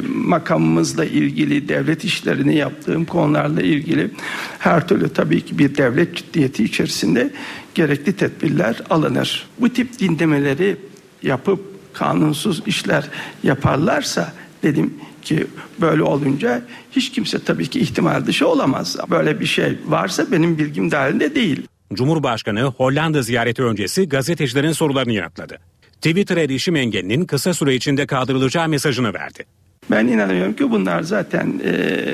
makamımızla 0.07 1.05
ilgili 1.05 1.69
devlet 1.69 2.03
işlerini 2.03 2.55
yaptığım 2.55 3.05
konularla 3.05 3.61
ilgili 3.61 4.11
her 4.59 4.87
türlü 4.87 5.09
tabii 5.09 5.41
ki 5.41 5.57
bir 5.57 5.77
devlet 5.77 6.15
ciddiyeti 6.15 6.63
içerisinde 6.63 7.33
gerekli 7.75 8.13
tedbirler 8.13 8.81
alınır. 8.89 9.47
Bu 9.59 9.69
tip 9.69 9.99
dinlemeleri 9.99 10.77
yapıp 11.23 11.59
kanunsuz 11.93 12.63
işler 12.65 13.09
yaparlarsa 13.43 14.33
dedim 14.63 14.93
ki 15.21 15.47
böyle 15.81 16.03
olunca 16.03 16.61
hiç 16.91 17.11
kimse 17.11 17.39
tabii 17.39 17.67
ki 17.67 17.79
ihtimal 17.79 18.25
dışı 18.25 18.47
olamaz. 18.47 18.97
Böyle 19.09 19.39
bir 19.39 19.45
şey 19.45 19.77
varsa 19.85 20.31
benim 20.31 20.57
bilgim 20.57 20.91
dahilinde 20.91 21.35
değil. 21.35 21.67
Cumhurbaşkanı 21.93 22.63
Hollanda 22.63 23.21
ziyareti 23.21 23.63
öncesi 23.63 24.09
gazetecilerin 24.09 24.71
sorularını 24.71 25.13
yanıtladı. 25.13 25.59
Twitter 26.01 26.37
erişim 26.37 26.75
engelinin 26.75 27.25
kısa 27.25 27.53
süre 27.53 27.75
içinde 27.75 28.05
kaldırılacağı 28.05 28.69
mesajını 28.69 29.13
verdi. 29.13 29.45
Ben 29.91 30.07
inanıyorum 30.07 30.53
ki 30.53 30.71
bunlar 30.71 31.01
zaten 31.01 31.61
e, 31.65 32.11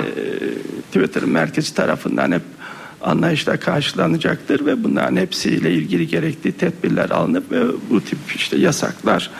Twitter 0.88 1.24
merkezi 1.24 1.74
tarafından 1.74 2.32
hep 2.32 2.42
anlayışla 3.02 3.58
karşılanacaktır 3.58 4.66
ve 4.66 4.84
bunların 4.84 5.16
hepsiyle 5.16 5.72
ilgili 5.72 6.08
gerekli 6.08 6.52
tedbirler 6.52 7.10
alınıp 7.10 7.52
ve 7.52 7.62
bu 7.90 8.02
tip 8.02 8.20
işte 8.36 8.58
yasaklar 8.58 9.32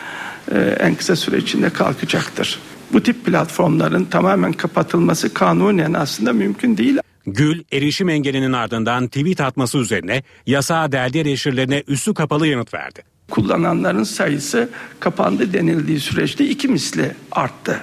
e, 0.54 0.58
en 0.58 0.94
kısa 0.94 1.16
süre 1.16 1.38
içinde 1.38 1.70
kalkacaktır. 1.70 2.58
Bu 2.92 3.02
tip 3.02 3.24
platformların 3.24 4.04
tamamen 4.04 4.52
kapatılması 4.52 5.34
kanunen 5.34 5.92
aslında 5.92 6.32
mümkün 6.32 6.76
değil. 6.76 6.98
Gül, 7.26 7.62
erişim 7.72 8.08
engelinin 8.08 8.52
ardından 8.52 9.06
tweet 9.06 9.40
atması 9.40 9.78
üzerine 9.78 10.22
yasağa 10.46 10.92
deldi 10.92 11.18
eleştirilerine 11.18 11.82
üstü 11.86 12.14
kapalı 12.14 12.46
yanıt 12.46 12.74
verdi. 12.74 13.11
Kullananların 13.32 14.02
sayısı 14.04 14.68
kapandı 15.00 15.52
denildiği 15.52 16.00
süreçte 16.00 16.48
iki 16.48 16.68
misli 16.68 17.14
arttı. 17.30 17.80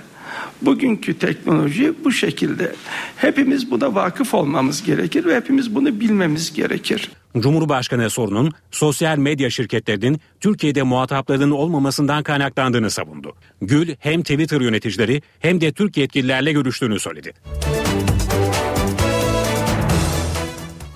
Bugünkü 0.61 1.13
teknoloji 1.13 1.93
bu 2.03 2.11
şekilde. 2.11 2.75
Hepimiz 3.15 3.71
buna 3.71 3.95
vakıf 3.95 4.33
olmamız 4.33 4.83
gerekir 4.83 5.25
ve 5.25 5.35
hepimiz 5.35 5.75
bunu 5.75 5.99
bilmemiz 5.99 6.53
gerekir. 6.53 7.11
Cumhurbaşkanı 7.37 8.09
sorunun 8.09 8.51
sosyal 8.71 9.17
medya 9.17 9.49
şirketlerinin 9.49 10.21
Türkiye'de 10.39 10.83
muhataplarının 10.83 11.51
olmamasından 11.51 12.23
kaynaklandığını 12.23 12.89
savundu. 12.89 13.33
Gül 13.61 13.95
hem 13.99 14.21
Twitter 14.21 14.61
yöneticileri 14.61 15.21
hem 15.39 15.61
de 15.61 15.71
Türk 15.71 15.97
yetkililerle 15.97 16.51
görüştüğünü 16.51 16.99
söyledi. 16.99 17.33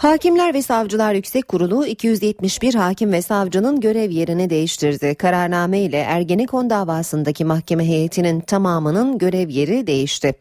Hakimler 0.04 0.54
ve 0.54 0.62
Savcılar 0.62 1.14
Yüksek 1.14 1.48
Kurulu 1.48 1.86
271 1.86 2.76
hakim 2.76 3.12
ve 3.12 3.22
savcının 3.22 3.80
görev 3.80 4.10
yerini 4.10 4.50
değiştirdi. 4.50 5.16
Kararname 5.16 5.80
ile 5.80 5.98
Ergenekon 5.98 6.70
davasındaki 6.70 7.46
mahkeme 7.46 7.88
heyetinin 7.88 8.40
tamamının 8.40 9.18
görev 9.18 9.50
yeri 9.50 9.88
değişti. 9.88 10.34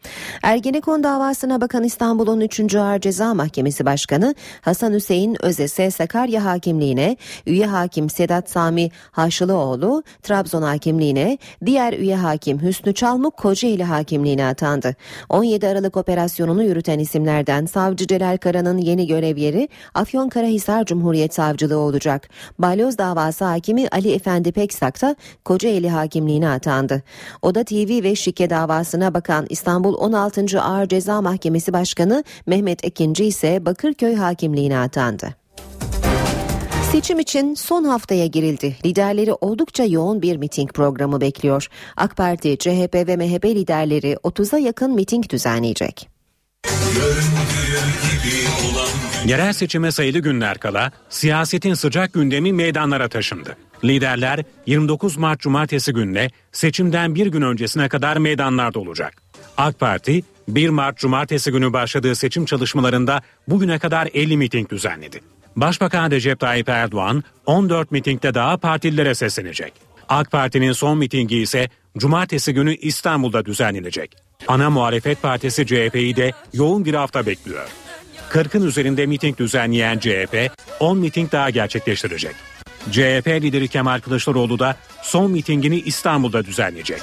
Ergenekon 0.43 1.03
davasına 1.03 1.61
bakan 1.61 1.83
İstanbul'un 1.83 2.41
3. 2.41 2.75
Ağır 2.75 2.99
Ceza 2.99 3.33
Mahkemesi 3.33 3.85
Başkanı 3.85 4.35
Hasan 4.61 4.93
Hüseyin 4.93 5.45
Özese 5.45 5.91
Sakarya 5.91 6.45
Hakimliğine, 6.45 7.17
üye 7.47 7.65
hakim 7.65 8.09
Sedat 8.09 8.49
Sami 8.49 8.89
Haşlıoğlu 9.11 10.03
Trabzon 10.23 10.61
Hakimliğine, 10.61 11.37
diğer 11.65 11.93
üye 11.93 12.15
hakim 12.15 12.61
Hüsnü 12.61 12.93
Çalmuk 12.93 13.37
Kocaeli 13.37 13.83
Hakimliğine 13.83 14.45
atandı. 14.45 14.95
17 15.29 15.67
Aralık 15.67 15.97
operasyonunu 15.97 16.63
yürüten 16.63 16.99
isimlerden 16.99 17.65
Savcı 17.65 18.07
Celal 18.07 18.37
Kara'nın 18.37 18.77
yeni 18.77 19.07
görev 19.07 19.37
yeri 19.37 19.52
Afyonkarahisar 19.93 20.85
Cumhuriyet 20.85 21.33
Savcılığı 21.33 21.77
olacak. 21.77 22.29
Balyoz 22.59 22.97
davası 22.97 23.45
hakimi 23.45 23.87
Ali 23.91 24.11
Efendi 24.11 24.51
Peksak 24.51 25.01
da 25.01 25.15
Kocaeli 25.45 25.89
Hakimliğine 25.89 26.49
atandı. 26.49 27.03
Oda 27.41 27.63
TV 27.63 28.03
ve 28.03 28.15
şike 28.15 28.49
davasına 28.49 29.13
bakan 29.13 29.45
İstanbul 29.49 29.93
16. 29.93 30.61
Ağır 30.61 30.87
Ceza 30.87 31.21
Mahkemesi 31.21 31.73
Başkanı 31.73 32.23
Mehmet 32.45 32.85
Ekinci 32.85 33.25
ise 33.25 33.65
Bakırköy 33.65 34.15
Hakimliğine 34.15 34.77
atandı. 34.79 35.43
Seçim 36.93 37.19
için 37.19 37.55
son 37.55 37.83
haftaya 37.83 38.25
girildi. 38.25 38.75
Liderleri 38.85 39.33
oldukça 39.33 39.83
yoğun 39.83 40.21
bir 40.21 40.37
miting 40.37 40.73
programı 40.73 41.21
bekliyor. 41.21 41.67
AK 41.97 42.17
Parti, 42.17 42.57
CHP 42.57 42.95
ve 42.95 43.15
MHP 43.17 43.45
liderleri 43.45 44.13
30'a 44.13 44.59
yakın 44.59 44.95
miting 44.95 45.29
düzenleyecek. 45.29 46.12
Yerel 49.25 49.53
seçime 49.53 49.91
sayılı 49.91 50.19
günler 50.19 50.57
kala 50.57 50.91
siyasetin 51.09 51.73
sıcak 51.73 52.13
gündemi 52.13 52.53
meydanlara 52.53 53.07
taşındı. 53.07 53.57
Liderler 53.83 54.43
29 54.65 55.17
Mart 55.17 55.39
Cumartesi 55.39 55.93
gününe 55.93 56.29
seçimden 56.51 57.15
bir 57.15 57.27
gün 57.27 57.41
öncesine 57.41 57.89
kadar 57.89 58.17
meydanlarda 58.17 58.79
olacak. 58.79 59.13
AK 59.57 59.79
Parti 59.79 60.23
1 60.47 60.69
Mart 60.69 60.97
Cumartesi 60.97 61.51
günü 61.51 61.73
başladığı 61.73 62.15
seçim 62.15 62.45
çalışmalarında 62.45 63.21
bugüne 63.47 63.79
kadar 63.79 64.09
50 64.13 64.37
miting 64.37 64.69
düzenledi. 64.69 65.21
Başbakan 65.55 66.11
Recep 66.11 66.39
Tayyip 66.39 66.69
Erdoğan 66.69 67.23
14 67.45 67.91
mitingde 67.91 68.33
daha 68.33 68.57
partililere 68.57 69.15
seslenecek. 69.15 69.73
AK 70.09 70.31
Parti'nin 70.31 70.71
son 70.71 70.97
mitingi 70.97 71.37
ise 71.37 71.69
Cumartesi 71.97 72.53
günü 72.53 72.75
İstanbul'da 72.75 73.45
düzenlenecek. 73.45 74.22
Ana 74.47 74.69
muhalefet 74.69 75.21
partisi 75.21 75.65
CHP'yi 75.65 76.15
de 76.15 76.31
yoğun 76.53 76.85
bir 76.85 76.93
hafta 76.93 77.25
bekliyor. 77.25 77.67
40'ın 78.29 78.67
üzerinde 78.67 79.05
miting 79.05 79.37
düzenleyen 79.37 79.99
CHP 79.99 80.51
10 80.79 80.97
miting 80.97 81.31
daha 81.31 81.49
gerçekleştirecek. 81.49 82.35
CHP 82.91 83.27
lideri 83.27 83.67
Kemal 83.67 83.99
Kılıçdaroğlu 83.99 84.59
da 84.59 84.75
son 85.01 85.31
mitingini 85.31 85.79
İstanbul'da 85.79 86.45
düzenleyecek. 86.45 87.01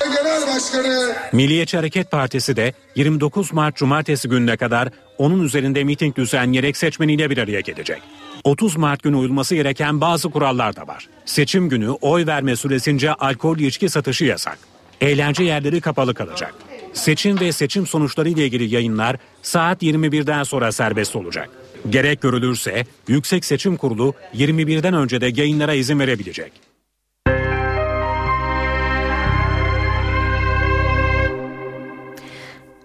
Genel 0.00 0.46
Başkanı 0.46 1.14
Milliyetçi 1.32 1.76
Hareket 1.76 2.10
Partisi 2.10 2.56
de 2.56 2.74
29 2.94 3.52
Mart 3.52 3.76
Cumartesi 3.76 4.28
gününe 4.28 4.56
kadar 4.56 4.88
onun 5.18 5.44
üzerinde 5.44 5.84
miting 5.84 6.16
düzenleyerek 6.16 6.76
seçmeniyle 6.76 7.30
bir 7.30 7.38
araya 7.38 7.60
gelecek. 7.60 8.02
30 8.44 8.76
Mart 8.76 9.02
günü 9.02 9.16
uyulması 9.16 9.54
gereken 9.54 10.00
bazı 10.00 10.30
kurallar 10.30 10.76
da 10.76 10.86
var. 10.86 11.08
Seçim 11.24 11.68
günü 11.68 11.90
oy 11.90 12.26
verme 12.26 12.56
süresince 12.56 13.14
alkol 13.14 13.58
içki 13.58 13.88
satışı 13.88 14.24
yasak. 14.24 14.58
Eğlence 15.00 15.44
yerleri 15.44 15.80
kapalı 15.80 16.14
kalacak. 16.14 16.54
Seçim 16.92 17.40
ve 17.40 17.52
seçim 17.52 17.86
sonuçları 17.86 18.28
ile 18.28 18.44
ilgili 18.44 18.74
yayınlar 18.74 19.16
saat 19.42 19.82
21'den 19.82 20.42
sonra 20.42 20.72
serbest 20.72 21.16
olacak. 21.16 21.50
Gerek 21.90 22.20
görülürse 22.20 22.84
Yüksek 23.08 23.44
Seçim 23.44 23.76
Kurulu 23.76 24.14
21'den 24.34 24.94
önce 24.94 25.20
de 25.20 25.30
yayınlara 25.34 25.74
izin 25.74 25.98
verebilecek. 25.98 26.52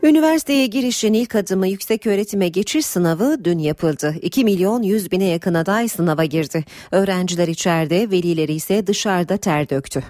Üniversiteye 0.04 0.68
girişin 0.68 1.14
ilk 1.14 1.36
adımı 1.36 1.68
yüksek 1.68 2.08
öğretime 2.08 2.48
geçiş 2.48 2.86
sınavı 2.86 3.38
dün 3.44 3.60
yapıldı. 3.60 4.16
2 4.22 4.44
milyon 4.44 4.84
100 4.84 5.12
bine 5.12 5.26
yakın 5.26 5.54
aday 5.54 5.88
sınava 5.88 6.26
girdi. 6.26 6.66
Öğrenciler 6.92 7.48
içeride, 7.48 8.12
velileri 8.12 8.54
ise 8.54 8.88
dışarıda 8.88 9.38
ter 9.38 9.70
döktü. 9.70 10.04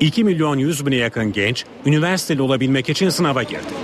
2 0.00 0.24
milyon 0.24 0.58
100 0.58 0.86
bine 0.86 0.96
yakın 0.96 1.32
genç 1.32 1.64
üniversiteli 1.86 2.42
olabilmek 2.42 2.88
için 2.88 3.08
sınava 3.08 3.42
girdi. 3.42 3.74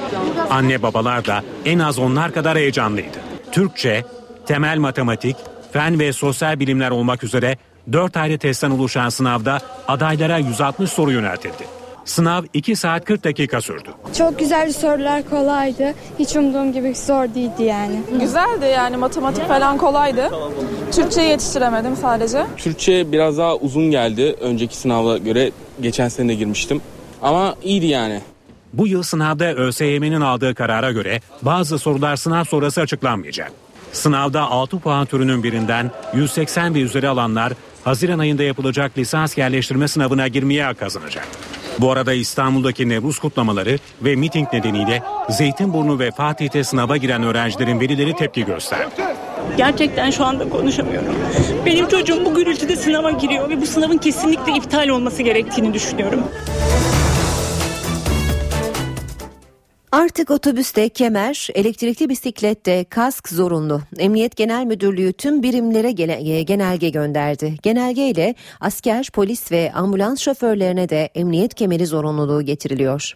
Anne 0.51 0.83
babalar 0.83 1.27
da 1.27 1.43
en 1.65 1.79
az 1.79 1.99
onlar 1.99 2.33
kadar 2.33 2.59
heyecanlıydı. 2.59 3.19
Türkçe, 3.53 4.05
temel 4.47 4.79
matematik, 4.79 5.37
fen 5.73 5.99
ve 5.99 6.13
sosyal 6.13 6.61
bilimler 6.61 6.91
olmak 6.91 7.25
üzere 7.25 7.57
4 7.93 8.17
ayrı 8.17 8.39
testten 8.39 8.71
oluşan 8.71 9.09
sınavda 9.09 9.59
adaylara 9.89 10.39
160 10.39 10.91
soru 10.91 11.13
yöneltildi. 11.13 11.81
Sınav 12.05 12.43
2 12.53 12.77
saat 12.77 13.05
40 13.05 13.25
dakika 13.25 13.61
sürdü. 13.61 13.89
Çok 14.19 14.39
güzel 14.39 14.73
sorular 14.73 15.31
kolaydı. 15.31 15.95
Hiç 16.19 16.37
umduğum 16.37 16.73
gibi 16.73 16.95
zor 16.95 17.35
değildi 17.35 17.63
yani. 17.63 18.01
Güzeldi 18.21 18.65
yani 18.75 18.97
matematik 18.97 19.49
falan 19.49 19.79
kolaydı. 19.79 20.31
Türkçe 20.93 21.23
yetiştiremedim 21.23 21.97
sadece. 21.97 22.47
Türkçe 22.57 23.13
biraz 23.13 23.39
daha 23.39 23.57
uzun 23.57 23.91
geldi 23.91 24.37
önceki 24.41 24.77
sınava 24.77 25.19
göre. 25.19 25.51
Geçen 25.83 26.09
sene 26.09 26.29
de 26.29 26.35
girmiştim. 26.35 26.81
Ama 27.23 27.55
iyiydi 27.63 27.87
yani. 27.87 28.21
Bu 28.73 28.87
yıl 28.87 29.03
sınavda 29.03 29.55
ÖSYM'nin 29.55 30.21
aldığı 30.21 30.55
karara 30.55 30.93
göre 30.93 31.21
bazı 31.43 31.79
sorular 31.79 32.17
sınav 32.17 32.45
sonrası 32.45 32.81
açıklanmayacak. 32.81 33.53
Sınavda 33.93 34.43
6 34.43 34.79
puan 34.79 35.07
türünün 35.07 35.43
birinden 35.43 35.91
180 36.15 36.75
ve 36.75 36.81
üzeri 36.81 37.09
alanlar 37.09 37.53
Haziran 37.85 38.19
ayında 38.19 38.43
yapılacak 38.43 38.99
lisans 38.99 39.39
yerleştirme 39.39 39.89
sınavına 39.89 40.29
girmeye 40.29 40.75
kazanacak. 40.75 41.29
Bu 41.79 41.93
arada 41.93 42.13
İstanbul'daki 42.13 42.89
Nevruz 42.89 43.19
kutlamaları 43.19 43.79
ve 44.03 44.17
miting 44.17 44.53
nedeniyle 44.53 45.03
Zeytinburnu 45.29 45.99
ve 45.99 46.11
Fatih'te 46.11 46.65
sınava 46.65 46.97
giren 46.97 47.23
öğrencilerin 47.23 47.81
velileri 47.81 48.17
tepki 48.17 48.45
gösterdi. 48.45 48.91
Gerçekten 49.57 50.11
şu 50.11 50.25
anda 50.25 50.49
konuşamıyorum. 50.49 51.15
Benim 51.67 51.89
çocuğum 51.89 52.25
bu 52.25 52.35
gürültüde 52.35 52.77
sınava 52.77 53.11
giriyor 53.11 53.51
ve 53.51 53.61
bu 53.61 53.67
sınavın 53.67 53.99
kesinlikle 53.99 54.53
iptal 54.53 54.89
olması 54.89 55.23
gerektiğini 55.23 55.75
düşünüyorum. 55.75 56.21
Artık 59.93 60.31
otobüste 60.31 60.89
kemer, 60.89 61.49
elektrikli 61.55 62.09
bisiklette 62.09 62.85
kask 62.85 63.29
zorunlu. 63.29 63.83
Emniyet 63.99 64.37
Genel 64.37 64.65
Müdürlüğü 64.65 65.13
tüm 65.13 65.43
birimlere 65.43 65.91
genelge 66.43 66.89
gönderdi. 66.89 67.57
Genelge 67.63 68.11
ile 68.11 68.35
asker, 68.61 69.11
polis 69.15 69.53
ve 69.53 69.73
ambulans 69.75 70.21
şoförlerine 70.21 70.89
de 70.89 71.11
emniyet 71.15 71.55
kemeri 71.55 71.87
zorunluluğu 71.87 72.43
getiriliyor. 72.43 73.15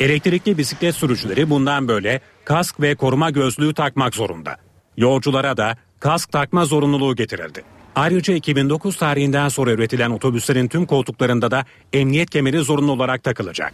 Elektrikli 0.00 0.58
bisiklet 0.58 0.94
sürücüleri 0.94 1.50
bundan 1.50 1.88
böyle 1.88 2.20
kask 2.44 2.80
ve 2.80 2.94
koruma 2.94 3.30
gözlüğü 3.30 3.74
takmak 3.74 4.14
zorunda. 4.14 4.56
Yolculara 4.96 5.56
da 5.56 5.76
kask 6.00 6.32
takma 6.32 6.64
zorunluluğu 6.64 7.16
getirildi. 7.16 7.62
Ayrıca 7.94 8.34
2009 8.34 8.96
tarihinden 8.96 9.48
sonra 9.48 9.72
üretilen 9.72 10.10
otobüslerin 10.10 10.68
tüm 10.68 10.86
koltuklarında 10.86 11.50
da 11.50 11.64
emniyet 11.92 12.30
kemeri 12.30 12.58
zorunlu 12.58 12.92
olarak 12.92 13.24
takılacak. 13.24 13.72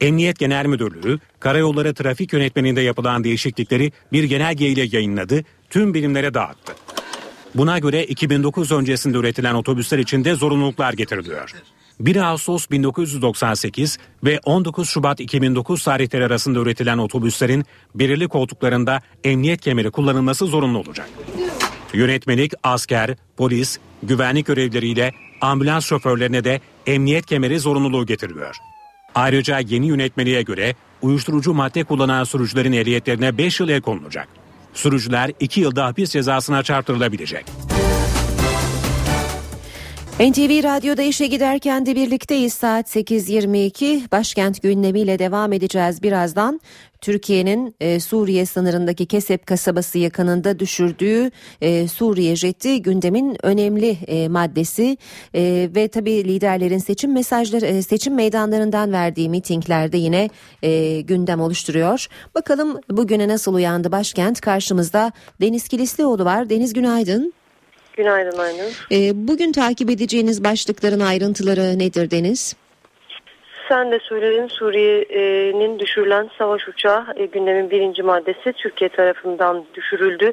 Emniyet 0.00 0.38
Genel 0.38 0.66
Müdürlüğü 0.66 1.18
Karayolları 1.40 1.94
Trafik 1.94 2.32
Yönetmeliğinde 2.32 2.80
yapılan 2.80 3.24
değişiklikleri 3.24 3.92
bir 4.12 4.24
genelgeyle 4.24 4.82
yayınladı, 4.92 5.44
tüm 5.70 5.94
birimlere 5.94 6.34
dağıttı. 6.34 6.72
Buna 7.54 7.78
göre 7.78 8.04
2009 8.04 8.72
öncesinde 8.72 9.18
üretilen 9.18 9.54
otobüsler 9.54 9.98
için 9.98 10.24
de 10.24 10.34
zorunluluklar 10.34 10.92
getiriliyor. 10.92 11.52
1 12.00 12.16
Ağustos 12.16 12.70
1998 12.70 13.98
ve 14.24 14.40
19 14.44 14.88
Şubat 14.88 15.20
2009 15.20 15.84
tarihleri 15.84 16.24
arasında 16.24 16.58
üretilen 16.58 16.98
otobüslerin 16.98 17.64
belirli 17.94 18.28
koltuklarında 18.28 19.00
emniyet 19.24 19.60
kemeri 19.60 19.90
kullanılması 19.90 20.46
zorunlu 20.46 20.78
olacak. 20.78 21.08
Yönetmelik 21.94 22.52
asker, 22.62 23.16
polis, 23.36 23.78
güvenlik 24.02 24.46
görevleriyle 24.46 25.12
ambulans 25.40 25.84
şoförlerine 25.84 26.44
de 26.44 26.60
emniyet 26.86 27.26
kemeri 27.26 27.60
zorunluluğu 27.60 28.06
getiriliyor. 28.06 28.56
Ayrıca 29.16 29.58
yeni 29.58 29.86
yönetmeliğe 29.86 30.42
göre 30.42 30.74
uyuşturucu 31.02 31.54
madde 31.54 31.84
kullanan 31.84 32.24
sürücülerin 32.24 32.72
ehliyetlerine 32.72 33.38
5 33.38 33.60
yıl 33.60 33.68
el 33.68 33.80
konulacak. 33.80 34.28
Sürücüler 34.74 35.32
2 35.40 35.60
yılda 35.60 35.86
hapis 35.86 36.10
cezasına 36.10 36.62
çarptırılabilecek. 36.62 37.44
NTV 40.20 40.64
Radyo'da 40.64 41.02
işe 41.02 41.26
giderken 41.26 41.86
de 41.86 41.96
birlikteyiz 41.96 42.52
saat 42.52 42.96
8.22 42.96 44.10
başkent 44.12 44.62
gündemiyle 44.62 45.18
devam 45.18 45.52
edeceğiz 45.52 46.02
birazdan. 46.02 46.60
Türkiye'nin 47.00 47.74
e, 47.80 48.00
Suriye 48.00 48.46
sınırındaki 48.46 49.06
Kesep 49.06 49.46
kasabası 49.46 49.98
yakınında 49.98 50.58
düşürdüğü 50.58 51.30
e, 51.60 51.88
Suriye 51.88 52.36
jeti 52.36 52.82
gündemin 52.82 53.36
önemli 53.42 53.98
e, 54.06 54.28
maddesi 54.28 54.96
e, 55.34 55.70
ve 55.74 55.88
tabi 55.88 56.24
liderlerin 56.24 56.78
seçim 56.78 57.12
mesajları 57.12 57.66
e, 57.66 57.82
seçim 57.82 58.14
meydanlarından 58.14 58.92
verdiği 58.92 59.28
mitinglerde 59.28 59.96
yine 59.96 60.30
e, 60.62 61.00
gündem 61.00 61.40
oluşturuyor. 61.40 62.06
Bakalım 62.34 62.80
bugüne 62.90 63.28
nasıl 63.28 63.54
uyandı 63.54 63.92
başkent 63.92 64.40
karşımızda 64.40 65.12
Deniz 65.40 65.68
Kilislioğlu 65.68 66.24
var. 66.24 66.50
Deniz 66.50 66.72
günaydın. 66.72 67.32
Günaydın 67.96 68.38
Aynur. 68.38 68.86
E, 68.92 69.28
bugün 69.28 69.52
takip 69.52 69.90
edeceğiniz 69.90 70.44
başlıkların 70.44 71.00
ayrıntıları 71.00 71.78
nedir 71.78 72.10
Deniz? 72.10 72.56
Sen 73.68 73.92
de 73.92 73.98
söyledin 73.98 74.46
Suriye'nin 74.46 75.78
düşürülen 75.78 76.30
savaş 76.38 76.68
uçağı 76.68 77.06
e, 77.16 77.26
gündemin 77.26 77.70
birinci 77.70 78.02
maddesi 78.02 78.52
Türkiye 78.52 78.88
tarafından 78.88 79.64
düşürüldü. 79.74 80.32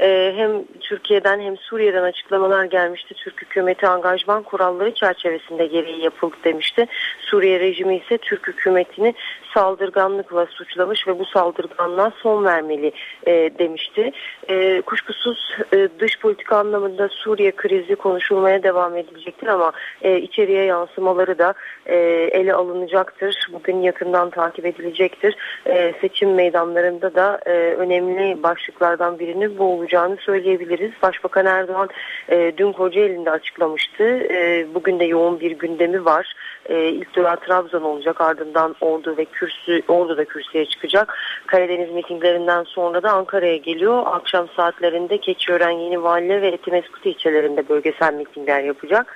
E, 0.00 0.32
hem 0.36 0.50
Türkiye'den 0.80 1.40
hem 1.40 1.56
Suriye'den 1.56 2.02
açıklamalar 2.02 2.64
gelmişti. 2.64 3.14
Türk 3.14 3.42
hükümeti 3.42 3.86
angajman 3.86 4.42
kuralları 4.42 4.94
çerçevesinde 4.94 5.66
gereği 5.66 6.04
yapıldı 6.04 6.36
demişti. 6.44 6.86
Suriye 7.20 7.60
rejimi 7.60 7.96
ise 7.96 8.18
Türk 8.18 8.48
hükümetini 8.48 9.14
saldırganlıkla 9.54 10.46
suçlamış 10.46 11.08
ve 11.08 11.18
bu 11.18 11.24
saldırganlığa 11.24 12.12
son 12.22 12.44
vermeli 12.44 12.92
e, 13.26 13.32
demişti. 13.58 14.12
E, 14.48 14.80
kuşkusuz 14.80 15.56
e, 15.72 15.88
dış 16.00 16.18
politika 16.18 16.56
anlamında 16.56 17.08
Suriye 17.08 17.52
krizi 17.52 17.96
konuşulmaya 17.96 18.62
devam 18.62 18.96
edilecektir 18.96 19.46
ama 19.46 19.72
e, 20.02 20.18
içeriye 20.18 20.64
yansımaları 20.64 21.38
da 21.38 21.54
e, 21.86 21.96
ele 22.32 22.54
alınacaktır. 22.54 23.48
Bugün 23.52 23.82
yakından 23.82 24.30
takip 24.30 24.66
edilecektir. 24.66 25.36
E, 25.66 25.94
seçim 26.00 26.34
meydanlarında 26.34 27.14
da 27.14 27.40
e, 27.46 27.50
önemli 27.50 28.42
başlıklardan 28.42 29.18
birinin 29.18 29.58
bu 29.58 29.64
olacağını 29.64 30.16
söyleyebiliriz. 30.16 30.90
Başbakan 31.02 31.46
Erdoğan 31.46 31.88
e, 32.28 32.52
dün 32.56 32.72
Kocaeli'nde 32.72 33.30
açıklamıştı. 33.30 34.04
E, 34.04 34.66
bugün 34.74 35.00
de 35.00 35.04
yoğun 35.04 35.40
bir 35.40 35.50
gündemi 35.50 36.04
var. 36.04 36.34
E, 36.68 36.88
ilk 36.88 37.14
durağı 37.16 37.36
Trabzon 37.36 37.82
olacak 37.82 38.20
ardından 38.20 38.76
Ordu 38.80 39.16
ve 39.16 39.24
kürsü, 39.44 39.82
Ordu 39.88 40.16
da 40.16 40.24
kürsüye 40.24 40.66
çıkacak. 40.66 41.18
Karadeniz 41.46 41.90
mitinglerinden 41.90 42.62
sonra 42.62 43.02
da 43.02 43.12
Ankara'ya 43.12 43.56
geliyor. 43.56 44.02
Akşam 44.06 44.48
saatlerinde 44.56 45.18
Keçiören, 45.18 45.70
Yeni 45.70 46.02
Valide 46.02 46.42
ve 46.42 46.48
Etimeskut 46.48 47.06
ilçelerinde 47.06 47.68
bölgesel 47.68 48.14
mitingler 48.14 48.64
yapacak. 48.64 49.14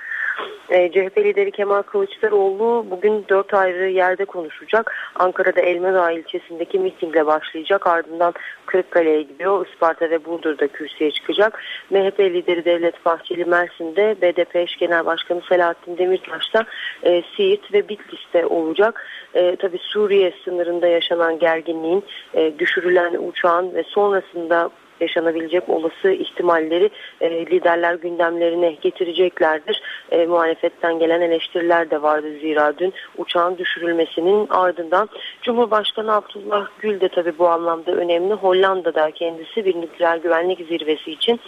E, 0.69 0.91
CHP 0.91 1.17
lideri 1.17 1.51
Kemal 1.51 1.81
Kılıçdaroğlu 1.81 2.85
bugün 2.91 3.25
dört 3.29 3.53
ayrı 3.53 3.89
yerde 3.89 4.25
konuşacak. 4.25 4.95
Ankara'da 5.15 5.61
Elmadağ 5.61 6.11
ilçesindeki 6.11 6.79
mitingle 6.79 7.25
başlayacak. 7.25 7.87
Ardından 7.87 8.33
Kırıkkale'ye 8.65 9.21
gidiyor. 9.21 9.67
Isparta 9.67 10.09
ve 10.09 10.25
Burdur'da 10.25 10.67
kürsüye 10.67 11.11
çıkacak. 11.11 11.63
MHP 11.89 12.19
lideri 12.19 12.65
Devlet 12.65 13.05
Bahçeli 13.05 13.45
Mersin'de, 13.45 14.15
BDP 14.21 14.55
eş 14.55 14.77
genel 14.77 15.05
başkanı 15.05 15.41
Selahattin 15.49 15.97
Demirtaş 15.97 16.53
da 16.53 16.65
e, 17.03 17.23
Siirt 17.35 17.73
ve 17.73 17.89
Bitlis'te 17.89 18.45
olacak. 18.45 19.07
E, 19.33 19.55
tabii 19.55 19.79
Suriye 19.81 20.33
sınırında 20.45 20.87
yaşanan 20.87 21.39
gerginliğin 21.39 22.03
e, 22.33 22.59
düşürülen 22.59 23.13
uçağın 23.13 23.73
ve 23.73 23.83
sonrasında 23.83 24.69
yaşanabilecek 25.01 25.69
olası 25.69 26.09
ihtimalleri 26.09 26.89
e, 27.21 27.45
liderler 27.45 27.93
gündemlerine 27.93 28.71
getireceklerdir. 28.71 29.81
E, 30.11 30.25
muhalefetten 30.25 30.99
gelen 30.99 31.21
eleştiriler 31.21 31.91
de 31.91 32.01
vardı 32.01 32.27
zira 32.41 32.77
dün 32.77 32.93
uçağın 33.17 33.57
düşürülmesinin 33.57 34.47
ardından 34.49 35.09
Cumhurbaşkanı 35.41 36.15
Abdullah 36.15 36.67
Gül 36.79 37.01
de 37.01 37.09
tabii 37.09 37.37
bu 37.39 37.47
anlamda 37.47 37.91
önemli. 37.91 38.33
Hollanda'da 38.33 39.11
kendisi 39.11 39.65
bir 39.65 39.75
nükleer 39.81 40.17
güvenlik 40.17 40.67
zirvesi 40.67 41.11
için 41.11 41.39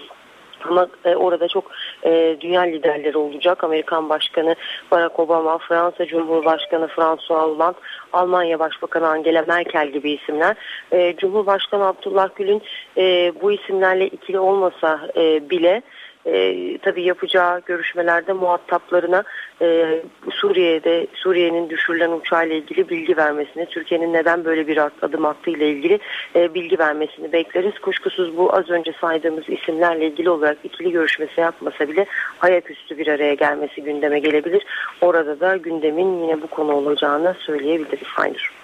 ama 0.69 0.87
e, 1.05 1.15
orada 1.15 1.47
çok 1.47 1.71
e, 2.05 2.37
dünya 2.41 2.61
liderleri 2.61 3.17
olacak. 3.17 3.63
Amerikan 3.63 4.09
Başkanı 4.09 4.55
Barack 4.91 5.19
Obama, 5.19 5.57
Fransa 5.57 6.05
Cumhurbaşkanı 6.05 6.87
François 6.87 7.41
Hollande, 7.41 7.77
Almanya 8.13 8.59
Başbakanı 8.59 9.07
Angela 9.07 9.43
Merkel 9.47 9.87
gibi 9.87 10.11
isimler. 10.11 10.55
E, 10.91 11.15
Cumhurbaşkanı 11.15 11.85
Abdullah 11.87 12.29
Gül'ün 12.35 12.61
e, 12.97 13.33
bu 13.41 13.51
isimlerle 13.51 14.07
ikili 14.07 14.39
olmasa 14.39 14.99
e, 15.15 15.49
bile 15.49 15.81
e, 16.25 16.77
tabii 16.77 17.03
yapacağı 17.03 17.61
görüşmelerde 17.65 18.33
muhataplarına 18.33 19.23
e, 19.61 19.99
Suriye'de 20.31 21.07
Suriye'nin 21.13 21.69
düşürülen 21.69 22.11
uçağıyla 22.11 22.55
ilgili 22.55 22.89
bilgi 22.89 23.17
vermesini, 23.17 23.65
Türkiye'nin 23.65 24.13
neden 24.13 24.45
böyle 24.45 24.67
bir 24.67 24.77
adım 25.01 25.25
attığı 25.25 25.51
ile 25.51 25.69
ilgili 25.69 25.99
e, 26.35 26.53
bilgi 26.53 26.79
vermesini 26.79 27.31
bekleriz. 27.31 27.79
Kuşkusuz 27.79 28.37
bu 28.37 28.55
az 28.55 28.69
önce 28.69 28.93
saydığımız 29.01 29.49
isimlerle 29.49 30.07
ilgili 30.07 30.29
olarak 30.29 30.57
ikili 30.63 30.91
görüşmesi 30.91 31.41
yapmasa 31.41 31.87
bile 31.87 32.05
ayaküstü 32.41 32.97
bir 32.97 33.07
araya 33.07 33.33
gelmesi 33.33 33.83
gündeme 33.83 34.19
gelebilir. 34.19 34.65
Orada 35.01 35.39
da 35.39 35.57
gündemin 35.57 36.23
yine 36.23 36.41
bu 36.41 36.47
konu 36.47 36.73
olacağını 36.73 37.35
söyleyebiliriz. 37.39 38.07
Aynur. 38.17 38.60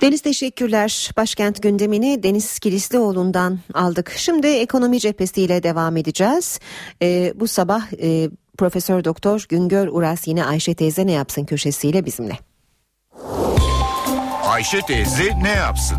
Deniz 0.00 0.20
teşekkürler. 0.20 1.10
Başkent 1.16 1.62
gündemini 1.62 2.22
Deniz 2.22 2.58
Kilislioğlu'ndan 2.58 3.58
aldık. 3.74 4.12
Şimdi 4.16 4.46
ekonomi 4.46 5.00
cephesiyle 5.00 5.62
devam 5.62 5.96
edeceğiz. 5.96 6.60
Ee, 7.02 7.32
bu 7.36 7.48
sabah 7.48 7.82
e, 8.02 8.30
Profesör 8.58 9.04
Doktor 9.04 9.46
Güngör 9.48 9.88
Uras 9.88 10.28
yine 10.28 10.44
Ayşe 10.44 10.74
teyze 10.74 11.06
ne 11.06 11.12
yapsın 11.12 11.44
köşesiyle 11.44 12.04
bizimle. 12.06 12.38
Ayşe 14.44 14.80
teyze 14.80 15.42
ne 15.42 15.50
yapsın? 15.50 15.98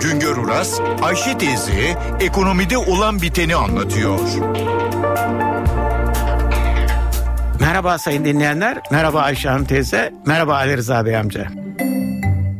Güngör 0.00 0.36
Uras, 0.36 0.80
Ayşe 1.02 1.38
teyze 1.38 1.96
ekonomide 2.20 2.78
olan 2.78 3.22
biteni 3.22 3.56
anlatıyor. 3.56 4.20
Merhaba 7.60 7.98
sayın 7.98 8.24
dinleyenler, 8.24 8.78
merhaba 8.90 9.20
Ayşe 9.20 9.48
Hanım 9.48 9.64
teyze, 9.64 10.12
merhaba 10.26 10.54
Ali 10.54 10.76
Rıza 10.76 11.04
Bey 11.04 11.16
amca. 11.16 11.46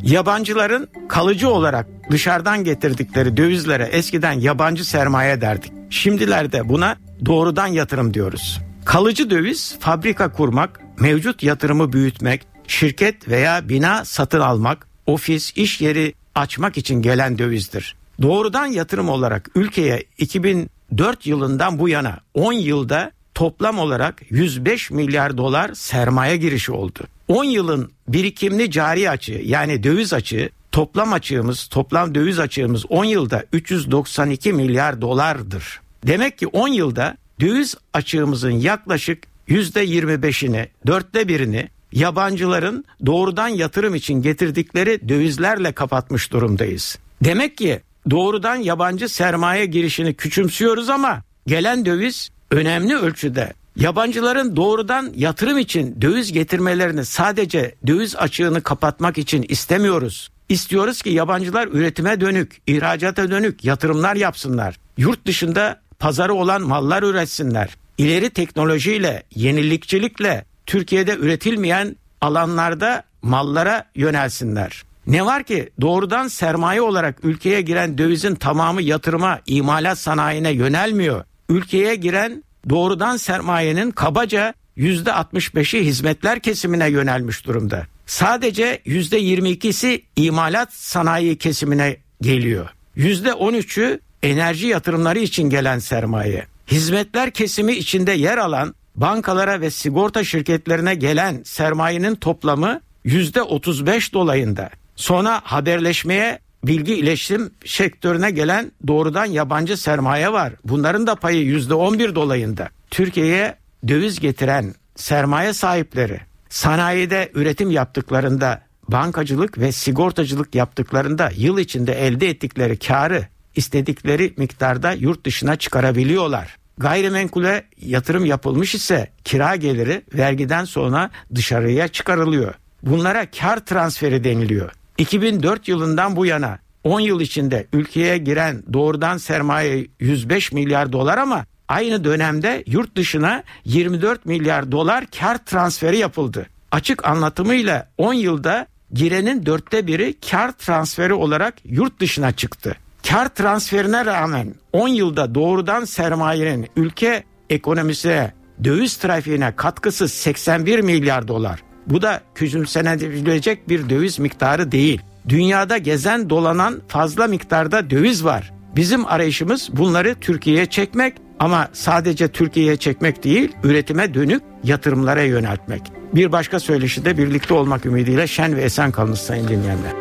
Yabancıların 0.04 0.88
kalıcı 1.08 1.48
olarak 1.48 1.86
dışarıdan 2.10 2.64
getirdikleri 2.64 3.36
dövizlere 3.36 3.84
eskiden 3.84 4.32
yabancı 4.32 4.88
sermaye 4.88 5.40
derdik. 5.40 5.72
Şimdilerde 5.90 6.68
buna 6.68 6.96
doğrudan 7.26 7.66
yatırım 7.66 8.14
diyoruz. 8.14 8.60
Kalıcı 8.84 9.30
döviz 9.30 9.76
fabrika 9.80 10.32
kurmak, 10.32 10.80
mevcut 11.00 11.42
yatırımı 11.42 11.92
büyütmek, 11.92 12.46
şirket 12.66 13.28
veya 13.28 13.68
bina 13.68 14.04
satın 14.04 14.40
almak, 14.40 14.86
ofis, 15.06 15.52
iş 15.56 15.80
yeri 15.80 16.14
açmak 16.34 16.78
için 16.78 17.02
gelen 17.02 17.38
dövizdir. 17.38 17.96
Doğrudan 18.22 18.66
yatırım 18.66 19.08
olarak 19.08 19.50
ülkeye 19.54 20.04
2004 20.18 21.26
yılından 21.26 21.78
bu 21.78 21.88
yana 21.88 22.20
10 22.34 22.52
yılda 22.52 23.10
toplam 23.34 23.78
olarak 23.78 24.22
105 24.30 24.90
milyar 24.90 25.38
dolar 25.38 25.74
sermaye 25.74 26.36
girişi 26.36 26.72
oldu. 26.72 27.00
10 27.28 27.44
yılın 27.44 27.90
birikimli 28.08 28.70
cari 28.70 29.10
açığı 29.10 29.40
yani 29.44 29.82
döviz 29.82 30.12
açığı 30.12 30.50
toplam 30.72 31.12
açığımız 31.12 31.66
toplam 31.66 32.14
döviz 32.14 32.38
açığımız 32.38 32.86
10 32.90 33.04
yılda 33.04 33.44
392 33.52 34.52
milyar 34.52 35.00
dolardır. 35.00 35.80
Demek 36.06 36.38
ki 36.38 36.46
10 36.46 36.68
yılda 36.68 37.16
döviz 37.40 37.74
açığımızın 37.92 38.50
yaklaşık 38.50 39.22
%25'ini, 39.48 40.68
dörtte 40.86 41.28
birini 41.28 41.68
yabancıların 41.92 42.84
doğrudan 43.06 43.48
yatırım 43.48 43.94
için 43.94 44.22
getirdikleri 44.22 45.08
dövizlerle 45.08 45.72
kapatmış 45.72 46.32
durumdayız. 46.32 46.98
Demek 47.24 47.58
ki 47.58 47.80
doğrudan 48.10 48.56
yabancı 48.56 49.08
sermaye 49.08 49.66
girişini 49.66 50.14
küçümsüyoruz 50.14 50.90
ama 50.90 51.22
gelen 51.46 51.86
döviz 51.86 52.30
önemli 52.50 52.96
ölçüde 52.96 53.52
yabancıların 53.76 54.56
doğrudan 54.56 55.12
yatırım 55.16 55.58
için 55.58 56.00
döviz 56.00 56.32
getirmelerini 56.32 57.04
sadece 57.04 57.74
döviz 57.86 58.16
açığını 58.16 58.62
kapatmak 58.62 59.18
için 59.18 59.44
istemiyoruz. 59.48 60.30
İstiyoruz 60.48 61.02
ki 61.02 61.10
yabancılar 61.10 61.68
üretime 61.72 62.20
dönük, 62.20 62.60
ihracata 62.66 63.30
dönük 63.30 63.64
yatırımlar 63.64 64.16
yapsınlar. 64.16 64.76
Yurt 64.96 65.26
dışında 65.26 65.80
pazarı 65.98 66.34
olan 66.34 66.62
mallar 66.62 67.02
üretsinler. 67.02 67.76
İleri 67.98 68.30
teknolojiyle, 68.30 69.22
yenilikçilikle 69.34 70.44
Türkiye'de 70.66 71.16
üretilmeyen 71.16 71.96
alanlarda 72.20 73.02
mallara 73.22 73.84
yönelsinler. 73.94 74.82
Ne 75.06 75.26
var 75.26 75.42
ki 75.44 75.70
doğrudan 75.80 76.28
sermaye 76.28 76.82
olarak 76.82 77.24
ülkeye 77.24 77.60
giren 77.60 77.98
dövizin 77.98 78.34
tamamı 78.34 78.82
yatırıma, 78.82 79.40
imalat 79.46 79.98
sanayine 79.98 80.50
yönelmiyor. 80.50 81.24
Ülkeye 81.48 81.94
giren 81.94 82.44
doğrudan 82.68 83.16
sermayenin 83.16 83.90
kabaca 83.90 84.54
%65'i 84.76 85.84
hizmetler 85.84 86.40
kesimine 86.40 86.88
yönelmiş 86.88 87.46
durumda. 87.46 87.86
Sadece 88.06 88.80
%22'si 88.86 90.02
imalat 90.16 90.72
sanayi 90.72 91.38
kesimine 91.38 91.96
geliyor. 92.20 92.68
%13'ü 92.96 94.00
enerji 94.22 94.66
yatırımları 94.66 95.18
için 95.18 95.50
gelen 95.50 95.78
sermaye. 95.78 96.46
Hizmetler 96.70 97.30
kesimi 97.30 97.72
içinde 97.72 98.12
yer 98.12 98.38
alan 98.38 98.74
bankalara 98.96 99.60
ve 99.60 99.70
sigorta 99.70 100.24
şirketlerine 100.24 100.94
gelen 100.94 101.42
sermayenin 101.44 102.14
toplamı 102.14 102.80
%35 103.06 104.12
dolayında. 104.12 104.70
Sonra 104.96 105.40
haberleşmeye 105.44 106.38
bilgi 106.66 106.94
iletişim 106.94 107.50
sektörüne 107.66 108.30
gelen 108.30 108.72
doğrudan 108.86 109.24
yabancı 109.24 109.76
sermaye 109.76 110.32
var. 110.32 110.52
Bunların 110.64 111.06
da 111.06 111.14
payı 111.14 111.44
%11 111.44 112.14
dolayında. 112.14 112.68
Türkiye'ye 112.90 113.54
döviz 113.88 114.20
getiren 114.20 114.74
sermaye 114.96 115.52
sahipleri 115.52 116.20
sanayide 116.48 117.30
üretim 117.34 117.70
yaptıklarında 117.70 118.62
bankacılık 118.88 119.58
ve 119.58 119.72
sigortacılık 119.72 120.54
yaptıklarında 120.54 121.30
yıl 121.36 121.58
içinde 121.58 122.06
elde 122.06 122.28
ettikleri 122.28 122.78
karı 122.78 123.28
istedikleri 123.56 124.34
miktarda 124.36 124.92
yurt 124.92 125.26
dışına 125.26 125.56
çıkarabiliyorlar. 125.56 126.56
Gayrimenkule 126.78 127.64
yatırım 127.80 128.24
yapılmış 128.24 128.74
ise 128.74 129.08
kira 129.24 129.56
geliri 129.56 130.02
vergiden 130.14 130.64
sonra 130.64 131.10
dışarıya 131.34 131.88
çıkarılıyor. 131.88 132.54
Bunlara 132.82 133.30
kar 133.30 133.66
transferi 133.66 134.24
deniliyor. 134.24 134.72
2004 134.98 135.68
yılından 135.68 136.16
bu 136.16 136.26
yana 136.26 136.58
10 136.84 137.00
yıl 137.00 137.20
içinde 137.20 137.66
ülkeye 137.72 138.18
giren 138.18 138.62
doğrudan 138.72 139.18
sermaye 139.18 139.86
105 140.00 140.52
milyar 140.52 140.92
dolar 140.92 141.18
ama 141.18 141.46
aynı 141.68 142.04
dönemde 142.04 142.64
yurt 142.66 142.96
dışına 142.96 143.42
24 143.64 144.26
milyar 144.26 144.72
dolar 144.72 145.04
kar 145.18 145.38
transferi 145.46 145.98
yapıldı. 145.98 146.46
Açık 146.70 147.08
anlatımıyla 147.08 147.88
10 147.98 148.14
yılda 148.14 148.66
girenin 148.92 149.46
dörtte 149.46 149.86
biri 149.86 150.14
kar 150.30 150.52
transferi 150.52 151.14
olarak 151.14 151.54
yurt 151.64 152.00
dışına 152.00 152.32
çıktı. 152.32 152.76
Kar 153.08 153.28
transferine 153.28 154.04
rağmen 154.04 154.54
10 154.72 154.88
yılda 154.88 155.34
doğrudan 155.34 155.84
sermayenin 155.84 156.68
ülke 156.76 157.24
ekonomisine 157.50 158.32
döviz 158.64 158.96
trafiğine 158.96 159.56
katkısı 159.56 160.08
81 160.08 160.80
milyar 160.80 161.28
dolar. 161.28 161.60
Bu 161.86 162.02
da 162.02 162.20
küçümsenebilecek 162.34 163.68
bir 163.68 163.88
döviz 163.88 164.18
miktarı 164.18 164.72
değil. 164.72 165.00
Dünyada 165.28 165.78
gezen 165.78 166.30
dolanan 166.30 166.80
fazla 166.88 167.26
miktarda 167.26 167.90
döviz 167.90 168.24
var. 168.24 168.52
Bizim 168.76 169.06
arayışımız 169.06 169.68
bunları 169.72 170.14
Türkiye'ye 170.20 170.66
çekmek 170.66 171.14
ama 171.38 171.68
sadece 171.72 172.28
Türkiye'ye 172.28 172.76
çekmek 172.76 173.24
değil, 173.24 173.52
üretime 173.64 174.14
dönük 174.14 174.42
yatırımlara 174.64 175.22
yöneltmek. 175.22 175.82
Bir 176.14 176.32
başka 176.32 176.60
söyleşi 176.60 177.04
de 177.04 177.18
birlikte 177.18 177.54
olmak 177.54 177.86
ümidiyle 177.86 178.26
şen 178.26 178.56
ve 178.56 178.62
esen 178.62 178.92
kalınız 178.92 179.18
sayın 179.18 179.48
dinleyenler. 179.48 179.92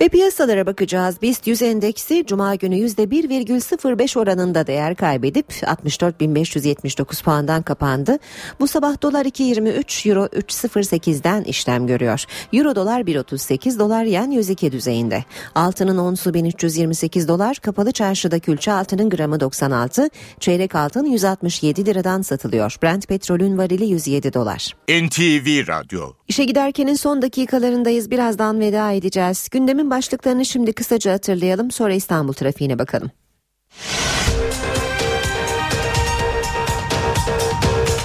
Ve 0.06 0.10
piyasalara 0.10 0.66
bakacağız. 0.66 1.22
BIST 1.22 1.48
100 1.48 1.62
endeksi 1.62 2.24
Cuma 2.28 2.56
günü 2.56 2.76
%1,05 2.76 4.20
oranında 4.20 4.68
değer 4.68 4.96
kaybedip 4.96 5.50
64.579 5.50 7.24
puandan 7.24 7.62
kapandı. 7.62 8.18
Bu 8.60 8.68
sabah 8.68 9.02
dolar 9.02 9.26
2.23, 9.26 10.10
euro 10.10 10.26
3.08'den 10.26 11.44
işlem 11.44 11.88
görüyor. 11.88 12.24
Euro 12.54 12.76
dolar 12.76 13.02
1.38, 13.02 13.80
dolar 13.80 14.04
yen 14.04 14.32
102 14.32 14.72
düzeyinde. 14.72 15.24
Altının 15.56 15.98
onsu 15.98 16.34
1328 16.34 17.28
dolar, 17.28 17.58
kapalı 17.58 17.92
çarşıda 17.92 18.40
külçe 18.40 18.72
altının 18.72 19.10
gramı 19.10 19.40
96, 19.40 20.10
çeyrek 20.40 20.76
altın 20.76 21.06
167 21.06 21.86
liradan 21.86 22.22
satılıyor. 22.22 22.76
Brent 22.84 23.08
petrolün 23.08 23.58
varili 23.58 23.86
107 23.86 24.34
dolar. 24.34 24.76
NTV 24.90 25.68
Radyo 25.68 26.14
İşe 26.28 26.46
giderkenin 26.46 26.96
son 26.96 27.22
dakikalarındayız. 27.22 28.12
Birazdan 28.12 28.60
veda 28.60 28.92
edeceğiz. 28.92 29.48
Gündemin 29.52 29.95
başlıklarını 29.96 30.46
şimdi 30.46 30.74
kısaca 30.74 31.14
hatırlayalım. 31.14 31.72
Sonra 31.72 31.94
İstanbul 31.94 32.34
trafiğine 32.34 32.80
bakalım. 32.80 33.12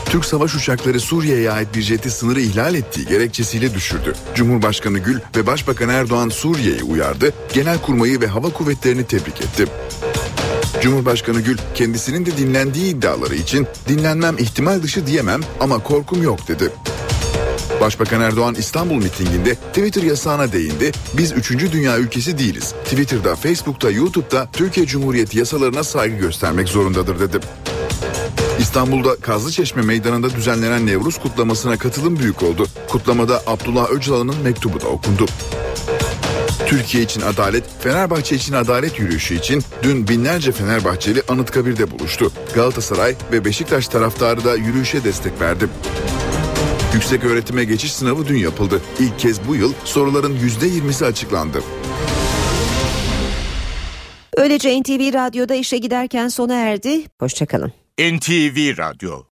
Türk 0.04 0.24
savaş 0.24 0.54
uçakları 0.54 1.00
Suriye'ye 1.00 1.50
ait 1.50 1.68
bir 1.74 1.82
jeti 1.82 2.10
sınırı 2.10 2.40
ihlal 2.40 2.74
ettiği 2.74 3.06
gerekçesiyle 3.06 3.74
düşürdü. 3.74 4.14
Cumhurbaşkanı 4.34 4.98
Gül 4.98 5.20
ve 5.36 5.46
Başbakan 5.46 5.88
Erdoğan 5.88 6.28
Suriye'yi 6.28 6.82
uyardı, 6.82 7.32
Genelkurmayı 7.52 8.20
ve 8.20 8.26
Hava 8.26 8.50
Kuvvetleri'ni 8.50 9.04
tebrik 9.04 9.40
etti. 9.40 9.66
Cumhurbaşkanı 10.82 11.40
Gül 11.40 11.58
kendisinin 11.74 12.26
de 12.26 12.36
dinlendiği 12.36 12.94
iddiaları 12.94 13.34
için 13.34 13.66
dinlenmem 13.88 14.38
ihtimal 14.38 14.82
dışı 14.82 15.06
diyemem 15.06 15.40
ama 15.60 15.78
korkum 15.78 16.22
yok 16.22 16.48
dedi. 16.48 16.70
Başbakan 17.80 18.20
Erdoğan 18.20 18.54
İstanbul 18.54 18.94
mitinginde 18.94 19.54
Twitter 19.54 20.02
yasağına 20.02 20.52
değindi. 20.52 20.92
Biz 21.12 21.32
3. 21.32 21.50
dünya 21.72 21.98
ülkesi 21.98 22.38
değiliz. 22.38 22.74
Twitter'da, 22.84 23.36
Facebook'ta, 23.36 23.90
YouTube'da 23.90 24.48
Türkiye 24.52 24.86
Cumhuriyeti 24.86 25.38
yasalarına 25.38 25.84
saygı 25.84 26.16
göstermek 26.16 26.68
zorundadır 26.68 27.20
dedi. 27.20 27.40
İstanbul'da 28.58 29.16
Kazlıçeşme 29.16 29.82
Meydanı'nda 29.82 30.30
düzenlenen 30.30 30.86
Nevruz 30.86 31.18
kutlamasına 31.18 31.78
katılım 31.78 32.18
büyük 32.18 32.42
oldu. 32.42 32.66
Kutlamada 32.88 33.42
Abdullah 33.46 33.90
Öcalan'ın 33.90 34.42
mektubu 34.44 34.80
da 34.80 34.88
okundu. 34.88 35.26
Türkiye 36.66 37.02
için 37.02 37.20
adalet, 37.20 37.64
Fenerbahçe 37.80 38.36
için 38.36 38.52
adalet 38.52 38.98
yürüyüşü 38.98 39.34
için 39.34 39.62
dün 39.82 40.08
binlerce 40.08 40.52
Fenerbahçeli 40.52 41.22
Anıtkabir'de 41.28 41.90
buluştu. 41.90 42.32
Galatasaray 42.54 43.14
ve 43.32 43.44
Beşiktaş 43.44 43.88
taraftarı 43.88 44.44
da 44.44 44.56
yürüyüşe 44.56 45.04
destek 45.04 45.40
verdi. 45.40 45.68
Yüksek 46.94 47.24
öğretime 47.24 47.64
geçiş 47.64 47.92
sınavı 47.92 48.26
dün 48.28 48.36
yapıldı. 48.38 48.80
İlk 49.00 49.18
kez 49.18 49.48
bu 49.48 49.56
yıl 49.56 49.72
soruların 49.84 50.36
%20'si 50.36 51.04
açıklandı. 51.04 51.62
Öylece 54.36 54.80
NTV 54.80 55.14
Radyo'da 55.14 55.54
işe 55.54 55.78
giderken 55.78 56.28
sona 56.28 56.54
erdi. 56.54 57.02
Hoşçakalın. 57.18 57.72
NTV 58.00 58.78
Radyo 58.78 59.22